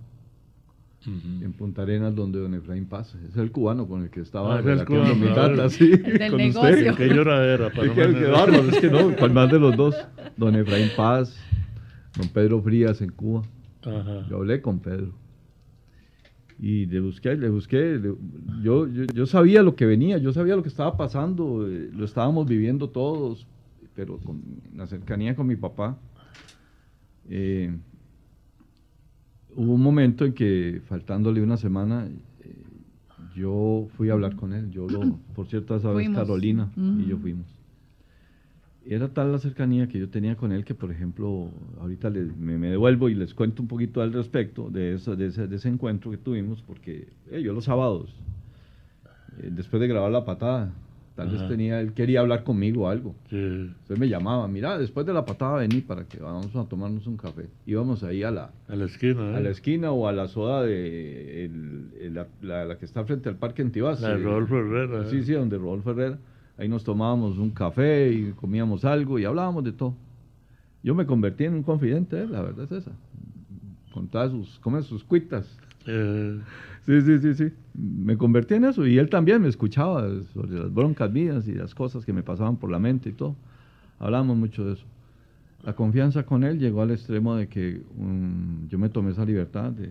en 1.07 1.53
Punta 1.53 1.82
Arenas, 1.82 2.14
donde 2.14 2.40
don 2.40 2.55
Efraín 2.55 2.86
Paz, 2.86 3.14
es 3.28 3.36
el 3.36 3.51
cubano 3.53 3.86
con 3.86 4.03
el 4.03 4.11
que 4.11 4.20
estaba 4.20 4.59
ah, 4.59 4.62
mi 4.62 5.28
tata, 5.34 5.68
sí, 5.70 5.88
del 5.88 6.30
con 6.30 6.38
negocio. 6.38 6.90
usted. 6.90 6.94
Qué 6.96 7.09
lloradera, 7.09 7.70
para 7.74 7.86
es 7.86 8.78
que 8.78 8.90
no, 8.90 9.16
cual 9.18 9.32
más 9.32 9.51
de 9.51 9.59
los 9.59 9.76
dos, 9.76 9.94
don 10.36 10.57
Efraín 10.57 10.90
Paz, 10.96 11.36
don 12.16 12.28
Pedro 12.28 12.61
Frías 12.61 13.01
en 13.01 13.11
Cuba. 13.11 13.42
Yo 14.28 14.36
hablé 14.36 14.61
con 14.61 14.80
Pedro. 14.80 15.14
Y 16.61 16.86
le 16.86 17.01
busqué, 17.01 17.36
le 17.36 17.49
busqué, 17.49 18.01
yo, 18.62 18.88
yo, 18.88 19.26
sabía 19.26 19.62
lo 19.62 19.76
que 19.76 19.86
venía, 19.86 20.18
yo 20.18 20.32
sabía 20.32 20.57
lo 20.57 20.62
que 20.62 20.68
estaba 20.68 20.96
pasando, 20.96 21.68
eh, 21.68 21.88
lo 21.92 22.05
estábamos 22.05 22.49
viviendo 22.49 22.90
todos, 22.90 23.46
pero 23.94 24.18
con 24.18 24.42
la 24.74 24.88
cercanía 24.88 25.36
con 25.36 25.46
mi 25.46 25.55
papá. 25.55 25.96
Eh, 27.30 27.76
hubo 29.55 29.74
un 29.74 29.82
momento 29.82 30.24
en 30.24 30.32
que, 30.32 30.82
faltándole 30.86 31.42
una 31.42 31.57
semana, 31.57 32.07
eh, 32.07 32.55
yo 33.34 33.88
fui 33.96 34.11
a 34.11 34.12
hablar 34.12 34.36
con 34.36 34.53
él. 34.53 34.70
Yo 34.70 34.88
lo, 34.88 35.18
por 35.34 35.46
cierto, 35.46 35.76
esa 35.76 35.92
vez 35.92 36.09
Carolina 36.11 36.70
y 36.76 37.07
yo 37.07 37.18
fuimos. 37.18 37.46
Era 38.86 39.09
tal 39.12 39.32
la 39.32 39.38
cercanía 39.38 39.86
que 39.86 39.99
yo 39.99 40.09
tenía 40.09 40.36
con 40.36 40.51
él 40.51 40.64
que, 40.64 40.74
por 40.74 40.90
ejemplo, 40.90 41.51
ahorita 41.78 42.11
me, 42.11 42.70
devuelvo 42.70 43.11
y 43.11 43.14
les 43.14 43.34
cuento 43.34 43.61
un 43.61 43.68
poquito 43.68 44.01
al 44.01 44.14
respecto 44.14 44.70
de, 44.70 44.94
eso, 44.94 45.14
de, 45.14 45.26
ese, 45.26 45.46
de 45.46 45.57
ese 45.57 45.68
encuentro 45.68 46.11
que 46.11 46.16
tuvimos, 46.16 46.62
porque 46.62 47.09
eh, 47.30 47.42
yo 47.42 47.53
los 47.53 47.66
sábados, 47.66 48.14
eh, 49.42 49.51
después 49.53 49.80
de 49.80 49.88
grabar 49.88 50.11
La 50.11 50.24
Patada, 50.24 50.72
Tal 51.18 51.30
vez 51.30 51.48
tenía, 51.48 51.80
él 51.80 51.94
quería 51.94 52.20
hablar 52.20 52.44
conmigo 52.44 52.84
o 52.84 52.88
algo. 52.88 53.12
Entonces 53.32 53.98
me 53.98 54.08
llamaba, 54.08 54.46
mira, 54.46 54.78
después 54.78 55.04
de 55.04 55.12
la 55.12 55.24
patada 55.24 55.56
vení 55.56 55.80
para 55.80 56.04
que 56.04 56.18
vamos 56.18 56.54
a 56.54 56.64
tomarnos 56.66 57.08
un 57.08 57.16
café. 57.16 57.48
Íbamos 57.66 58.04
ahí 58.04 58.22
a 58.22 58.30
la, 58.30 58.52
a 58.68 58.76
la 58.76 58.84
esquina. 58.84 59.36
A 59.36 59.40
la 59.40 59.48
¿eh? 59.48 59.50
esquina 59.50 59.90
o 59.90 60.06
a 60.06 60.12
la 60.12 60.28
soda 60.28 60.62
de 60.62 61.50
la, 62.40 62.78
que 62.78 62.84
está 62.84 63.04
frente 63.04 63.28
al 63.28 63.34
parque 63.34 63.62
Antibas. 63.62 64.00
La 64.00 64.10
de 64.10 64.18
Rodolfo 64.18 64.58
Herrera. 64.58 65.10
Sí, 65.10 65.24
sí, 65.24 65.32
donde 65.32 65.58
Rodolfo 65.58 65.90
Herrera. 65.90 66.18
Ahí 66.56 66.68
nos 66.68 66.84
tomábamos 66.84 67.36
un 67.38 67.50
café 67.50 68.12
y 68.12 68.30
comíamos 68.30 68.84
algo 68.84 69.18
y 69.18 69.24
hablábamos 69.24 69.64
de 69.64 69.72
todo. 69.72 69.96
Yo 70.84 70.94
me 70.94 71.04
convertí 71.04 71.46
en 71.46 71.54
un 71.54 71.62
confidente, 71.64 72.28
la 72.28 72.42
verdad 72.42 72.64
es 72.66 72.82
esa. 72.82 72.92
Contaba 73.92 74.30
sus, 74.30 74.60
come 74.60 74.82
sus 74.82 75.02
cuitas. 75.02 75.44
Eh, 75.84 76.38
Sí, 76.89 77.03
sí, 77.03 77.18
sí, 77.18 77.34
sí. 77.34 77.53
Me 77.74 78.16
convertí 78.16 78.55
en 78.55 78.64
eso 78.64 78.86
y 78.86 78.97
él 78.97 79.11
también 79.11 79.43
me 79.43 79.49
escuchaba 79.49 80.09
sobre 80.32 80.59
las 80.59 80.72
broncas 80.72 81.12
mías 81.12 81.47
y 81.47 81.53
las 81.53 81.74
cosas 81.74 82.07
que 82.07 82.14
me 82.14 82.22
pasaban 82.22 82.57
por 82.57 82.70
la 82.70 82.78
mente 82.78 83.11
y 83.11 83.12
todo. 83.12 83.36
Hablamos 83.99 84.39
mucho 84.39 84.64
de 84.64 84.72
eso. 84.72 84.86
La 85.64 85.74
confianza 85.74 86.22
con 86.22 86.45
él 86.45 86.59
llegó 86.59 86.80
al 86.80 86.91
extremo 86.91 87.36
de 87.36 87.47
que 87.47 87.82
um, 87.99 88.66
yo 88.68 88.78
me 88.78 88.89
tomé 88.89 89.11
esa 89.11 89.26
libertad 89.26 89.70
de, 89.70 89.91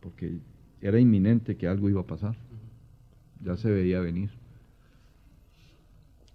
porque 0.00 0.36
era 0.82 1.00
inminente 1.00 1.56
que 1.56 1.66
algo 1.66 1.88
iba 1.88 2.02
a 2.02 2.06
pasar. 2.06 2.36
Ya 3.42 3.56
se 3.56 3.70
veía 3.70 3.98
venir. 4.00 4.28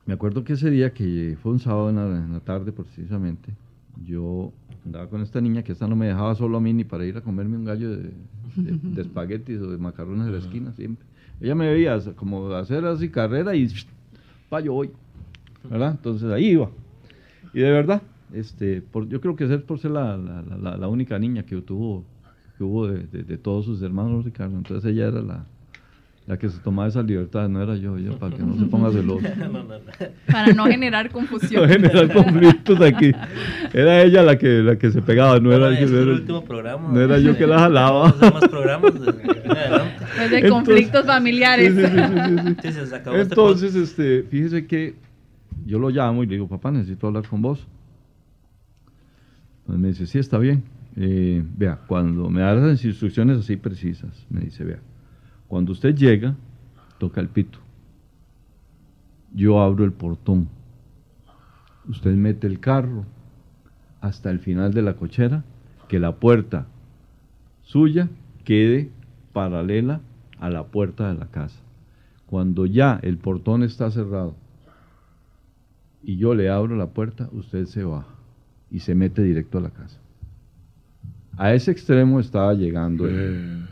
Me 0.07 0.15
acuerdo 0.15 0.43
que 0.43 0.53
ese 0.53 0.71
día, 0.71 0.91
que 0.91 1.37
fue 1.43 1.51
un 1.51 1.59
sábado 1.59 1.91
en 1.91 2.33
la 2.33 2.39
tarde 2.39 2.71
precisamente, 2.71 3.53
yo 4.05 4.53
andaba 4.85 5.09
con 5.09 5.21
esta 5.21 5.41
niña 5.41 5.63
que 5.63 5.71
esta 5.71 5.87
no 5.87 5.95
me 5.95 6.07
dejaba 6.07 6.35
solo 6.35 6.57
a 6.57 6.61
mí 6.61 6.73
ni 6.73 6.83
para 6.83 7.05
ir 7.05 7.17
a 7.17 7.21
comerme 7.21 7.57
un 7.57 7.65
gallo 7.65 7.91
de, 7.91 8.11
de, 8.55 9.01
espaguetis 9.01 9.59
o 9.61 9.71
de 9.71 9.77
macarrones 9.77 10.25
de 10.25 10.31
la 10.31 10.37
esquina 10.37 10.71
siempre. 10.73 11.05
Ella 11.39 11.55
me 11.55 11.71
veía 11.71 11.99
como 12.15 12.51
hacer 12.53 12.85
así 12.85 13.09
carrera 13.09 13.55
y 13.55 13.67
pa, 14.49 14.59
yo 14.59 14.73
voy. 14.73 14.91
¿Verdad? 15.69 15.91
Entonces 15.91 16.31
ahí 16.31 16.51
iba. 16.51 16.69
Y 17.53 17.59
de 17.59 17.71
verdad, 17.71 18.01
este, 18.33 18.83
yo 19.09 19.21
creo 19.21 19.35
que 19.35 19.43
es 19.43 19.61
por 19.61 19.79
ser 19.79 19.91
la, 19.91 20.17
la, 20.17 20.77
la, 20.77 20.87
única 20.87 21.19
niña 21.19 21.43
que 21.43 21.61
tuvo, 21.61 22.05
que 22.57 22.63
hubo 22.63 22.87
de, 22.87 23.05
de, 23.05 23.37
todos 23.37 23.65
sus 23.65 23.81
hermanos, 23.81 24.25
Ricardo. 24.25 24.57
Entonces 24.57 24.91
ella 24.91 25.07
era 25.07 25.21
la, 25.21 25.45
La 26.27 26.37
que 26.37 26.49
se 26.49 26.59
tomaba 26.59 26.89
esa 26.89 27.01
libertad 27.01 27.47
no 27.47 27.63
era 27.63 27.77
yo, 27.77 27.97
yo 27.97 28.19
para 28.19 28.35
que 28.35 28.43
no 28.43 28.57
se 28.57 28.65
ponga 28.65 28.91
celoso. 28.91 29.25
Para 30.29 30.51
no 30.53 30.65
generar 30.65 31.09
confusión. 31.09 31.61
no 31.67 31.69
generar 31.69 32.11
conflictos 32.11 32.81
aquí. 32.81 33.13
Era 33.73 34.01
ella 34.03 34.23
la 34.23 34.37
que, 34.37 34.61
la 34.61 34.77
que 34.77 34.91
se 34.91 35.01
pegaba, 35.01 35.39
no, 35.39 35.53
era, 35.53 35.71
yo, 35.79 35.87
el 35.87 36.09
último 36.09 36.43
programa. 36.43 36.89
No 36.91 36.99
era 36.99 37.17
yo 37.17 37.37
que 37.37 37.47
la 37.47 37.59
jalaba. 37.59 38.13
más 38.19 38.45
programas 38.49 38.91
Pues 38.91 40.31
de 40.31 40.49
conflictos 40.49 41.05
familiares. 41.05 41.73
Sí, 41.73 42.71
sí, 42.71 42.79
sí, 42.87 42.95
Entonces, 43.13 43.75
este, 43.75 44.23
fíjese 44.23 44.67
que 44.67 44.95
yo 45.65 45.79
lo 45.79 45.89
llamo 45.89 46.23
y 46.23 46.27
le 46.27 46.33
digo, 46.33 46.49
papá, 46.49 46.71
necesito 46.71 47.07
hablar 47.07 47.25
con 47.25 47.41
vos. 47.41 47.65
Entonces 49.61 49.81
me 49.81 49.87
dice, 49.87 50.05
sí, 50.07 50.19
está 50.19 50.37
bien. 50.37 50.61
Eh, 50.97 51.41
vea, 51.55 51.79
cuando 51.87 52.29
me 52.29 52.41
da 52.41 52.53
las 52.53 52.83
instrucciones 52.83 53.37
así 53.37 53.55
precisas, 53.55 54.25
me 54.29 54.41
dice, 54.41 54.65
vea, 54.65 54.79
cuando 55.47 55.71
usted 55.71 55.95
llega, 55.95 56.35
toca 56.97 57.21
el 57.21 57.29
pito. 57.29 57.59
Yo 59.33 59.61
abro 59.61 59.85
el 59.85 59.93
portón. 59.93 60.49
Usted 61.87 62.15
mete 62.15 62.47
el 62.47 62.59
carro 62.59 63.05
hasta 64.01 64.29
el 64.29 64.39
final 64.39 64.73
de 64.73 64.81
la 64.81 64.95
cochera, 64.95 65.43
que 65.87 65.99
la 65.99 66.15
puerta 66.15 66.67
suya 67.63 68.09
quede 68.43 68.89
paralela 69.31 70.01
a 70.39 70.49
la 70.49 70.65
puerta 70.65 71.11
de 71.11 71.19
la 71.19 71.27
casa. 71.27 71.59
Cuando 72.25 72.65
ya 72.65 72.99
el 73.03 73.17
portón 73.17 73.63
está 73.63 73.89
cerrado 73.89 74.35
y 76.03 76.17
yo 76.17 76.35
le 76.35 76.49
abro 76.49 76.75
la 76.75 76.87
puerta, 76.87 77.29
usted 77.31 77.65
se 77.65 77.83
baja 77.83 78.13
y 78.69 78.79
se 78.79 78.95
mete 78.95 79.23
directo 79.23 79.59
a 79.59 79.61
la 79.61 79.69
casa. 79.69 79.99
A 81.37 81.53
ese 81.53 81.71
extremo 81.71 82.19
estaba 82.19 82.53
llegando 82.53 83.07
el, 83.07 83.67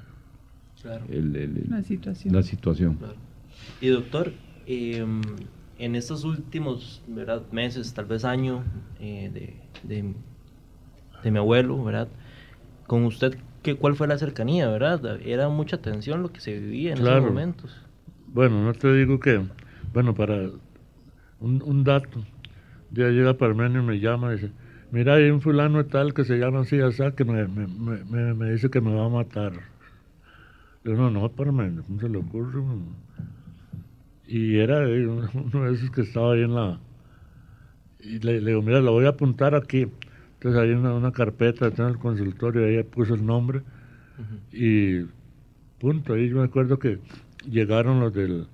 la 0.86 1.83
situación. 1.83 2.33
La 2.33 2.43
situación. 2.43 2.97
Y 3.81 3.88
doctor, 3.88 4.31
em, 4.67 5.21
en 5.77 5.95
estos 5.95 6.23
últimos 6.23 7.01
¿verdad? 7.07 7.43
meses, 7.51 7.93
tal 7.93 8.05
vez 8.05 8.23
año 8.23 8.63
eh, 8.99 9.29
de, 9.83 10.03
de, 11.23 11.31
mi 11.31 11.38
abuelo, 11.38 11.83
¿verdad? 11.83 12.07
Con 12.88 13.03
usted, 13.05 13.38
¿qué, 13.63 13.75
¿cuál 13.75 13.95
fue 13.95 14.07
la 14.07 14.17
cercanía, 14.17 14.69
verdad? 14.69 15.19
Era 15.25 15.49
mucha 15.49 15.77
tensión 15.77 16.21
lo 16.21 16.31
que 16.31 16.39
se 16.39 16.57
vivía 16.57 16.93
en 16.93 16.99
esos 16.99 17.21
momentos. 17.21 17.75
Bueno, 18.27 18.63
no 18.63 18.73
te 18.73 18.93
digo 18.93 19.19
que, 19.19 19.41
bueno, 19.93 20.13
para 20.13 20.49
un, 21.39 21.61
un 21.63 21.83
dato, 21.83 22.23
día 22.91 23.09
llega 23.09 23.38
Parmenio 23.38 23.81
y 23.81 23.86
me 23.86 23.99
llama 23.99 24.31
y 24.33 24.36
dice, 24.36 24.51
mira, 24.91 25.15
hay 25.15 25.29
un 25.29 25.41
fulano 25.41 25.83
tal 25.86 26.13
que 26.13 26.23
se 26.23 26.38
llama 26.38 26.61
así, 26.61 26.79
así 26.79 27.03
que 27.15 27.25
me, 27.25 27.47
me, 27.47 27.67
me, 27.67 28.33
me 28.33 28.51
dice 28.51 28.69
que 28.69 28.81
me 28.81 28.93
va 28.93 29.05
a 29.05 29.09
matar. 29.09 29.53
Digo, 30.86 30.97
no, 30.97 31.09
no, 31.09 31.27
Parmenio, 31.29 31.83
¿cómo 31.83 31.99
se 31.99 32.07
le 32.07 32.19
ocurre? 32.19 32.61
Y 34.27 34.57
era 34.57 34.81
uno 35.33 35.63
de 35.63 35.73
esos 35.73 35.89
que 35.89 36.01
estaba 36.01 36.33
ahí 36.33 36.43
en 36.43 36.53
la... 36.53 36.79
Y 37.99 38.19
le, 38.19 38.39
digo, 38.39 38.61
mira, 38.61 38.79
lo 38.81 38.91
voy 38.91 39.05
a 39.05 39.09
apuntar 39.09 39.55
aquí. 39.55 39.88
Entonces 40.36 40.61
hay 40.61 40.69
una, 40.69 40.93
una 40.93 41.11
carpeta 41.11 41.65
en 41.75 41.86
el 41.88 41.97
consultorio, 41.97 42.65
ahí 42.65 42.83
puso 42.83 43.15
el 43.15 43.25
nombre. 43.25 43.63
Y 44.51 45.01
punto, 45.79 46.13
ahí 46.13 46.29
yo 46.29 46.38
me 46.38 46.43
acuerdo 46.43 46.77
que 46.77 46.99
llegaron 47.49 47.99
los 47.99 48.13
del... 48.13 48.45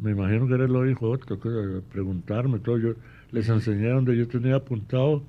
Me 0.00 0.10
imagino 0.10 0.48
que 0.48 0.54
era 0.54 0.64
el 0.64 0.74
OIJ, 0.74 0.98
que 1.28 1.82
preguntarme 1.92 2.58
todo. 2.58 2.78
Yo 2.78 2.94
les 3.30 3.48
enseñé 3.48 3.90
donde 3.90 4.16
yo 4.16 4.26
tenía 4.26 4.56
apuntado 4.56 5.22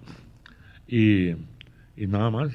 y, 0.87 1.29
y 1.95 2.07
nada 2.07 2.31
más. 2.31 2.53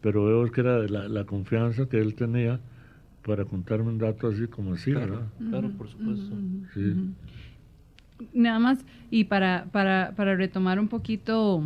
Pero 0.00 0.24
veo 0.24 0.52
que 0.52 0.60
era 0.60 0.78
la, 0.86 1.08
la 1.08 1.24
confianza 1.24 1.88
que 1.88 1.98
él 1.98 2.14
tenía 2.14 2.60
para 3.26 3.44
contarme 3.44 3.88
un 3.88 3.98
dato 3.98 4.28
así 4.28 4.46
como 4.46 4.74
así, 4.74 4.92
¿verdad? 4.92 5.26
Claro, 5.50 5.70
por 5.70 5.88
supuesto. 5.88 6.36
Sí. 6.72 6.94
Nada 8.32 8.58
más, 8.60 8.84
y 9.10 9.24
para, 9.24 9.66
para, 9.72 10.14
para 10.16 10.36
retomar 10.36 10.78
un 10.78 10.88
poquito 10.88 11.64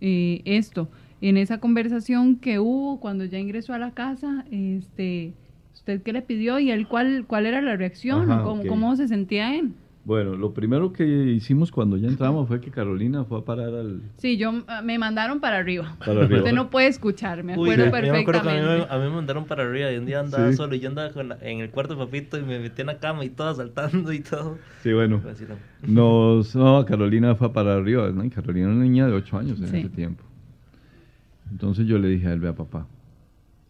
eh, 0.00 0.42
esto, 0.44 0.88
en 1.20 1.36
esa 1.36 1.58
conversación 1.58 2.36
que 2.36 2.60
hubo 2.60 3.00
cuando 3.00 3.24
ya 3.24 3.38
ingresó 3.38 3.72
a 3.72 3.78
la 3.78 3.90
casa, 3.90 4.44
este, 4.50 5.32
¿usted 5.74 6.02
qué 6.02 6.12
le 6.12 6.22
pidió 6.22 6.60
y 6.60 6.70
él 6.70 6.86
cuál, 6.86 7.24
cuál 7.26 7.46
era 7.46 7.60
la 7.60 7.76
reacción? 7.76 8.26
¿Cómo, 8.44 8.64
¿Cómo 8.66 8.94
se 8.94 9.08
sentía 9.08 9.56
él? 9.56 9.72
Bueno, 10.06 10.36
lo 10.36 10.54
primero 10.54 10.92
que 10.92 11.04
hicimos 11.04 11.72
cuando 11.72 11.96
ya 11.96 12.06
entramos 12.06 12.46
fue 12.46 12.60
que 12.60 12.70
Carolina 12.70 13.24
fue 13.24 13.40
a 13.40 13.44
parar 13.44 13.74
al... 13.74 14.02
Sí, 14.18 14.36
yo 14.36 14.52
ah, 14.68 14.80
me 14.80 15.00
mandaron 15.00 15.40
para 15.40 15.56
arriba. 15.56 15.96
Usted 15.98 16.52
no 16.52 16.70
puede 16.70 16.86
escuchar, 16.86 17.42
me 17.42 17.54
acuerdo 17.54 17.90
perfectamente. 17.90 18.86
a, 18.88 18.98
mí, 18.98 19.02
me 19.02 19.10
mandaron 19.10 19.46
para 19.46 19.64
arriba 19.64 19.90
y 19.90 19.96
un 19.96 20.06
día 20.06 20.20
andaba 20.20 20.52
solo 20.52 20.76
y 20.76 20.78
yo 20.78 20.90
andaba 20.90 21.10
en 21.40 21.58
el 21.58 21.70
cuarto 21.70 21.96
de 21.96 22.04
papito 22.04 22.38
y 22.38 22.42
me 22.42 22.60
metí 22.60 22.82
en 22.82 22.86
la 22.86 23.00
cama 23.00 23.24
y 23.24 23.30
todo 23.30 23.52
saltando 23.52 24.12
y 24.12 24.20
todo. 24.20 24.58
Sí, 24.84 24.92
bueno. 24.92 25.20
Nos, 25.82 26.54
no, 26.54 26.84
Carolina 26.86 27.34
fue 27.34 27.48
a 27.48 27.52
parar 27.52 27.80
arriba, 27.80 28.08
¿no? 28.12 28.22
Y 28.22 28.30
Carolina 28.30 28.66
era 28.66 28.76
una 28.76 28.84
niña 28.84 29.08
de 29.08 29.12
8 29.12 29.38
años 29.38 29.58
en 29.58 29.74
ese 29.74 29.88
tiempo. 29.88 30.22
Entonces 31.50 31.84
yo 31.84 31.98
le 31.98 32.06
dije 32.06 32.28
a 32.28 32.32
él, 32.32 32.38
vea 32.38 32.54
papá, 32.54 32.86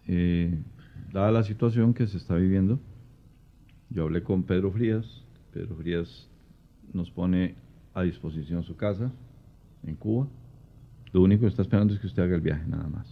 eh, 0.07 0.55
dada 1.15 1.31
la 1.31 1.45
situación 1.45 1.95
que 1.95 2.07
se 2.07 2.19
está 2.19 2.35
viviendo, 2.35 2.79
yo 3.89 4.03
hablé 4.03 4.23
con 4.23 4.43
Pedro 4.43 4.71
Frías, 4.71 5.26
Pedro 5.57 5.75
Frías 5.77 6.29
nos 6.93 7.11
pone 7.11 7.55
a 7.95 8.03
disposición 8.03 8.63
su 8.63 8.77
casa 8.77 9.11
en 9.87 9.95
Cuba. 9.95 10.29
Lo 11.15 11.23
único 11.23 11.43
que 11.43 11.47
está 11.47 11.63
esperando 11.63 11.95
es 11.95 11.99
que 12.01 12.09
usted 12.09 12.25
haga 12.25 12.35
el 12.35 12.43
viaje, 12.43 12.67
nada 12.69 12.87
más. 12.89 13.09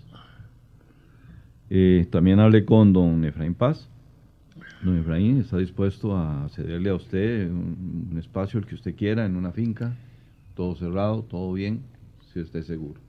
Eh, 1.70 2.06
también 2.10 2.40
hablé 2.40 2.66
con 2.66 2.92
don 2.92 3.24
Efraín 3.24 3.54
Paz. 3.54 3.88
Don 4.82 4.98
Efraín 4.98 5.38
está 5.38 5.56
dispuesto 5.56 6.14
a 6.14 6.46
cederle 6.50 6.90
a 6.90 6.96
usted 6.96 7.50
un, 7.50 8.14
espacio, 8.18 8.60
el 8.60 8.66
que 8.66 8.74
usted 8.74 8.94
quiera, 8.94 9.24
en 9.24 9.36
una 9.36 9.52
finca, 9.52 9.96
todo 10.54 10.76
cerrado, 10.76 11.22
todo 11.22 11.50
bien, 11.54 11.80
si 12.30 12.40
esté 12.40 12.62
seguro. 12.62 13.00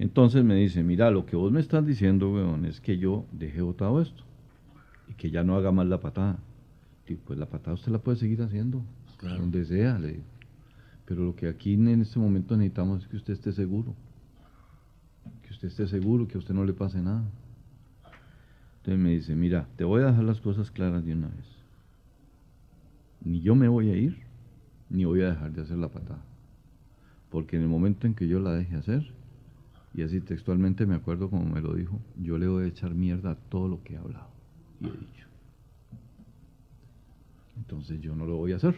Entonces 0.00 0.42
me 0.42 0.56
dice, 0.56 0.82
mira, 0.82 1.12
lo 1.12 1.24
que 1.24 1.36
vos 1.36 1.52
me 1.52 1.60
estás 1.60 1.86
diciendo, 1.86 2.32
weón, 2.32 2.64
es 2.64 2.80
que 2.80 2.98
yo 2.98 3.26
dejé 3.30 3.62
votado 3.62 4.02
esto 4.02 4.24
y 5.08 5.14
que 5.14 5.30
ya 5.30 5.44
no 5.44 5.54
haga 5.54 5.70
más 5.70 5.86
la 5.86 6.00
patada 6.00 6.40
pues 7.16 7.38
la 7.38 7.46
patada 7.46 7.74
usted 7.74 7.92
la 7.92 7.98
puede 7.98 8.18
seguir 8.18 8.42
haciendo, 8.42 8.82
donde 9.22 9.64
sea, 9.64 9.98
le 9.98 10.20
Pero 11.04 11.24
lo 11.24 11.34
que 11.34 11.48
aquí 11.48 11.74
en 11.74 12.00
este 12.00 12.18
momento 12.18 12.56
necesitamos 12.56 13.02
es 13.02 13.08
que 13.08 13.16
usted 13.16 13.32
esté 13.32 13.52
seguro. 13.52 13.94
Que 15.42 15.52
usted 15.52 15.68
esté 15.68 15.86
seguro, 15.86 16.28
que 16.28 16.36
a 16.36 16.38
usted 16.38 16.54
no 16.54 16.64
le 16.64 16.72
pase 16.72 17.00
nada. 17.00 17.24
Entonces 18.78 19.02
me 19.02 19.10
dice, 19.10 19.34
mira, 19.34 19.68
te 19.76 19.84
voy 19.84 20.02
a 20.02 20.06
dejar 20.06 20.24
las 20.24 20.40
cosas 20.40 20.70
claras 20.70 21.04
de 21.04 21.12
una 21.12 21.28
vez. 21.28 21.46
Ni 23.24 23.40
yo 23.40 23.54
me 23.54 23.68
voy 23.68 23.90
a 23.90 23.96
ir, 23.96 24.18
ni 24.88 25.04
voy 25.04 25.22
a 25.22 25.30
dejar 25.30 25.52
de 25.52 25.62
hacer 25.62 25.78
la 25.78 25.88
patada. 25.88 26.22
Porque 27.30 27.56
en 27.56 27.62
el 27.62 27.68
momento 27.68 28.06
en 28.06 28.14
que 28.14 28.28
yo 28.28 28.40
la 28.40 28.52
deje 28.52 28.76
hacer, 28.76 29.12
y 29.94 30.02
así 30.02 30.20
textualmente 30.20 30.86
me 30.86 30.94
acuerdo 30.94 31.28
como 31.28 31.44
me 31.44 31.60
lo 31.60 31.74
dijo, 31.74 32.00
yo 32.20 32.38
le 32.38 32.46
voy 32.46 32.64
a 32.64 32.68
echar 32.68 32.94
mierda 32.94 33.32
a 33.32 33.34
todo 33.34 33.68
lo 33.68 33.82
que 33.82 33.94
he 33.94 33.98
hablado 33.98 34.28
y 34.80 34.86
he 34.86 34.92
dicho. 34.92 35.17
Entonces 37.58 38.00
yo 38.00 38.14
no 38.14 38.26
lo 38.26 38.36
voy 38.36 38.52
a 38.52 38.56
hacer. 38.56 38.74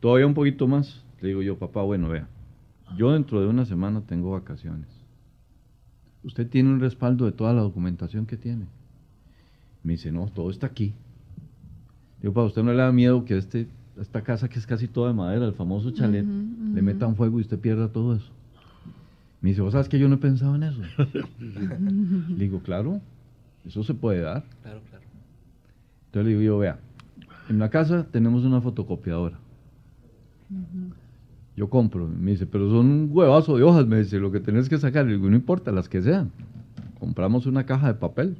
Todavía 0.00 0.26
un 0.26 0.34
poquito 0.34 0.68
más, 0.68 1.02
le 1.20 1.28
digo 1.28 1.42
yo, 1.42 1.58
papá, 1.58 1.82
bueno, 1.82 2.08
vea, 2.08 2.28
yo 2.96 3.12
dentro 3.12 3.40
de 3.40 3.48
una 3.48 3.64
semana 3.64 4.02
tengo 4.02 4.32
vacaciones. 4.32 4.88
Usted 6.22 6.48
tiene 6.48 6.70
un 6.70 6.80
respaldo 6.80 7.26
de 7.26 7.32
toda 7.32 7.52
la 7.52 7.62
documentación 7.62 8.26
que 8.26 8.36
tiene. 8.36 8.66
Me 9.82 9.92
dice, 9.92 10.12
no, 10.12 10.26
todo 10.28 10.50
está 10.50 10.66
aquí. 10.66 10.94
Digo, 12.20 12.32
para 12.32 12.46
usted 12.46 12.62
no 12.62 12.72
le 12.72 12.78
da 12.78 12.92
miedo 12.92 13.24
que 13.24 13.36
este, 13.36 13.68
esta 14.00 14.22
casa 14.22 14.48
que 14.48 14.58
es 14.58 14.66
casi 14.66 14.88
toda 14.88 15.08
de 15.08 15.14
madera, 15.14 15.44
el 15.44 15.52
famoso 15.52 15.90
chalet, 15.90 16.24
le 16.24 16.82
metan 16.82 17.16
fuego 17.16 17.38
y 17.38 17.42
usted 17.42 17.58
pierda 17.58 17.88
todo 17.88 18.14
eso. 18.14 18.30
Me 19.40 19.50
dice, 19.50 19.60
¿vos 19.60 19.72
sabes 19.72 19.88
que 19.88 19.98
yo 19.98 20.08
no 20.08 20.14
he 20.14 20.18
pensado 20.18 20.54
en 20.54 20.62
eso? 20.62 20.80
le 21.38 22.36
digo, 22.36 22.60
claro, 22.60 23.00
eso 23.64 23.82
se 23.82 23.92
puede 23.92 24.20
dar. 24.20 24.44
Claro, 24.62 24.80
claro. 24.88 24.93
Entonces 26.14 26.32
le 26.32 26.38
digo 26.38 26.52
yo, 26.52 26.58
vea, 26.58 26.78
en 27.48 27.58
la 27.58 27.70
casa 27.70 28.06
tenemos 28.08 28.44
una 28.44 28.60
fotocopiadora. 28.60 29.36
Yo 31.56 31.68
compro, 31.68 32.06
me 32.06 32.30
dice, 32.30 32.46
pero 32.46 32.70
son 32.70 32.86
un 32.86 33.08
huevazo 33.10 33.56
de 33.56 33.64
hojas, 33.64 33.84
me 33.88 33.98
dice, 33.98 34.20
lo 34.20 34.30
que 34.30 34.38
tenés 34.38 34.68
que 34.68 34.78
sacar, 34.78 35.06
le 35.06 35.14
digo, 35.14 35.28
no 35.28 35.34
importa, 35.34 35.72
las 35.72 35.88
que 35.88 36.00
sean. 36.00 36.30
Compramos 37.00 37.46
una 37.46 37.66
caja 37.66 37.88
de 37.88 37.94
papel. 37.94 38.38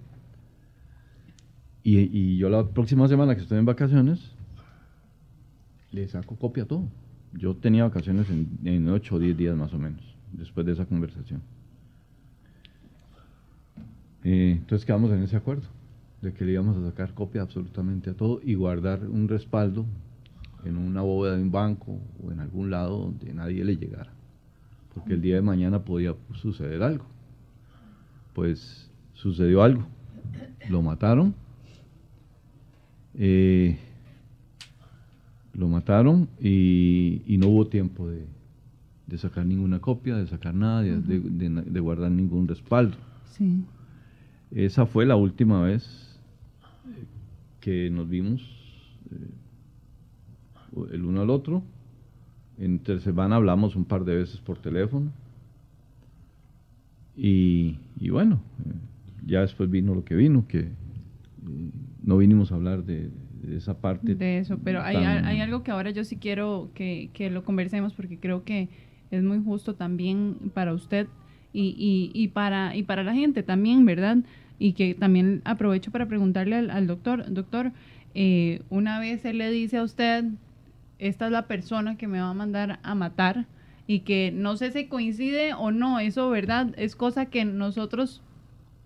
Y, 1.83 2.37
yo 2.37 2.49
la 2.49 2.64
próxima 2.64 3.09
semana 3.09 3.35
que 3.35 3.43
estoy 3.43 3.59
en 3.59 3.64
vacaciones, 3.64 4.20
le 5.91 6.07
saco 6.07 6.37
copia 6.37 6.62
a 6.62 6.66
todo. 6.66 6.85
Yo 7.33 7.57
tenía 7.57 7.83
vacaciones 7.83 8.29
en, 8.31 8.89
8 8.89 9.16
o 9.16 9.18
10 9.18 9.37
días 9.37 9.57
más 9.57 9.75
o 9.75 9.81
menos, 9.81 10.01
después 10.31 10.64
de 10.64 10.75
esa 10.75 10.87
conversación. 10.87 11.43
Eh, 14.22 14.59
entonces 14.61 14.87
quedamos 14.87 15.11
en 15.11 15.25
ese 15.25 15.37
acuerdo 15.37 15.74
de 16.25 16.33
que 16.33 16.45
le 16.45 16.53
íbamos 16.53 16.77
a 16.77 16.91
sacar 16.91 17.14
copia 17.14 17.43
absolutamente 17.43 18.11
a 18.11 18.14
todo 18.14 18.41
y 18.43 18.55
guardar 18.55 19.07
un 19.07 19.29
respaldo 19.29 19.85
en 20.64 20.77
una 20.77 21.03
bóveda 21.03 21.37
de 21.37 21.43
un 21.43 21.53
banco 21.53 22.01
o 22.22 22.33
en 22.33 22.41
algún 22.41 22.70
lado 22.70 22.99
donde 22.99 23.33
nadie 23.35 23.62
le 23.64 23.77
llegara. 23.77 24.11
Porque 24.95 25.14
el 25.14 25.20
día 25.20 25.37
de 25.37 25.43
mañana 25.43 25.85
podía 25.85 26.14
suceder 26.35 26.83
algo. 26.83 27.05
Pues 28.33 28.91
sucedió 29.12 29.62
algo. 29.62 29.87
lo 30.68 30.83
mataron. 30.83 31.35
Eh, 33.14 33.79
lo 35.53 35.68
mataron 35.68 36.29
y, 36.41 37.37
no 37.39 37.49
hubo 37.49 37.66
tiempo 37.68 38.09
de, 38.09 38.27
sacar 39.18 39.47
ninguna 39.47 39.79
copia, 39.79 40.16
de 40.16 40.27
sacar 40.27 40.55
nada, 40.55 40.83
de, 40.83 41.81
guardar 41.81 42.11
ningún 42.11 42.49
respaldo. 42.49 42.97
Esa 44.51 44.87
fue 44.87 45.05
la 45.05 45.16
última 45.16 45.62
vez 45.62 46.14
que 47.65 47.89
nos 47.89 48.07
vimos 48.07 48.43
eh, 49.11 50.93
el 50.93 51.03
uno 51.03 51.23
al 51.23 51.31
otro. 51.31 51.62
Entre 52.59 53.01
semana 53.01 53.37
hablamos 53.37 53.75
un 53.75 53.87
par 53.87 54.05
de 54.05 54.17
veces 54.17 54.39
por 54.39 54.59
teléfono. 54.59 55.11
Y, 57.17 57.79
bueno, 58.11 58.43
eh, 58.67 58.73
ya 59.25 59.41
después 59.41 59.71
vino 59.71 59.95
lo 59.95 60.05
que 60.05 60.15
vino, 60.15 60.47
que 60.47 60.69
no 62.03 62.19
vinimos 62.19 62.53
a 62.53 62.57
hablar 62.57 62.85
de, 62.85 63.11
esa 63.51 63.81
parte. 63.81 64.15
De 64.15 64.41
eso, 64.41 64.59
pero 64.62 64.83
hay, 64.83 64.97
hay, 64.97 65.41
algo 65.41 65.62
que 65.62 65.71
ahora 65.71 65.91
yo 65.91 66.05
sí 66.05 66.17
quiero 66.17 66.71
que, 66.75 67.09
que, 67.15 67.31
lo 67.31 67.45
conversemos 67.45 67.95
porque 67.95 68.19
creo 68.19 68.45
que 68.45 68.69
es 69.11 69.23
muy 69.23 69.43
justo 69.43 69.75
también 69.75 70.37
para 70.53 70.75
usted 70.75 71.07
y, 71.55 71.75
y, 71.79 72.11
y, 72.12 72.29
para, 72.29 72.77
y 72.77 72.83
para 72.83 73.05
la 73.05 73.15
gente 73.15 73.43
también, 73.43 73.87
¿verdad? 73.87 74.19
Y 74.59 74.72
que 74.74 74.94
también 74.94 75.42
aprovecho 75.44 75.90
para 75.90 76.07
preguntarle 76.07 76.57
al, 76.57 76.86
doctor, 76.86 77.32
doctor, 77.32 77.72
eh, 78.14 78.62
una 78.70 79.00
vez 79.00 79.24
él 79.24 79.38
le 79.38 79.50
dice 79.50 79.78
a 79.78 79.82
usted, 79.82 80.24
esta 80.98 81.26
es 81.26 81.32
la 81.32 81.46
persona 81.46 81.96
que 81.96 82.07
me 82.07 82.20
va 82.20 82.30
a 82.30 82.34
mandar 82.34 82.78
a 82.82 82.94
matar 82.94 83.46
y 83.86 84.00
que 84.00 84.32
no 84.32 84.57
sé 84.57 84.70
si 84.72 84.86
coincide 84.86 85.55
o 85.55 85.70
no, 85.70 85.98
eso, 85.98 86.30
¿verdad? 86.30 86.72
Es 86.76 86.96
cosa 86.96 87.26
que 87.26 87.44
nosotros, 87.44 88.22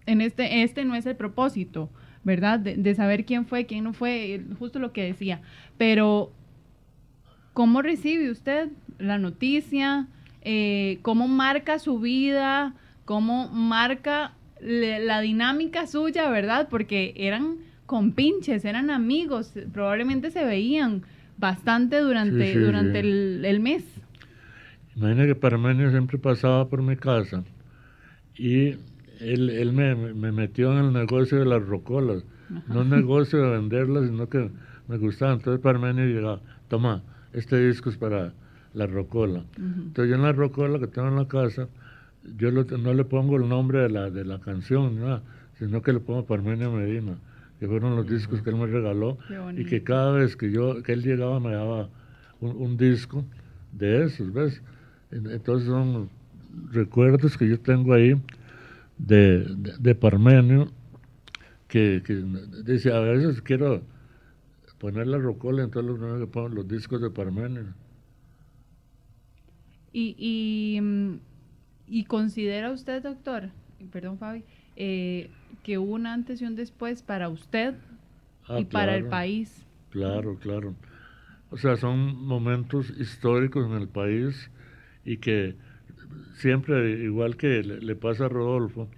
en 0.06 0.20
este, 0.20 0.62
este 0.62 0.84
no 0.84 0.94
es 0.94 1.06
el 1.06 1.16
propósito, 1.16 1.90
¿verdad? 2.24 2.58
De, 2.58 2.94
saber 2.94 3.24
quién 3.24 3.46
fue, 3.46 3.66
quién 3.66 3.84
no 3.84 3.92
fue, 3.92 4.42
justo 4.58 4.78
lo 4.78 4.92
que 4.92 5.04
decía. 5.04 5.40
Pero, 5.76 6.32
¿cómo 7.52 7.82
recibe 7.82 8.30
usted 8.30 8.70
la 8.98 9.18
noticia? 9.18 10.08
Eh, 10.42 10.98
¿Cómo 11.02 11.28
marca 11.28 11.78
su 11.78 12.00
vida? 12.00 12.74
¿Cómo 13.04 13.48
marca 13.48 14.32
la 14.60 15.20
dinámica 15.20 15.86
suya, 15.86 16.30
verdad? 16.30 16.68
Porque 16.70 17.14
eran 17.16 17.56
compinches, 17.86 18.64
eran 18.64 18.90
amigos, 18.90 19.54
probablemente 19.72 20.30
se 20.30 20.44
veían 20.44 21.02
bastante 21.38 22.00
durante, 22.00 22.58
durante 22.58 23.00
El, 23.00 23.44
el, 23.44 23.60
mes. 23.60 23.84
Imagina 24.96 25.26
que 25.26 25.34
Parmenio 25.34 25.90
siempre 25.90 26.18
pasaba 26.18 26.68
por 26.68 26.82
mi 26.82 26.96
casa 26.96 27.44
y 28.36 28.76
él, 29.20 29.50
él 29.50 29.72
me, 29.72 29.94
me, 29.94 30.32
metió 30.32 30.72
en 30.72 30.86
el 30.86 30.92
negocio 30.92 31.38
de 31.38 31.46
las 31.46 31.64
rocolas. 31.64 32.24
No 32.66 32.80
un 32.80 32.90
negocio 32.90 33.42
de 33.42 33.50
venderlas, 33.50 34.06
sino 34.06 34.28
que 34.28 34.50
me 34.86 34.96
gustaba. 34.98 35.34
Entonces 35.34 35.60
Parmenio 35.62 36.04
llegaba, 36.06 36.40
toma, 36.68 37.02
este 37.32 37.66
disco 37.66 37.90
es 37.90 37.96
para 37.96 38.32
la 38.74 38.86
rocola. 38.86 39.44
Entonces 39.56 40.10
yo 40.10 40.16
en 40.16 40.22
la 40.22 40.32
rocola 40.32 40.78
que 40.78 40.86
tengo 40.86 41.08
en 41.08 41.16
la 41.16 41.28
casa, 41.28 41.68
yo 42.36 42.50
no 42.50 42.94
le 42.94 43.04
pongo 43.04 43.36
el 43.36 43.48
nombre 43.48 43.80
de 43.80 43.88
la, 43.88 44.10
de 44.10 44.24
la 44.24 44.40
canción, 44.40 45.22
sino 45.58 45.82
que 45.82 45.92
le 45.92 46.00
pongo 46.00 46.26
Parmenio 46.26 46.72
Medina, 46.72 47.18
que 47.58 47.66
fueron 47.66 47.96
los 47.96 48.08
discos 48.08 48.42
que 48.42 48.50
él 48.50 48.56
me 48.56 48.66
regaló 48.66 49.18
y 49.56 49.64
que 49.64 49.82
cada 49.82 50.12
vez 50.12 50.36
que 50.36 50.50
yo 50.50 50.82
que 50.82 50.92
él 50.92 51.02
llegaba 51.02 51.40
me 51.40 51.52
daba 51.52 51.88
un, 52.40 52.76
disco 52.76 53.24
de 53.72 54.04
esos, 54.04 54.32
¿ves? 54.32 54.62
Entonces 55.10 55.68
son 55.68 56.08
recuerdos 56.72 57.36
que 57.36 57.48
yo 57.48 57.58
tengo 57.58 57.92
ahí 57.92 58.14
de, 58.98 59.46
de, 59.78 59.94
Parmenio, 59.94 60.70
que, 61.66 62.02
dice, 62.64 62.92
a 62.92 63.00
veces 63.00 63.40
quiero 63.42 63.82
poner 64.78 65.06
la 65.06 65.18
rocola, 65.18 65.64
entonces 65.64 65.98
los, 65.98 66.20
que 66.20 66.26
pongo 66.26 66.48
los 66.48 66.68
discos 66.68 67.00
de 67.00 67.10
Parmenio. 67.10 67.64
Y, 69.92 70.14
y, 70.18 70.80
mm, 70.80 71.18
y 71.88 72.04
considera 72.04 72.70
usted, 72.70 73.02
doctor, 73.02 73.50
perdón 73.90 74.18
Fabi, 74.18 74.44
eh, 74.76 75.30
que 75.62 75.78
hubo 75.78 75.94
un 75.94 76.06
antes 76.06 76.40
y 76.40 76.44
un 76.44 76.56
después 76.56 77.02
para 77.02 77.28
usted 77.28 77.74
ah, 78.48 78.60
y 78.60 78.64
para 78.64 78.96
el 78.96 79.06
país. 79.06 79.66
Claro, 79.90 80.36
claro. 80.38 80.74
O 81.50 81.56
sea, 81.56 81.76
son 81.76 82.26
momentos 82.26 82.90
históricos 82.90 83.66
en 83.66 83.72
el 83.72 83.88
país 83.88 84.50
y 85.04 85.16
que 85.16 85.56
siempre, 86.34 87.02
igual 87.02 87.36
que 87.36 87.62
le, 87.62 87.96
pasa 87.96 88.26
a 88.26 88.28
Rodolfo, 88.28 88.88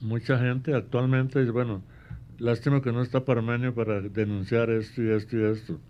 mucha 0.00 0.38
gente 0.38 0.74
actualmente 0.74 1.40
dice, 1.40 1.50
bueno, 1.50 1.82
lástima 2.38 2.82
que 2.82 2.92
no 2.92 3.02
está 3.02 3.24
Parmenio 3.24 3.74
para 3.74 4.00
denunciar 4.00 4.70
esto 4.70 5.02
y 5.02 5.10
esto 5.10 5.38
y 5.38 5.42
esto. 5.44 5.80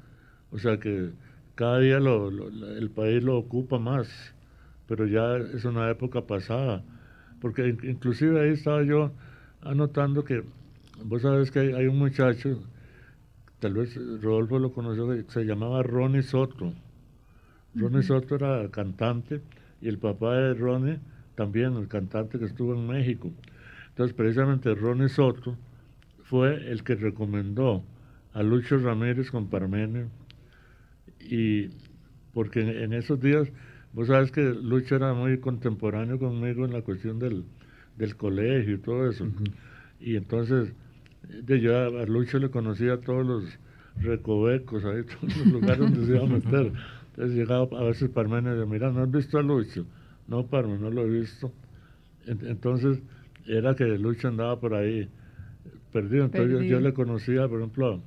O 0.52 0.58
sea 0.58 0.78
que 0.78 1.10
cada 1.54 1.80
día 1.80 1.98
el 1.98 2.90
país 2.90 3.22
lo 3.22 3.36
ocupa 3.36 3.78
más, 3.78 4.34
pero 4.90 5.06
ya 5.06 5.36
es 5.36 5.64
una 5.64 5.88
época 5.88 6.22
pasada. 6.22 6.82
Porque 7.40 7.76
inclusive 7.84 8.40
ahí 8.40 8.54
estaba 8.54 8.82
yo 8.82 9.12
anotando 9.62 10.24
que, 10.24 10.42
vos 11.04 11.22
sabes 11.22 11.52
que 11.52 11.60
hay, 11.60 11.86
un 11.86 11.96
muchacho, 11.96 12.60
tal 13.60 13.74
vez 13.74 13.94
Rodolfo 14.20 14.58
lo 14.58 14.72
conoció, 14.72 15.06
que 15.08 15.22
se 15.28 15.44
llamaba 15.44 15.84
Ronnie 15.84 16.24
Soto. 16.24 16.74
Ronnie 17.76 18.02
Soto 18.02 18.34
era 18.34 18.68
cantante 18.72 19.40
y 19.80 19.86
el 19.86 19.98
papá 19.98 20.34
de 20.34 20.54
Ronnie 20.54 20.98
también, 21.36 21.76
el 21.76 21.86
cantante 21.86 22.40
que 22.40 22.46
estuvo 22.46 22.74
en 22.74 22.88
México. 22.88 23.30
Entonces, 23.90 24.12
precisamente 24.12 24.74
Ronnie 24.74 25.08
Soto 25.08 25.56
fue 26.24 26.68
el 26.68 26.82
que 26.82 26.96
recomendó 26.96 27.84
a 28.32 28.42
Lucho 28.42 28.76
Ramírez 28.76 29.30
con 29.30 29.50
Parmenio. 29.50 30.08
Y 31.20 31.68
porque 32.34 32.82
en, 32.82 32.92
esos 32.92 33.20
días, 33.20 33.48
vos 33.92 34.08
sabes 34.08 34.30
que 34.30 34.42
Lucho 34.42 34.96
era 34.96 35.14
muy 35.14 35.38
contemporáneo 35.38 36.18
conmigo 36.18 36.64
en 36.64 36.72
la 36.72 36.82
cuestión 36.82 37.18
del, 37.18 37.44
colegio 38.16 38.74
y 38.74 38.78
todo 38.78 39.08
eso. 39.10 39.26
Y 40.00 40.16
entonces, 40.16 40.72
de 41.42 41.60
yo 41.60 41.76
a, 41.76 42.06
Lucho 42.06 42.38
le 42.38 42.50
conocía 42.50 42.98
todos 42.98 43.26
los 43.26 43.58
recovecos, 44.00 44.84
ahí, 44.84 45.02
todos 45.20 45.36
los 45.36 45.46
lugares 45.48 45.78
donde 45.78 46.06
se 46.06 46.12
iba 46.14 46.24
a 46.24 46.26
meter. 46.26 46.72
Entonces 47.10 47.36
llegaba 47.36 47.78
a 47.78 47.84
veces 47.84 48.08
Parmenio 48.08 48.52
y 48.52 48.58
decía, 48.58 48.72
mira, 48.72 48.90
¿no 48.90 49.02
has 49.02 49.10
visto 49.10 49.38
a 49.38 49.42
Lucho? 49.42 49.84
No, 50.28 50.46
Parmenio, 50.46 50.88
no 50.88 50.90
lo 50.90 51.02
he 51.02 51.20
visto. 51.20 51.52
Entonces 52.26 53.00
era 53.46 53.74
que 53.74 53.84
Lucho 53.98 54.28
andaba 54.28 54.58
por 54.60 54.74
ahí 54.74 55.08
perdido. 55.92 56.24
Entonces 56.24 56.68
Yo, 56.68 56.80
le 56.80 56.94
conocía, 56.94 57.48
por 57.48 57.58
ejemplo, 57.58 58.00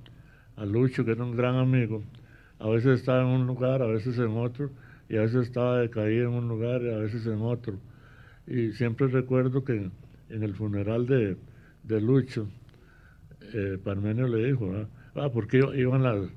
a 0.55 0.65
Lucho, 0.65 1.05
que 1.05 1.11
era 1.11 1.23
un 1.23 1.35
gran 1.35 1.55
amigo. 1.55 2.03
A 2.59 2.69
veces 2.69 2.99
estaba 2.99 3.21
en 3.21 3.27
un 3.27 3.47
lugar, 3.47 3.81
a 3.81 3.87
veces 3.87 4.17
en 4.17 4.37
otro, 4.37 4.69
y 5.09 5.17
a 5.17 5.21
veces 5.21 5.47
estaba 5.47 5.79
decaído 5.79 6.29
en 6.29 6.35
un 6.35 6.47
lugar 6.47 6.81
y 6.81 6.89
a 6.89 6.97
veces 6.97 7.25
en 7.25 7.41
otro. 7.41 7.77
Y 8.47 8.71
siempre 8.73 9.07
recuerdo 9.07 9.63
que 9.63 9.89
en 10.29 10.43
el 10.43 10.55
funeral 10.55 11.05
de, 11.05 11.37
de 11.83 12.01
Lucho, 12.01 12.47
eh, 13.53 13.77
Parmenio 13.83 14.27
le 14.27 14.47
dijo, 14.47 14.71
ah, 15.15 15.29
porque 15.31 15.59
iban 15.75 16.03
las, 16.03 16.29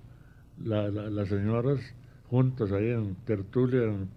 las 0.58 1.28
señoras 1.28 1.80
juntas 2.28 2.72
ahí 2.72 2.90
en 2.90 3.14
tertulia, 3.24 3.84
en 3.84 4.08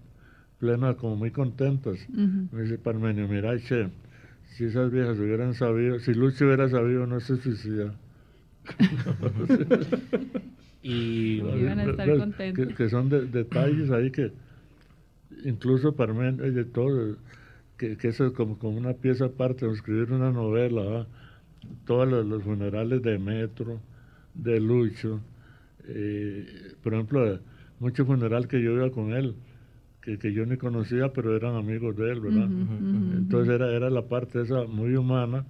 plena, 0.60 0.95
como 0.95 1.16
muy 1.16 1.32
contentas. 1.32 1.97
Me 2.10 2.64
dice 2.64 2.78
Parmenio, 2.78 3.28
mira, 3.28 3.58
che, 3.60 3.89
si 4.50 4.66
esas 4.66 4.91
viejas 4.91 5.18
hubieran 5.18 5.54
sabido, 5.54 6.00
si 6.00 6.14
Lucho 6.14 6.45
hubiera 6.45 6.68
sabido, 6.70 7.08
no 7.08 7.20
se 7.20 7.38
suicida. 7.38 7.93
y 10.82 11.40
iban 11.40 11.80
a 11.80 11.84
estar 11.84 12.18
contentos. 12.18 12.76
Que, 12.76 12.90
son 12.90 13.10
detalles 13.10 13.92
ahí 13.92 14.12
que 14.12 14.32
incluso 15.44 15.96
Parmenio, 15.96 16.52
de 16.52 16.66
todo, 16.66 17.18
que, 17.78 17.98
que 17.98 18.10
eso 18.10 18.28
es 18.28 18.34
como, 18.34 18.58
como 18.58 18.78
una 18.78 18.94
pieza 18.94 19.26
aparte, 19.26 19.70
escribir 19.70 20.12
una 20.12 20.32
novela, 20.32 21.08
todos 21.86 22.08
los, 22.08 22.44
funerales 22.44 23.02
de 23.02 23.18
Metro, 23.20 23.80
de 24.34 24.60
Lucho, 24.60 25.22
eh, 25.88 26.46
por 26.82 26.94
ejemplo, 26.94 27.40
mucho 27.80 28.06
funeral 28.06 28.48
que 28.48 28.62
yo 28.62 28.74
iba 28.74 28.90
con 28.92 29.14
él, 29.14 29.36
que, 30.02 30.18
que, 30.18 30.34
yo 30.34 30.46
ni 30.46 30.58
conocía, 30.58 31.12
pero 31.14 31.36
eran 31.36 31.56
amigos 31.56 31.96
de 31.98 32.12
él, 32.12 32.22
¿verdad? 32.22 32.50
Entonces 33.18 33.54
era, 33.54 33.72
era 33.72 33.90
la 33.90 34.04
parte 34.04 34.42
esa 34.42 34.64
muy 34.64 34.96
humana, 34.96 35.46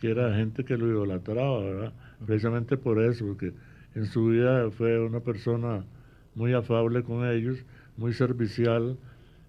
que 0.00 0.10
era 0.10 0.34
gente 0.36 0.64
que 0.64 0.76
lo 0.76 0.86
idolatraba, 0.86 1.60
¿verdad? 1.60 1.92
Precisamente 2.24 2.76
por 2.76 3.02
eso, 3.02 3.26
porque 3.26 3.52
en 3.94 4.06
su 4.06 4.26
vida 4.26 4.70
fue 4.70 4.98
una 5.00 5.20
persona 5.20 5.84
muy 6.34 6.52
afable 6.52 7.02
con 7.02 7.26
ellos, 7.26 7.58
muy 7.96 8.12
servicial, 8.12 8.96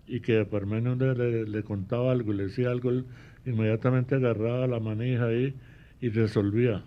y 0.08 0.22
que 0.22 0.40
a 0.40 0.50
Parmenio 0.50 0.96
le, 0.96 1.46
le, 1.46 1.64
contaba 1.64 2.12
algo, 2.12 2.34
le 2.34 2.46
decía 2.46 2.72
algo, 2.72 2.90
él 2.90 3.06
inmediatamente 3.46 4.16
agarraba 4.16 4.66
la 4.68 4.80
manija 4.80 5.26
ahí 5.26 5.54
y 6.02 6.10
resolvía, 6.10 6.84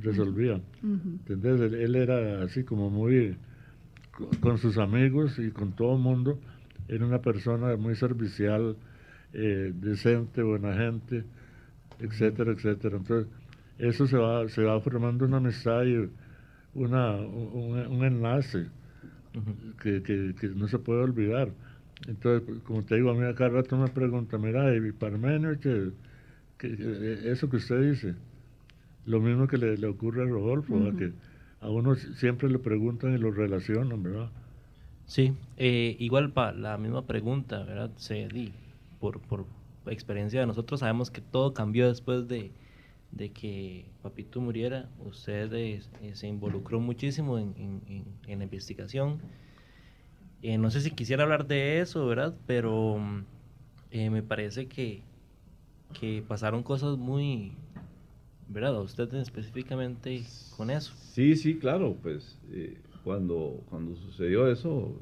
resolvía. 0.00 0.60
¿Entendés? 0.82 1.60
él, 1.72 1.94
era 1.94 2.42
así 2.42 2.64
como 2.64 2.90
muy 2.90 3.36
con, 4.40 4.58
sus 4.58 4.78
amigos 4.78 5.38
y 5.38 5.50
con 5.50 5.72
todo 5.72 5.94
el 5.94 6.02
mundo. 6.02 6.38
Era 6.88 7.06
una 7.06 7.20
persona 7.20 7.76
muy 7.76 7.94
servicial, 7.94 8.76
eh, 9.32 9.72
decente, 9.74 10.42
buena 10.42 10.74
gente, 10.74 11.24
etcétera, 12.00 12.52
etcétera. 12.52 12.96
Entonces, 12.96 13.32
eso 13.78 14.06
se 14.06 14.16
va, 14.16 14.48
se 14.48 14.62
va 14.62 14.80
formando 14.80 15.24
una 15.24 15.38
amistad 15.38 15.84
y 15.84 16.08
una, 16.74 17.16
un, 17.16 18.04
enlace 18.04 18.66
que, 19.82 20.02
que, 20.02 20.48
no 20.54 20.68
se 20.68 20.78
puede 20.78 21.02
olvidar. 21.02 21.50
Entonces, 22.08 22.60
como 22.64 22.82
te 22.82 22.96
digo, 22.96 23.10
a 23.10 23.14
mí 23.14 23.24
acá 23.24 23.48
rato 23.48 23.76
me 23.76 23.88
pregunta, 23.88 24.38
mira, 24.38 24.74
y 24.74 24.92
Parmenio, 24.92 25.58
que, 25.60 25.92
que, 26.58 27.30
eso 27.30 27.48
que 27.48 27.56
usted 27.56 27.90
dice, 27.90 28.14
lo 29.06 29.20
mismo 29.20 29.46
que 29.46 29.58
le, 29.58 29.76
le 29.76 29.86
ocurre 29.86 30.22
a 30.22 30.26
Rodolfo, 30.26 30.74
que 30.98 31.12
a 31.60 31.68
uno 31.68 31.94
siempre 31.94 32.48
le 32.48 32.58
preguntan 32.58 33.14
y 33.14 33.18
lo 33.18 33.30
relacionan, 33.30 34.02
¿verdad? 34.02 34.30
Sí, 35.06 35.34
eh, 35.56 35.96
igual 36.00 36.32
para 36.32 36.52
la 36.52 36.78
misma 36.78 37.06
pregunta, 37.06 37.62
¿verdad? 37.64 37.90
Se, 37.96 38.28
por, 38.98 39.20
por 39.20 39.46
experiencia 39.86 40.40
de 40.40 40.46
nosotros 40.46 40.80
sabemos 40.80 41.10
que 41.10 41.20
todo 41.20 41.54
cambió 41.54 41.88
después 41.88 42.26
de, 42.28 42.50
de 43.12 43.30
que 43.30 43.86
Papito 44.02 44.40
muriera. 44.40 44.88
Usted 45.04 45.52
eh, 45.52 45.80
se 46.14 46.26
involucró 46.26 46.80
muchísimo 46.80 47.38
en, 47.38 47.54
en, 48.26 48.38
la 48.38 48.44
investigación. 48.44 49.20
Eh, 50.42 50.58
no 50.58 50.70
sé 50.70 50.80
si 50.80 50.90
quisiera 50.90 51.22
hablar 51.22 51.46
de 51.46 51.80
eso, 51.80 52.06
¿verdad? 52.06 52.34
Pero 52.46 52.98
me 53.92 54.22
parece 54.22 54.66
que, 54.66 55.02
que 55.98 56.24
pasaron 56.26 56.62
cosas 56.62 56.96
muy, 56.96 57.52
¿verdad? 58.48 58.80
Usted 58.80 59.12
específicamente 59.14 60.24
con 60.56 60.70
eso. 60.70 60.92
Sí, 60.96 61.36
sí, 61.36 61.58
claro, 61.58 61.96
pues 62.02 62.38
cuando, 63.04 63.62
cuando 63.68 63.96
sucedió 63.96 64.50
eso, 64.50 64.96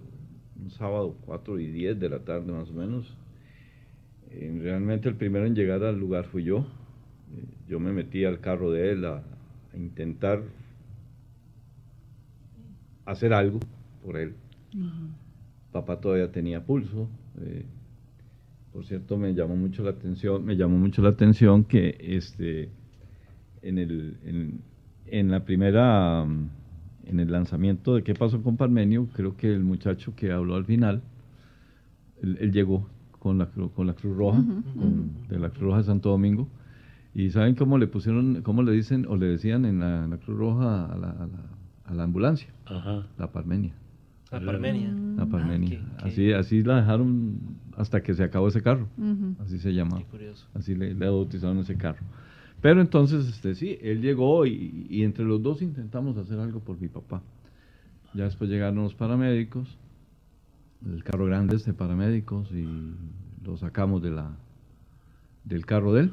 un 0.61 0.71
sábado 0.71 1.17
4 1.25 1.59
y 1.59 1.71
10 1.71 1.99
de 1.99 2.09
la 2.09 2.21
tarde 2.21 2.53
más 2.53 2.71
o 2.71 2.73
menos, 2.73 3.17
eh, 4.31 4.59
realmente 4.63 5.09
el 5.09 5.17
primero 5.17 5.47
en 5.47 5.55
llegar 5.55 5.83
al 5.85 5.99
lugar 5.99 6.25
fui 6.27 6.45
yo. 6.45 6.67
Yo 7.69 7.81
me 7.81 7.93
metí 7.93 8.25
al 8.25 8.41
carro 8.41 8.71
de 8.71 8.93
él 8.93 9.05
a, 9.05 9.23
intentar 9.75 10.43
hacer 13.07 13.33
algo 13.33 13.61
por 14.05 14.17
él. 14.17 14.35
Papá 15.73 16.01
todavía 16.01 16.33
tenía 16.33 16.65
pulso. 16.65 17.09
Eh, 17.41 17.65
por 18.73 18.85
cierto, 18.85 19.17
me 19.17 19.33
llamó 19.35 19.57
mucho 19.57 19.85
la 19.85 19.91
atención, 19.91 20.45
me 20.45 20.57
llamó 20.57 20.77
mucho 20.77 21.03
la 21.03 21.11
atención 21.11 21.65
que 21.65 21.97
este, 22.01 22.71
en, 23.63 23.79
el, 23.79 24.19
en, 24.25 24.61
en 25.07 25.31
la 25.31 25.45
primera 25.45 26.27
en 27.11 27.19
el 27.19 27.33
lanzamiento 27.33 27.97
de 27.97 28.05
qué 28.05 28.15
pasó 28.15 28.41
con 28.43 28.57
Parmenio, 28.57 29.09
creo 29.13 29.37
que 29.37 29.53
el 29.53 29.65
muchacho 29.65 30.15
que 30.15 30.31
habló 30.31 30.55
al 30.55 30.65
final, 30.65 31.03
él, 32.23 32.53
llegó 32.53 32.87
con 33.19 33.39
la, 33.39 33.47
con 33.47 33.87
la 33.87 33.95
Cruz 33.95 34.17
Roja, 34.17 34.45
de 35.29 35.39
la 35.39 35.51
Cruz 35.51 35.63
Roja 35.63 35.79
de 35.79 35.85
Santo 35.85 36.11
Domingo, 36.11 36.49
y 37.15 37.31
¿saben 37.31 37.55
cómo 37.55 37.79
le 37.79 37.87
pusieron, 37.87 38.43
cómo 38.43 38.63
le 38.63 38.73
dicen 38.73 39.07
o 39.09 39.17
le 39.17 39.27
decían 39.27 39.65
en 39.65 39.81
la, 39.81 40.17
Cruz 40.25 40.39
Roja 40.39 40.87
a 40.87 40.97
la, 40.97 41.29
a 41.85 41.95
la, 41.95 42.03
ambulancia? 42.05 42.49
La 43.19 43.33
Parmenia. 43.33 43.75
La 44.31 44.41
Parmenia. 44.41 44.95
La 45.17 45.27
Parmenia. 45.27 45.81
Ah, 45.99 46.05
así, 46.07 46.33
así 46.33 46.63
la 46.63 46.77
dejaron 46.77 47.39
hasta 47.77 48.03
que 48.03 48.15
se 48.15 48.23
acabó 48.23 48.49
ese 48.49 48.63
carro. 48.63 48.87
Así 49.41 49.59
se 49.59 49.75
llama. 49.75 50.03
Así 50.55 50.75
le, 50.75 50.95
le 50.95 51.07
bautizaron 51.07 51.59
ese 51.59 51.77
carro. 51.77 52.05
Pero 52.61 52.81
entonces, 52.81 53.27
este, 53.29 53.55
sí, 53.55 53.79
él 53.81 54.03
llegó 54.03 54.45
y, 54.47 55.03
entre 55.03 55.25
los 55.25 55.43
dos 55.43 55.63
intentamos 55.63 56.17
hacer 56.19 56.39
algo 56.39 56.61
por 56.61 56.79
mi 56.81 56.89
papá. 56.89 57.23
Ya 58.13 58.25
después 58.25 58.51
llegaron 58.51 58.83
los 58.83 58.95
paramédicos, 58.95 59.79
el 60.85 61.03
carro 61.05 61.27
grande 61.27 61.57
es 61.57 61.65
de 61.65 61.73
paramédicos 61.73 62.51
y 62.53 62.67
lo 63.45 63.57
sacamos 63.57 64.03
de 64.03 64.11
la, 64.11 64.37
del 65.45 65.65
carro 65.65 65.95
de 65.95 66.03
él. 66.03 66.13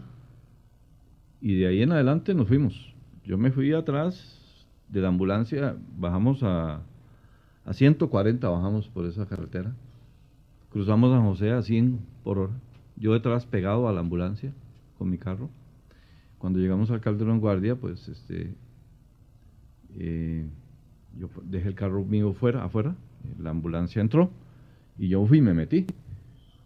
Y 1.42 1.56
de 1.56 1.68
ahí 1.68 1.82
en 1.82 1.92
adelante 1.92 2.34
nos 2.34 2.48
fuimos. 2.48 2.94
Yo 3.24 3.38
me 3.38 3.52
fui 3.52 3.74
atrás 3.74 4.66
de 4.90 5.02
la 5.02 5.10
ambulancia, 5.10 5.76
bajamos 5.98 6.44
a, 6.44 6.82
a 7.66 7.74
140, 7.74 8.48
bajamos 8.48 8.88
por 8.90 9.06
esa 9.06 9.26
carretera. 9.28 9.74
Cruzamos 10.72 11.14
a 11.14 11.22
José 11.22 11.52
a 11.52 11.62
100 11.62 12.00
por 12.24 12.40
hora. 12.40 12.54
Yo 12.96 13.14
detrás 13.14 13.46
pegado 13.46 13.88
a 13.88 13.94
la 13.94 14.00
ambulancia 14.00 14.54
con 14.98 15.10
mi 15.10 15.18
carro 15.18 15.50
cuando 16.38 16.60
llegamos 16.60 16.92
al 16.92 17.02
Calderón 17.02 17.40
Guardia, 17.40 17.76
pues 17.76 18.08
este, 18.08 18.54
eh, 19.98 20.46
yo 21.18 21.30
dejé 21.44 21.70
el 21.70 21.76
carro 21.76 22.04
mío 22.04 22.34
fuera, 22.34 22.64
afuera, 22.64 22.96
la 23.40 23.50
ambulancia 23.50 24.02
entró 24.02 24.30
y 24.98 25.10
yo 25.10 25.26
fui 25.26 25.40
y 25.40 25.42
me 25.42 25.54
metí. 25.54 25.88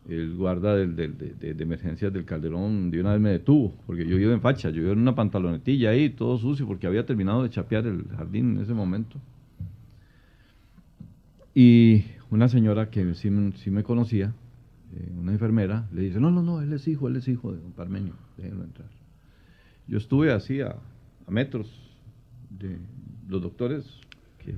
El 0.10 0.36
guarda 0.36 0.76
de, 0.76 1.56
emergencias 1.60 2.12
del 2.12 2.26
Calderón 2.26 2.89
de 2.89 2.99
una 2.99 3.12
vez 3.14 3.22
me 3.22 3.30
detuvo, 3.30 3.76
porque 3.86 4.06
yo 4.06 4.18
iba 4.18 4.34
en 4.34 4.41
facha, 4.41 4.70
yo 4.72 4.82
iba 4.82 4.91
en 4.91 4.99
una 4.99 5.14
pantalonetilla 5.14 5.91
ahí, 5.91 6.10
todo 6.10 6.38
sucio, 6.38 6.66
porque 6.66 6.88
había 6.88 7.06
terminado 7.06 7.43
de 7.43 7.49
chapear 7.49 7.86
el 7.86 8.08
jardín 8.10 8.56
en 8.56 8.64
ese 8.64 8.74
momento. 8.74 9.20
Y 11.54 12.04
una 12.30 12.47
señora 12.47 12.89
que 12.89 13.14
sí, 13.14 13.30
me 13.30 13.84
conocía, 13.84 14.34
eh, 14.93 15.12
una 15.18 15.34
enfermera, 15.34 15.88
le 15.91 16.02
dice, 16.02 16.20
no, 16.20 16.32
no, 16.32 16.41
no, 16.41 16.62
él 16.62 16.74
es 16.74 16.88
hijo, 16.88 17.08
él 17.08 17.18
es 17.18 17.28
hijo 17.28 17.54
de 17.54 17.60
un 17.60 17.74
parmenio, 17.74 18.14
déjenlo 18.38 18.64
entrar. 18.64 18.89
Yo 19.88 19.97
estuve 19.97 20.32
así 20.32 20.62
a, 20.62 20.76
metros 21.28 21.70
de 22.49 22.78
los 23.30 23.41
doctores 23.41 23.86
que, 24.39 24.56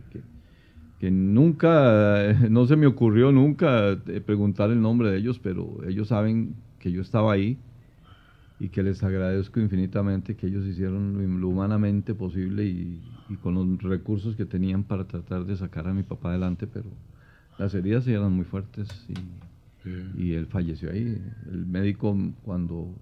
nunca, 1.11 2.33
no 2.49 2.65
se 2.65 2.75
me 2.75 2.87
ocurrió 2.87 3.31
nunca 3.31 3.91
eh, 3.91 4.21
preguntar 4.25 4.71
el 4.71 4.81
nombre 4.81 5.11
de 5.11 5.17
ellos, 5.17 5.39
pero 5.39 5.77
ellos 5.87 6.09
saben 6.09 6.55
que 6.79 6.91
yo 6.91 7.01
estaba 7.01 7.33
ahí 7.33 7.57
y 8.59 8.69
que 8.69 8.83
les 8.83 9.03
agradezco 9.03 9.59
infinitamente 9.59 10.35
que 10.35 10.47
ellos 10.47 10.65
hicieron 10.65 11.41
lo, 11.41 11.47
humanamente 11.49 12.13
posible 12.13 12.65
y, 12.65 13.01
con 13.41 13.55
los 13.55 13.81
recursos 13.81 14.35
que 14.35 14.45
tenían 14.45 14.83
para 14.83 15.05
tratar 15.05 15.45
de 15.45 15.55
sacar 15.57 15.87
a 15.87 15.93
mi 15.93 16.03
papá 16.03 16.29
adelante, 16.29 16.67
pero 16.67 16.89
las 17.57 17.73
heridas 17.73 18.07
eran 18.07 18.31
muy 18.31 18.45
fuertes 18.45 18.87
y, 19.09 20.21
y 20.21 20.33
él 20.33 20.45
falleció 20.45 20.91
ahí. 20.91 21.19
El 21.51 21.65
médico 21.65 22.15
cuando 22.43 22.93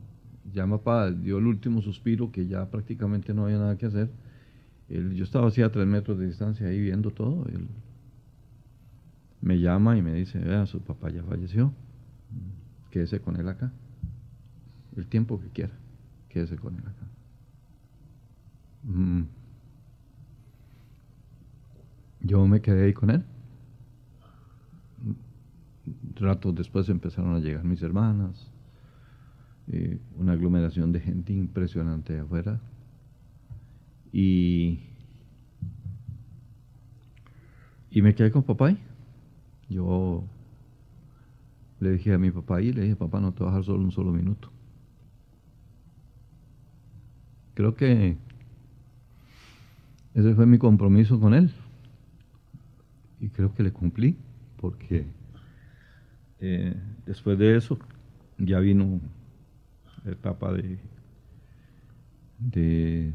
ya 0.53 0.65
mi 0.65 0.71
papá 0.73 1.11
dio 1.11 1.37
el 1.37 1.47
último 1.47 1.81
suspiro, 1.81 2.31
que 2.31 2.47
ya 2.47 2.69
prácticamente 2.69 3.33
no 3.33 3.45
había 3.45 3.57
nada 3.57 3.77
que 3.77 3.85
hacer. 3.85 4.09
yo 4.89 5.23
estaba 5.23 5.47
así 5.47 5.61
a 5.61 5.71
tres 5.71 5.87
metros 5.87 6.17
de 6.17 6.27
distancia 6.27 6.67
ahí 6.67 6.79
viendo 6.79 7.11
todo. 7.11 7.45
Él 7.47 7.67
me 9.41 9.59
llama 9.59 9.97
y 9.97 10.01
me 10.01 10.13
dice, 10.13 10.39
vea, 10.39 10.65
su 10.65 10.81
papá 10.81 11.09
ya 11.09 11.23
falleció, 11.23 11.73
quédese 12.91 13.19
con 13.19 13.37
él 13.37 13.49
acá. 13.49 13.71
El 14.95 15.07
tiempo 15.07 15.39
que 15.39 15.49
quiera, 15.49 15.73
quédese 16.29 16.57
con 16.57 16.75
él 16.75 16.81
acá. 16.81 17.07
Mm. 18.83 19.23
Yo 22.21 22.45
me 22.47 22.61
quedé 22.61 22.85
ahí 22.85 22.93
con 22.93 23.09
él. 23.09 23.23
Rato 26.15 26.51
después 26.51 26.87
empezaron 26.89 27.35
a 27.35 27.39
llegar 27.39 27.63
mis 27.63 27.81
hermanas, 27.81 28.51
eh, 29.71 29.99
una 30.17 30.33
aglomeración 30.33 30.91
de 30.91 30.99
gente 30.99 31.33
impresionante 31.33 32.19
afuera. 32.19 32.61
Y, 34.13 34.81
y 37.89 38.01
me 38.03 38.13
quedé 38.13 38.29
con 38.29 38.43
papá. 38.43 38.77
Yo 39.71 40.25
le 41.79 41.93
dije 41.93 42.13
a 42.13 42.17
mi 42.17 42.29
papá 42.29 42.61
y 42.61 42.73
le 42.73 42.81
dije, 42.81 42.95
papá, 42.97 43.21
no 43.21 43.31
te 43.31 43.41
vas 43.41 43.53
a 43.53 43.57
dejar 43.57 43.65
solo 43.65 43.83
un 43.85 43.91
solo 43.91 44.11
minuto. 44.11 44.51
Creo 47.53 47.73
que 47.73 48.17
ese 50.13 50.35
fue 50.35 50.45
mi 50.45 50.57
compromiso 50.57 51.19
con 51.21 51.33
él. 51.33 51.51
Y 53.21 53.29
creo 53.29 53.53
que 53.53 53.63
le 53.63 53.71
cumplí, 53.71 54.17
porque 54.57 55.05
eh, 56.39 56.75
después 57.05 57.39
de 57.39 57.55
eso 57.55 57.79
ya 58.37 58.59
vino 58.59 58.99
etapa 60.05 60.51
de, 60.51 60.79
de, 62.39 63.13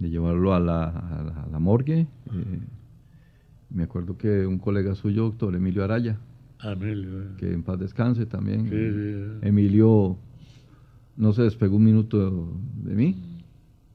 llevarlo 0.00 0.52
a 0.52 0.60
la, 0.60 0.84
a 0.84 1.48
la, 1.50 1.58
morgue. 1.58 2.00
Eh, 2.00 2.60
me 3.70 3.84
acuerdo 3.84 4.16
que 4.16 4.46
un 4.46 4.58
colega 4.58 4.94
suyo, 4.94 5.24
doctor 5.24 5.54
Emilio 5.54 5.84
Araya, 5.84 6.18
eh. 6.64 7.28
que 7.38 7.52
en 7.52 7.62
paz 7.62 7.78
descanse 7.78 8.26
también. 8.26 9.38
Emilio 9.42 10.16
no 11.16 11.32
se 11.32 11.42
despegó 11.42 11.76
un 11.76 11.84
minuto 11.84 12.52
de 12.82 12.94
mí. 12.94 13.16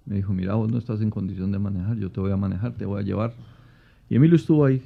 Me 0.05 0.17
dijo, 0.17 0.34
mira, 0.34 0.55
vos 0.55 0.69
no 0.69 0.78
estás 0.78 1.01
en 1.01 1.09
condición 1.09 1.51
de 1.51 1.59
manejar, 1.59 1.97
yo 1.97 2.11
te 2.11 2.19
voy 2.19 2.32
a 2.32 2.38
manejar, 2.38 2.76
te 2.76 2.86
voy 2.86 3.01
a 3.01 3.03
llevar. 3.03 3.34
Y 4.09 4.15
Emilio 4.15 4.36
estuvo 4.36 4.65
ahí. 4.65 4.82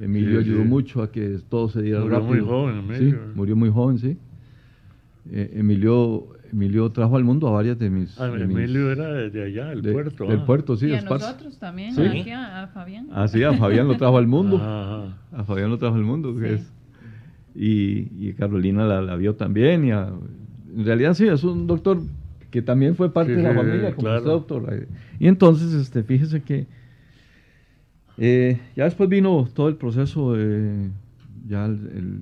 Emilio 0.00 0.40
ayudó 0.40 0.64
mucho 0.64 1.02
a 1.02 1.10
que 1.10 1.38
todo 1.48 1.68
se 1.68 1.80
diera 1.80 2.00
murió 2.00 2.18
rápido. 2.18 2.28
Murió 2.28 2.44
muy 2.44 2.50
joven, 2.50 2.78
Emilio. 2.78 3.20
murió 3.34 3.56
muy 3.56 3.70
joven, 3.70 3.98
sí. 3.98 4.18
Eh, 5.30 5.52
Emilio 5.54 6.35
Emilio 6.52 6.90
trajo 6.90 7.16
al 7.16 7.24
mundo 7.24 7.48
a 7.48 7.52
varias 7.52 7.78
de 7.78 7.90
mis... 7.90 8.18
Ah, 8.20 8.26
Emilio 8.26 8.90
era 8.90 9.12
de 9.12 9.44
allá, 9.44 9.66
del 9.66 9.92
puerto. 9.92 10.26
Del 10.26 10.40
ah. 10.40 10.46
puerto, 10.46 10.76
sí. 10.76 10.86
Y 10.86 10.94
a 10.94 11.02
nosotros 11.02 11.58
también, 11.58 11.98
aquí 11.98 12.30
a, 12.30 12.68
Fabián. 12.72 13.08
Ah, 13.12 13.28
sí, 13.28 13.42
a 13.42 13.52
Fabián 13.54 13.88
lo 13.88 13.96
trajo 13.96 14.18
al 14.18 14.26
mundo. 14.26 14.58
A 14.62 15.44
Fabián 15.44 15.70
lo 15.70 15.78
trajo 15.78 15.96
al 15.96 16.04
mundo. 16.04 16.34
y, 17.54 18.28
y, 18.28 18.32
Carolina 18.34 18.84
la, 18.84 19.16
vio 19.16 19.34
también. 19.34 19.84
Y 19.84 19.90
en 19.90 20.84
realidad 20.84 21.14
sí, 21.14 21.26
es 21.26 21.44
un 21.44 21.66
doctor 21.66 22.00
que 22.50 22.62
también 22.62 22.94
fue 22.94 23.12
parte 23.12 23.34
de 23.36 23.42
la 23.42 23.54
familia, 23.54 23.94
como 23.94 24.08
usted, 24.08 24.24
doctor. 24.24 24.86
Y 25.18 25.28
entonces, 25.28 25.72
este, 25.72 26.02
fíjese 26.02 26.42
que 26.42 26.66
eh, 28.18 28.58
ya 28.74 28.84
después 28.84 29.08
vino 29.08 29.48
todo 29.52 29.68
el 29.68 29.76
proceso, 29.76 30.34
de, 30.34 30.88
ya 31.46 31.66
el, 31.66 31.72
el, 31.72 32.20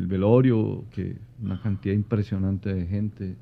velorio, 0.00 0.84
que 0.90 1.16
una 1.42 1.60
cantidad 1.60 1.94
impresionante 1.94 2.72
de 2.72 2.86
gente. 2.86 3.36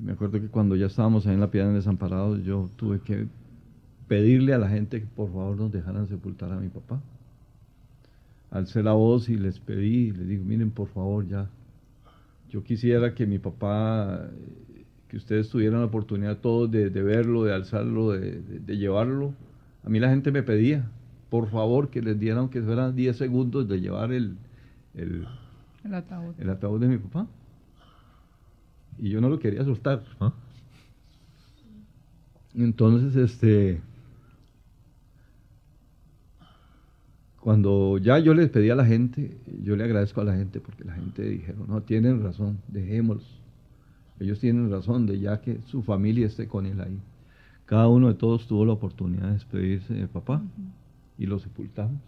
Me 0.00 0.12
acuerdo 0.12 0.40
que 0.40 0.48
cuando 0.48 0.76
ya 0.76 0.86
estábamos 0.86 1.26
ahí 1.26 1.34
en 1.34 1.40
la 1.40 1.50
piedra 1.50 1.68
de 1.68 1.74
desamparados, 1.74 2.42
yo 2.44 2.68
tuve 2.76 3.00
que 3.00 3.26
pedirle 4.06 4.54
a 4.54 4.58
la 4.58 4.68
gente 4.68 5.00
que 5.00 5.06
por 5.06 5.28
favor 5.28 5.56
nos 5.56 5.72
dejaran 5.72 6.06
sepultar 6.08 6.52
a 6.52 6.60
mi 6.60 6.68
papá. 6.68 7.00
Alcé 8.50 8.82
la 8.82 8.92
voz 8.92 9.28
y 9.28 9.36
les 9.36 9.60
pedí, 9.60 10.10
les 10.10 10.26
digo, 10.26 10.44
miren 10.44 10.70
por 10.70 10.88
favor 10.88 11.26
ya, 11.28 11.48
yo 12.50 12.64
quisiera 12.64 13.14
que 13.14 13.26
mi 13.26 13.38
papá, 13.38 14.28
que 15.08 15.16
ustedes 15.16 15.48
tuvieran 15.48 15.80
la 15.80 15.86
oportunidad 15.86 16.38
todos 16.38 16.70
de, 16.70 16.88
verlo, 16.88 17.44
de 17.44 17.54
alzarlo, 17.54 18.10
de, 18.10 18.76
llevarlo. 18.76 19.34
A 19.84 19.88
mí 19.88 20.00
la 20.00 20.10
gente 20.10 20.32
me 20.32 20.42
pedía, 20.42 20.90
por 21.28 21.48
favor, 21.48 21.90
que 21.90 22.02
les 22.02 22.18
dieran 22.18 22.48
que 22.48 22.60
fueran 22.60 22.96
10 22.96 23.16
segundos 23.16 23.68
de 23.68 23.80
llevar 23.80 24.12
el, 24.12 24.36
el, 24.94 25.26
ataúd. 25.94 26.34
el 26.38 26.50
ataúd 26.50 26.80
de 26.80 26.88
mi 26.88 26.98
papá. 26.98 27.26
Y 28.98 29.10
yo 29.10 29.20
no 29.20 29.28
lo 29.28 29.38
quería 29.38 29.64
soltar. 29.64 30.02
¿Ah? 30.20 30.32
Entonces, 32.54 33.16
este, 33.16 33.80
cuando 37.40 37.98
ya 37.98 38.18
yo 38.18 38.34
les 38.34 38.50
pedí 38.50 38.70
a 38.70 38.74
la 38.74 38.84
gente, 38.84 39.36
yo 39.62 39.76
le 39.76 39.84
agradezco 39.84 40.20
a 40.20 40.24
la 40.24 40.34
gente 40.34 40.60
porque 40.60 40.84
la 40.84 40.94
gente 40.94 41.22
dijeron, 41.22 41.64
no, 41.68 41.82
tienen 41.82 42.22
razón, 42.22 42.58
dejémoslos. 42.68 43.40
Ellos 44.18 44.38
tienen 44.38 44.70
razón 44.70 45.06
de 45.06 45.18
ya 45.18 45.40
que 45.40 45.60
su 45.62 45.82
familia 45.82 46.26
esté 46.26 46.46
con 46.46 46.66
él 46.66 46.80
ahí. 46.80 47.00
Cada 47.64 47.88
uno 47.88 48.08
de 48.08 48.14
todos 48.14 48.46
tuvo 48.46 48.66
la 48.66 48.72
oportunidad 48.72 49.28
de 49.28 49.32
despedirse 49.32 49.94
de 49.94 50.08
papá 50.08 50.42
y 51.16 51.26
lo 51.26 51.38
sepultamos, 51.38 52.00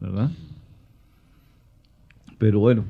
¿verdad? 0.00 0.30
Pero 2.40 2.58
bueno, 2.58 2.86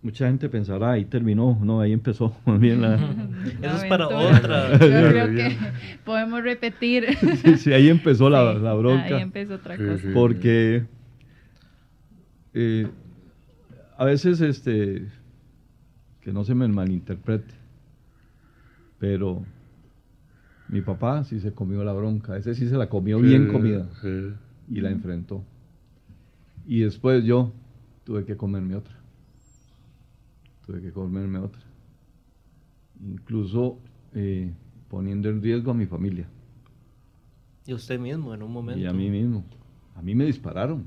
mucha 0.00 0.26
gente 0.26 0.48
pensará, 0.48 0.92
ahí 0.92 1.04
terminó, 1.04 1.58
no, 1.62 1.82
ahí 1.82 1.92
empezó. 1.92 2.34
Bien 2.58 2.80
la... 2.80 2.94
Eso 2.94 3.76
es 3.76 3.84
para 3.84 4.08
otra. 4.08 4.72
Yo 4.72 4.78
creo 4.78 5.34
que 5.34 5.56
podemos 6.02 6.42
repetir. 6.42 7.04
sí, 7.58 7.74
ahí 7.74 7.90
empezó 7.90 8.30
la, 8.30 8.54
la, 8.54 8.72
bronca. 8.72 9.16
Ahí 9.16 9.22
empezó 9.22 9.56
otra 9.56 9.76
cosa. 9.76 10.08
Porque 10.14 10.86
eh, 12.54 12.88
a 13.98 14.06
veces, 14.06 14.40
este, 14.40 15.08
que 16.22 16.32
no 16.32 16.42
se 16.44 16.54
me 16.54 16.66
malinterprete, 16.66 17.52
pero 18.98 19.44
mi 20.70 20.80
papá 20.80 21.22
sí 21.24 21.38
se 21.38 21.52
comió 21.52 21.84
la 21.84 21.92
bronca, 21.92 22.38
ese 22.38 22.54
sí 22.54 22.66
se 22.66 22.78
la 22.78 22.88
comió 22.88 23.18
bien 23.20 23.48
comida 23.48 23.90
y 24.70 24.80
la 24.80 24.88
enfrentó. 24.88 25.44
Y 26.66 26.80
después 26.80 27.24
yo 27.24 27.52
tuve 28.04 28.24
que 28.24 28.36
comerme 28.36 28.76
otra 28.76 29.04
tuve 30.66 30.80
que 30.80 30.92
comerme 30.92 31.38
otra. 31.38 31.60
Incluso 33.02 33.78
eh, 34.14 34.50
poniendo 34.88 35.28
en 35.28 35.42
riesgo 35.42 35.70
a 35.70 35.74
mi 35.74 35.86
familia. 35.86 36.26
Y 37.66 37.72
a 37.72 37.74
usted 37.74 37.98
mismo 37.98 38.34
en 38.34 38.42
un 38.42 38.52
momento. 38.52 38.80
Y 38.80 38.86
a 38.86 38.92
mí 38.92 39.10
mismo. 39.10 39.44
A 39.94 40.02
mí 40.02 40.14
me 40.14 40.24
dispararon. 40.26 40.86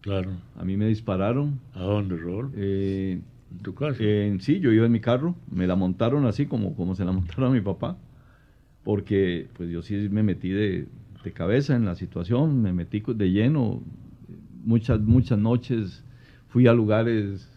Claro. 0.00 0.32
A 0.56 0.64
mí 0.64 0.76
me 0.76 0.86
dispararon. 0.86 1.60
¿A 1.74 1.82
dónde, 1.82 2.16
Rol? 2.16 2.52
Eh, 2.56 3.20
¿En 3.50 3.58
tu 3.58 3.74
casa? 3.74 3.98
sí, 3.98 4.60
yo 4.60 4.72
iba 4.72 4.86
en 4.86 4.92
mi 4.92 5.00
carro. 5.00 5.34
Me 5.50 5.66
la 5.66 5.76
montaron 5.76 6.26
así 6.26 6.46
como, 6.46 6.74
como 6.74 6.94
se 6.94 7.04
la 7.04 7.12
montaron 7.12 7.50
a 7.50 7.54
mi 7.54 7.60
papá. 7.60 7.98
Porque 8.84 9.48
pues 9.56 9.68
yo 9.68 9.82
sí 9.82 10.08
me 10.10 10.22
metí 10.22 10.48
de, 10.48 10.88
de 11.22 11.32
cabeza 11.32 11.76
en 11.76 11.84
la 11.84 11.96
situación. 11.96 12.62
Me 12.62 12.72
metí 12.72 13.02
de 13.06 13.30
lleno. 13.30 13.82
Muchas, 14.64 15.00
muchas 15.00 15.38
noches 15.38 16.04
fui 16.50 16.66
a 16.66 16.72
lugares 16.72 17.48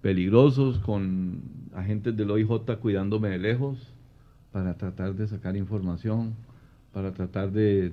peligrosos, 0.00 0.78
con 0.80 1.40
agentes 1.74 2.16
del 2.16 2.30
OIJ 2.30 2.76
cuidándome 2.80 3.28
de 3.30 3.38
lejos 3.38 3.92
para 4.52 4.74
tratar 4.74 5.14
de 5.14 5.26
sacar 5.26 5.56
información, 5.56 6.34
para 6.92 7.12
tratar 7.12 7.52
de, 7.52 7.92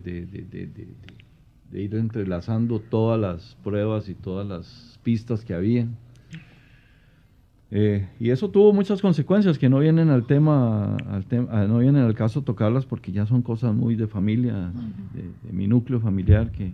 ir 1.71 1.95
entrelazando 1.95 2.79
todas 2.79 3.19
las 3.19 3.57
pruebas 3.63 4.09
y 4.09 4.13
todas 4.13 4.47
las 4.47 4.99
pistas 5.03 5.43
que 5.43 5.53
había. 5.53 5.87
Eh, 7.73 8.07
y 8.19 8.29
eso 8.29 8.49
tuvo 8.49 8.73
muchas 8.73 9.01
consecuencias 9.01 9.57
que 9.57 9.69
no 9.69 9.79
vienen 9.79 10.09
al 10.09 10.25
tema, 10.25 10.97
al 11.09 11.25
tema, 11.25 11.65
no 11.65 11.79
vienen 11.79 12.03
al 12.03 12.13
caso 12.13 12.41
tocarlas 12.41 12.85
porque 12.85 13.13
ya 13.13 13.25
son 13.25 13.41
cosas 13.41 13.73
muy 13.73 13.95
de 13.95 14.07
familia, 14.07 14.71
de, 15.13 15.53
mi 15.53 15.67
núcleo 15.67 16.01
familiar, 16.01 16.51
que 16.51 16.73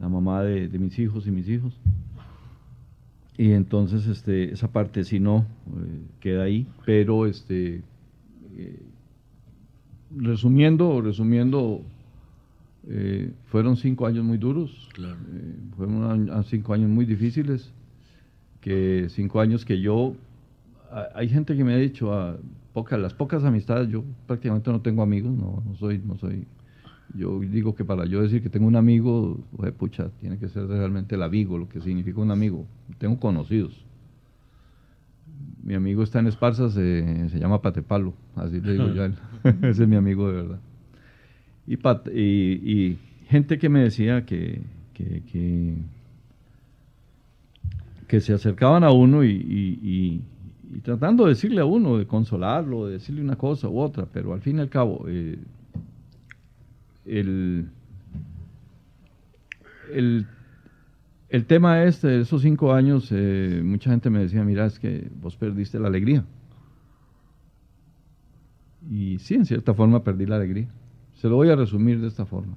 la 0.00 0.08
mamá 0.08 0.42
de 0.42 0.78
mis 0.78 0.98
hijos 0.98 1.26
y 1.26 1.30
mis 1.30 1.48
hijos. 1.48 1.78
Y 3.36 3.52
entonces 3.52 4.06
este, 4.06 4.52
esa 4.52 4.70
parte 4.70 5.04
sí 5.04 5.18
no 5.18 5.46
eh, 5.68 6.00
queda 6.20 6.44
ahí, 6.44 6.66
pero 6.84 7.26
este, 7.26 7.82
eh, 8.56 8.82
resumiendo, 10.14 11.00
resumiendo, 11.00 11.80
eh, 12.88 13.32
fueron 13.46 13.76
cinco 13.76 14.06
años 14.06 14.24
muy 14.24 14.36
duros, 14.36 14.88
fueron 15.76 16.44
cinco 16.44 16.74
años 16.74 16.90
muy 16.90 17.06
difíciles, 17.06 17.72
que 18.60 19.06
cinco 19.08 19.40
años 19.40 19.64
que 19.64 19.80
yo, 19.80 20.14
hay 21.14 21.28
gente 21.30 21.56
que 21.56 21.64
me 21.64 21.72
ha 21.72 21.78
dicho, 21.78 22.12
a 22.12 22.36
pocas, 22.74 23.00
las 23.00 23.14
pocas 23.14 23.44
amistades, 23.44 23.88
yo 23.88 24.04
prácticamente 24.26 24.70
no 24.70 24.82
tengo 24.82 25.02
amigos, 25.02 25.32
no, 25.32 25.62
no 25.66 25.74
soy, 25.76 26.02
no 26.04 26.18
soy 26.18 26.46
yo 27.14 27.40
digo 27.40 27.74
que 27.74 27.84
para 27.84 28.06
yo 28.06 28.22
decir 28.22 28.42
que 28.42 28.48
tengo 28.48 28.66
un 28.66 28.76
amigo, 28.76 29.38
pucha, 29.78 30.10
tiene 30.20 30.38
que 30.38 30.48
ser 30.48 30.66
realmente 30.66 31.14
el 31.14 31.22
amigo, 31.22 31.58
lo 31.58 31.68
que 31.68 31.80
significa 31.80 32.20
un 32.20 32.30
amigo. 32.30 32.66
Tengo 32.98 33.18
conocidos. 33.18 33.84
Mi 35.62 35.74
amigo 35.74 36.02
está 36.02 36.20
en 36.20 36.26
Esparza, 36.28 36.70
se, 36.70 37.28
llama 37.38 37.60
Patepalo, 37.60 38.14
así 38.34 38.60
le 38.60 38.72
digo 38.72 38.92
yo 38.92 39.02
a 39.02 39.06
él. 39.06 39.14
Ese 39.62 39.82
es 39.82 39.88
mi 39.88 39.96
amigo 39.96 40.28
de 40.28 40.34
verdad. 40.34 40.60
Y, 41.66 41.76
y, 42.14 42.98
gente 43.28 43.58
que 43.58 43.68
me 43.68 43.80
decía 43.80 44.24
que, 44.24 44.62
que, 44.94 45.22
que, 48.08 48.20
se 48.20 48.34
acercaban 48.34 48.84
a 48.84 48.90
uno 48.90 49.24
y, 49.24 50.20
tratando 50.82 51.24
de 51.24 51.30
decirle 51.30 51.60
a 51.60 51.64
uno, 51.64 51.98
de 51.98 52.06
consolarlo, 52.06 52.86
de 52.86 52.94
decirle 52.94 53.22
una 53.22 53.36
cosa 53.36 53.68
u 53.68 53.78
otra, 53.78 54.06
pero 54.06 54.32
al 54.32 54.40
fin 54.40 54.56
y 54.58 54.60
al 54.60 54.68
cabo... 54.68 55.04
Eh, 55.08 55.38
el, 57.04 57.68
el, 59.90 61.46
tema 61.46 61.84
este 61.84 62.08
de 62.08 62.20
esos 62.20 62.42
cinco 62.42 62.72
años, 62.72 63.08
eh, 63.10 63.60
mucha 63.64 63.90
gente 63.90 64.10
me 64.10 64.20
decía, 64.20 64.44
mira, 64.44 64.66
es 64.66 64.78
que 64.78 65.10
vos 65.20 65.36
perdiste 65.36 65.78
la 65.78 65.88
alegría. 65.88 66.24
Y 68.88 69.18
sí, 69.18 69.34
en 69.34 69.46
cierta 69.46 69.74
forma 69.74 70.02
perdí 70.02 70.26
la 70.26 70.36
alegría. 70.36 70.68
Se 71.14 71.28
lo 71.28 71.36
voy 71.36 71.50
a 71.50 71.56
resumir 71.56 72.00
de 72.00 72.08
esta 72.08 72.26
forma. 72.26 72.56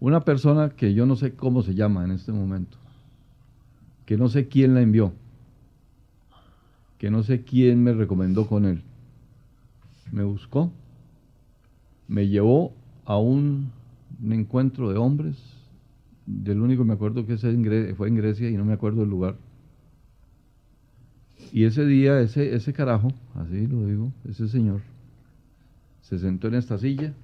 Una 0.00 0.20
persona 0.20 0.70
que 0.70 0.92
yo 0.92 1.06
no 1.06 1.16
sé 1.16 1.34
cómo 1.34 1.62
se 1.62 1.74
llama 1.74 2.04
en 2.04 2.10
este 2.10 2.32
momento, 2.32 2.76
que 4.04 4.16
no 4.16 4.28
sé 4.28 4.48
quién 4.48 4.74
la 4.74 4.82
envió, 4.82 5.12
que 6.98 7.10
no 7.10 7.22
sé 7.22 7.42
quién 7.42 7.82
me 7.82 7.92
recomendó 7.92 8.46
con 8.46 8.66
él, 8.66 8.82
me 10.12 10.22
buscó, 10.22 10.72
me 12.08 12.28
llevó 12.28 12.75
a 13.06 13.18
un, 13.18 13.70
encuentro 14.22 14.90
de 14.90 14.98
hombres, 14.98 15.36
del 16.26 16.60
único 16.60 16.82
que 16.82 16.88
me 16.88 16.94
acuerdo 16.94 17.24
que 17.24 17.36
fue 17.38 18.08
en 18.08 18.16
Grecia 18.16 18.50
y 18.50 18.56
no 18.56 18.64
me 18.64 18.72
acuerdo 18.72 19.04
el 19.04 19.08
lugar. 19.08 19.36
Y 21.52 21.64
ese 21.64 21.86
día, 21.86 22.20
ese, 22.20 22.54
ese 22.54 22.72
carajo, 22.72 23.08
así 23.34 23.66
lo 23.68 23.86
digo, 23.86 24.12
ese 24.24 24.48
señor, 24.48 24.82
se 26.00 26.18
sentó 26.18 26.48
en 26.48 26.54
esta 26.54 26.78
silla, 26.78 27.14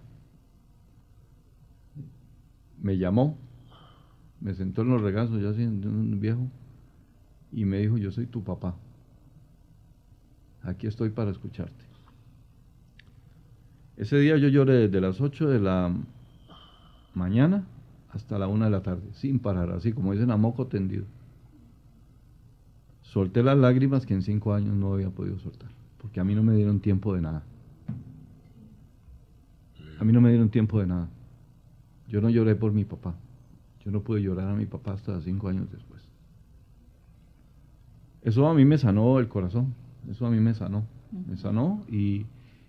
me 2.81 2.97
llamó, 2.97 3.37
me 4.41 4.55
sentó 4.55 4.83
en 4.83 4.91
los 4.91 5.03
regazos, 5.03 5.43
ya 5.43 5.51
así, 5.51 5.65
un 5.65 6.21
viejo, 6.21 6.49
y 7.51 7.65
me 7.65 7.79
dijo, 7.79 7.99
yo 7.99 8.13
soy 8.13 8.27
tu 8.27 8.45
papá, 8.45 8.77
aquí 10.63 10.87
estoy 10.87 11.11
para 11.11 11.33
escucharte. 11.33 11.92
Ese 13.97 14.19
día 14.19 14.37
yo 14.37 14.49
lloré 14.49 14.89
desde 14.89 15.01
las 15.01 15.21
8 15.21 15.49
de 15.49 15.61
la 15.61 15.95
mañana 17.15 17.65
hasta 18.11 18.39
la 18.39 18.47
1 18.47 18.65
de 18.65 18.71
la 18.71 18.83
tarde, 18.83 19.09
sin 19.13 19.39
parar, 19.39 19.71
así 19.71 19.93
como 19.93 20.13
dicen 20.13 20.31
a 20.31 20.37
moco 20.37 20.67
tendido. 20.67 21.05
Solté 23.03 23.43
las 23.43 23.59
lágrimas 23.59 24.07
que 24.07 24.15
en 24.15 24.23
cinco 24.23 24.55
años 24.55 24.75
no 24.75 24.95
había 24.95 25.11
podido 25.11 25.39
soltar, 25.39 25.71
porque 25.99 26.21
a 26.21 26.25
mí 26.25 26.35
no 26.35 26.43
me 26.43 26.55
dieron 26.55 26.81
tiempo 26.81 27.15
de 27.15 27.21
nada. 27.21 27.43
A 29.99 30.05
mí 30.05 30.13
no 30.13 30.21
me 30.21 30.31
dieron 30.31 30.49
tiempo 30.49 30.81
de 30.81 30.87
nada. 30.87 31.09
Yo 32.09 32.21
no 32.21 32.29
lloré 32.29 32.57
por 32.57 32.73
mi 32.73 32.85
papá. 32.85 33.15
Yo 33.85 33.91
no 33.91 34.03
pude 34.03 34.23
llorar 34.23 34.49
a 34.49 34.55
mi 34.55 34.67
papá 34.67 34.95
hasta 34.95 35.21
cinco 35.21 35.49
años 35.49 35.71
después. 35.71 36.03
Eso 38.23 38.49
a 38.49 38.55
mí 38.55 38.65
me 38.65 38.79
sanó 38.79 39.19
el 39.19 39.29
corazón. 39.29 39.75
Eso 40.11 40.27
a 40.27 40.31
mí 40.31 40.41
me 40.41 40.55
sanó. 40.55 40.85
me 41.13 41.37
sanó 41.37 41.85
y, 41.89 42.27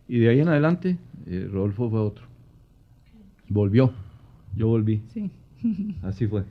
y 0.08 0.20
de 0.20 0.30
ahí 0.30 0.40
en 0.40 0.48
adelante 0.48 0.98
eh, 1.28 1.48
Rodolfo 1.52 1.90
fue 1.90 2.00
otro. 2.00 2.26
Volvió, 3.48 3.94
yo 4.56 4.68
volví. 4.68 5.02
Sí. 5.10 5.32
Así 6.04 6.28
fue. 6.28 6.44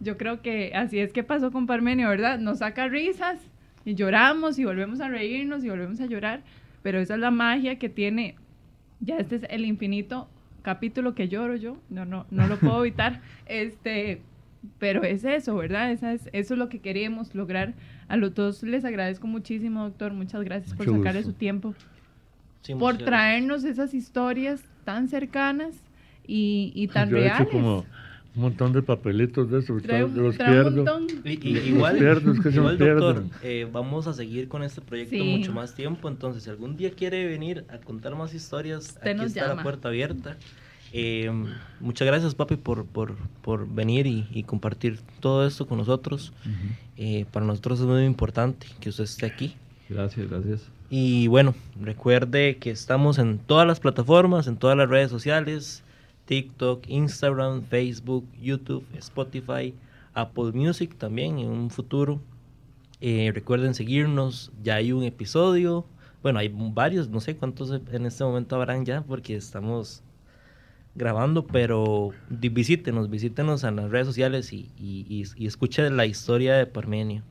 Yo 0.00 0.16
creo 0.16 0.40
que 0.40 0.72
así 0.74 0.98
es 0.98 1.12
que 1.12 1.22
pasó 1.22 1.50
con 1.50 1.66
Parmenio, 1.66 2.08
¿verdad? 2.08 2.38
Nos 2.38 2.58
saca 2.58 2.88
risas 2.88 3.38
y 3.84 3.94
lloramos 3.94 4.58
y 4.58 4.64
volvemos 4.64 5.00
a 5.00 5.08
reírnos 5.08 5.64
y 5.64 5.68
volvemos 5.68 6.00
a 6.00 6.06
llorar, 6.06 6.42
pero 6.82 6.98
esa 6.98 7.14
es 7.14 7.20
la 7.20 7.30
magia 7.30 7.78
que 7.78 7.88
tiene, 7.88 8.36
ya 9.00 9.18
este 9.18 9.36
es 9.36 9.46
el 9.50 9.64
infinito 9.64 10.28
capítulo 10.62 11.14
que 11.14 11.28
lloro 11.28 11.56
yo, 11.56 11.78
no, 11.88 12.04
no, 12.04 12.26
no 12.30 12.46
lo 12.46 12.58
puedo 12.58 12.80
evitar, 12.84 13.20
este, 13.46 14.20
pero 14.78 15.02
es 15.02 15.24
eso, 15.24 15.56
¿verdad? 15.56 15.92
Esa 15.92 16.12
es, 16.12 16.28
eso 16.32 16.54
es 16.54 16.58
lo 16.58 16.68
que 16.68 16.80
queríamos 16.80 17.34
lograr. 17.34 17.74
A 18.08 18.16
los 18.16 18.34
dos 18.34 18.62
les 18.62 18.84
agradezco 18.84 19.26
muchísimo, 19.26 19.84
doctor, 19.84 20.12
muchas 20.12 20.42
gracias 20.42 20.74
por 20.74 20.86
sacarle 20.86 21.22
su 21.22 21.32
tiempo, 21.32 21.74
por 22.78 22.98
traernos 22.98 23.64
esas 23.64 23.94
historias 23.94 24.62
tan 24.84 25.08
cercanas 25.08 25.74
y, 26.26 26.72
y 26.74 26.88
tan 26.88 27.10
reales 27.10 27.48
un 28.36 28.42
montón 28.42 28.72
de 28.72 28.82
papelitos 28.82 29.50
de 29.50 29.58
esos, 29.58 29.82
los 29.84 30.36
pierdo. 30.36 31.00
igual, 31.24 31.98
doctor, 32.78 33.24
eh, 33.42 33.68
vamos 33.70 34.06
a 34.06 34.12
seguir 34.12 34.48
con 34.48 34.62
este 34.62 34.80
proyecto 34.80 35.24
mucho 35.24 35.52
más 35.52 35.74
tiempo, 35.74 36.08
entonces 36.08 36.44
si 36.44 36.50
algún 36.50 36.76
día 36.76 36.90
quiere 36.92 37.26
venir 37.26 37.64
a 37.68 37.78
contar 37.78 38.14
más 38.14 38.32
historias, 38.32 38.98
aquí 39.02 39.24
está 39.24 39.54
la 39.54 39.62
puerta 39.62 39.88
abierta. 39.88 40.36
Eh, 40.92 41.30
muchas 41.78 42.06
gracias, 42.06 42.34
papi, 42.34 42.56
por, 42.56 42.84
por, 42.84 43.16
por 43.42 43.68
venir 43.68 44.06
y, 44.06 44.42
compartir 44.44 45.00
todo 45.20 45.46
esto 45.46 45.66
con 45.66 45.78
nosotros. 45.78 46.32
Eh, 46.96 47.26
para 47.32 47.46
nosotros 47.46 47.80
es 47.80 47.86
muy 47.86 48.04
importante 48.04 48.66
que 48.80 48.90
usted 48.90 49.04
esté 49.04 49.26
aquí. 49.26 49.56
Gracias, 49.88 50.28
gracias. 50.30 50.79
Y 50.90 51.28
bueno, 51.28 51.54
recuerde 51.80 52.58
que 52.58 52.70
estamos 52.70 53.18
en 53.18 53.38
todas 53.38 53.66
las 53.66 53.78
plataformas, 53.78 54.48
en 54.48 54.56
todas 54.56 54.76
las 54.76 54.90
redes 54.90 55.08
sociales. 55.08 55.84
TikTok, 56.24 56.88
Instagram, 56.88 57.62
Facebook, 57.62 58.24
YouTube, 58.40 58.84
Spotify, 58.98 59.72
Apple 60.14 60.52
Music 60.52 60.96
también 60.98 61.38
en 61.38 61.48
un 61.48 61.70
futuro. 61.70 62.20
Eh, 63.00 63.30
recuerden 63.32 63.74
seguirnos, 63.74 64.52
ya 64.62 64.74
hay 64.74 64.92
un 64.92 65.04
episodio, 65.04 65.86
bueno, 66.22 66.38
hay 66.38 66.52
varios, 66.54 67.08
no 67.08 67.20
sé 67.20 67.34
cuántos 67.34 67.70
en 67.70 68.06
este 68.06 68.24
momento 68.24 68.56
habrán 68.56 68.84
ya 68.84 69.00
porque 69.00 69.36
estamos 69.36 70.02
grabando, 70.94 71.46
pero 71.46 72.10
visítenos, 72.28 73.08
visítenos 73.08 73.64
en 73.64 73.76
las 73.76 73.90
redes 73.90 74.06
sociales 74.06 74.52
y, 74.52 74.70
y, 74.76 75.24
y, 75.36 75.46
escuchen 75.46 75.96
la 75.96 76.04
historia 76.04 76.54
de 76.54 76.66
Parmenio. 76.66 77.22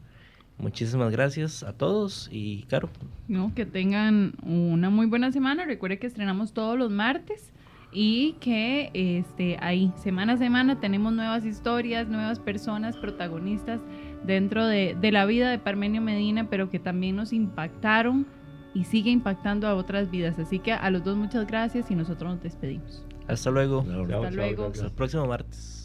Muchísimas 0.60 1.12
gracias 1.12 1.64
a 1.64 1.74
todos 1.74 2.28
y 2.32 2.64
Caro. 2.64 2.90
No, 3.28 3.54
que 3.56 3.66
tengan 3.66 4.34
una 4.44 4.90
muy 4.90 5.06
buena 5.06 5.32
semana. 5.32 5.66
Recuerde 5.66 6.00
que 6.00 6.08
estrenamos 6.08 6.54
todos 6.54 6.78
los 6.78 6.92
martes 6.92 7.54
y 7.92 8.34
que 8.42 8.92
este, 8.94 9.58
ahí 9.62 9.92
semana 9.96 10.34
a 10.34 10.38
semana 10.38 10.80
tenemos 10.80 11.14
nuevas 11.14 11.46
historias, 11.46 12.10
nuevas 12.10 12.40
personas 12.40 12.98
protagonistas 12.98 13.80
dentro 14.26 14.68
de, 14.68 14.98
de, 15.00 15.12
la 15.12 15.26
vida 15.26 15.50
de 15.50 15.60
Parmenio 15.60 16.02
Medina, 16.02 16.50
pero 16.50 16.70
que 16.70 16.78
también 16.78 17.16
nos 17.16 17.32
impactaron 17.32 18.28
y 18.74 18.84
sigue 18.84 19.12
impactando 19.12 19.66
a 19.68 19.76
otras 19.76 20.12
vidas. 20.12 20.38
Así 20.40 20.60
que 20.60 20.74
a 20.74 20.90
los 20.90 21.04
dos 21.04 21.18
muchas 21.18 21.48
gracias 21.48 21.90
y 21.90 21.96
nosotros 21.96 22.34
nos 22.34 22.44
despedimos. 22.44 23.06
Hasta 23.28 23.50
luego. 23.50 23.80
Hasta 23.80 24.32
luego. 24.32 24.66
Hasta 24.66 24.86
el 24.86 24.92
próximo 24.92 25.26
martes. 25.26 25.79